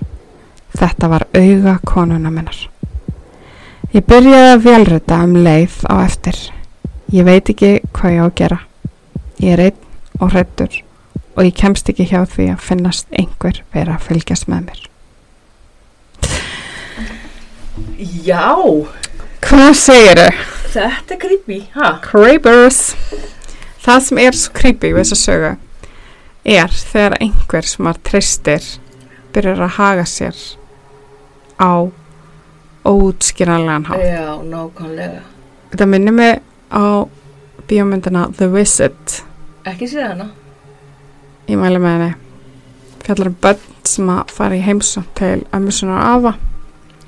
Þetta 0.74 1.10
var 1.12 1.24
auga 1.38 1.74
konuna 1.86 2.30
minnar. 2.34 2.56
Ég 3.94 4.06
byrjaði 4.10 4.52
að 4.54 4.64
velrita 4.64 5.20
um 5.22 5.36
leið 5.46 5.76
á 5.90 5.94
eftir. 6.02 6.38
Ég 7.14 7.26
veit 7.28 7.50
ekki 7.52 7.76
hvað 7.94 8.14
ég 8.16 8.22
á 8.22 8.26
að 8.26 8.34
gera. 8.40 8.58
Ég 9.42 9.52
er 9.54 9.62
einn 9.68 10.22
og 10.22 10.32
hrættur 10.34 10.80
og 11.34 11.42
ég 11.42 11.54
kemst 11.58 11.88
ekki 11.90 12.06
hjá 12.10 12.20
því 12.30 12.48
að 12.54 12.62
finnast 12.62 13.06
einhver 13.18 13.60
vera 13.74 13.96
að 13.98 14.04
fylgjast 14.08 14.46
með 14.50 14.68
mér. 14.68 14.82
Já, 18.24 18.54
Hvað 19.44 19.72
segir 19.76 20.18
þau? 20.18 20.42
þetta 20.74 21.14
er 21.14 21.18
creepy, 21.22 21.58
ha? 21.74 21.88
Creepers. 22.02 22.78
Það 23.84 24.00
sem 24.06 24.18
er 24.22 24.36
svo 24.38 24.52
creepy 24.56 24.92
við 24.94 25.02
þessa 25.02 25.18
sögu 25.20 25.50
er 26.44 26.72
þegar 26.92 27.16
einhver 27.20 27.66
sem 27.68 27.88
að 27.90 28.00
treystir 28.08 28.66
byrjar 29.34 29.60
að 29.66 29.74
haga 29.78 30.04
sér 30.08 30.38
á 31.60 31.72
óutskýranlegan 32.84 33.84
hátt. 33.88 34.04
Já, 34.04 34.42
nákvæmlega. 34.44 35.20
Þetta 35.72 35.86
minnir 35.88 36.12
mig 36.16 36.40
á 36.72 37.08
bíómyndina 37.68 38.26
The 38.36 38.48
Wizard. 38.52 39.20
Ekki 39.64 39.88
séð 39.88 40.08
hana? 40.10 40.26
Ég 41.48 41.56
mæli 41.60 41.80
með 41.80 41.94
henni. 41.96 42.10
Fjallar 43.04 43.30
um 43.32 43.36
börn 43.44 43.62
sem 43.84 44.08
að 44.12 44.32
fara 44.32 44.56
í 44.56 44.64
heimsum 44.64 45.04
til 45.16 45.44
ömmusunar 45.52 46.00
og 46.00 46.10
afa 46.16 46.34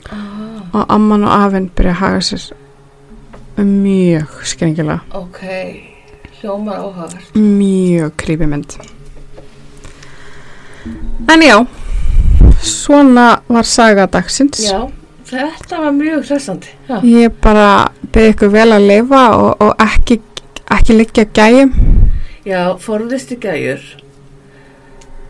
Ah, 0.06 0.60
og 0.76 0.84
amman 0.94 1.24
og 1.26 1.32
afinn 1.34 1.64
byrja 1.74 1.92
að 1.96 2.00
haga 2.00 2.18
sér 2.22 2.42
mjög 3.58 4.34
skringilega. 4.46 5.00
ok, 5.18 5.40
hljómar 6.40 6.78
áhugavert. 6.82 7.34
Mjög 7.34 8.12
creepy 8.16 8.46
mynd. 8.46 8.76
En 11.28 11.42
já, 11.42 11.66
svona 12.62 13.40
var 13.48 13.64
saga 13.64 14.06
dagsins. 14.06 14.60
Já, 14.62 14.86
þetta 15.26 15.80
var 15.82 15.92
mjög 15.96 16.24
hressandi. 16.28 16.72
Já. 16.88 17.00
Ég 17.02 17.34
bara 17.42 17.68
byrði 18.12 18.34
ykkur 18.34 18.52
vel 18.54 18.68
að 18.76 18.88
lifa 18.90 19.22
og, 19.36 19.62
og 19.64 19.82
ekki, 19.82 20.20
ekki 20.76 20.98
liggja 20.98 21.26
gæjum. 21.34 21.72
Já, 22.46 22.60
forðist 22.78 23.32
í 23.34 23.40
gæjur. 23.42 23.82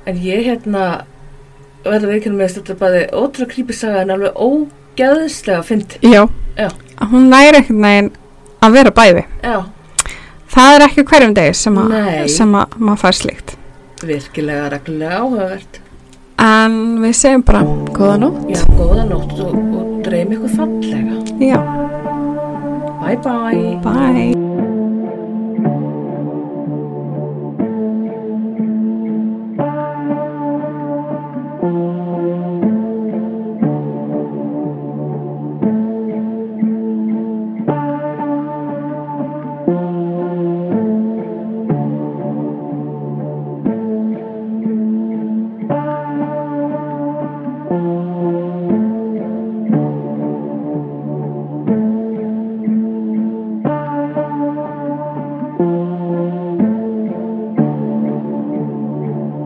En 0.07 0.19
ég 0.23 0.45
hérna 0.47 1.07
verður 1.87 2.11
við 2.11 2.19
ekki 2.19 2.35
með 2.35 2.59
þetta 2.59 2.77
bæði 2.83 3.07
ótrúlega 3.15 3.53
creepy 3.55 3.77
saga 3.77 4.03
en 4.03 4.13
alveg 4.15 4.37
ógeðslega 4.37 5.63
fyndi. 5.67 6.03
Já. 6.05 6.27
Já. 6.59 6.69
Hún 7.11 7.31
næri 7.31 7.63
ekkert 7.63 7.81
neginn 7.81 8.13
að 8.65 8.77
vera 8.79 8.93
bæði. 8.97 9.25
Já, 9.45 9.57
Það 10.57 10.75
er 10.75 10.85
ekki 10.87 11.03
hverjum 11.11 11.35
degi 11.37 11.57
sem, 11.59 11.75
Nei. 11.91 12.29
sem 12.33 12.55
að 12.57 12.79
maður 12.81 13.03
fær 13.03 13.19
slíkt. 13.19 13.57
virkilega 14.07 14.71
reglulega 14.73 15.19
áhugavert. 15.21 15.81
En 16.41 16.79
við 17.01 17.15
segjum 17.17 17.45
bara 17.49 17.63
góða 17.97 18.17
nótt. 18.25 18.43
Já, 18.53 18.63
góða 18.77 19.05
nótt 19.09 19.37
og, 19.41 19.55
og 19.81 20.03
dreym 20.05 20.33
ykkur 20.37 20.53
fallega. 20.57 21.21
Já. 21.41 21.61
Bye 23.01 23.21
bye. 23.25 23.77
Bye. 23.85 24.66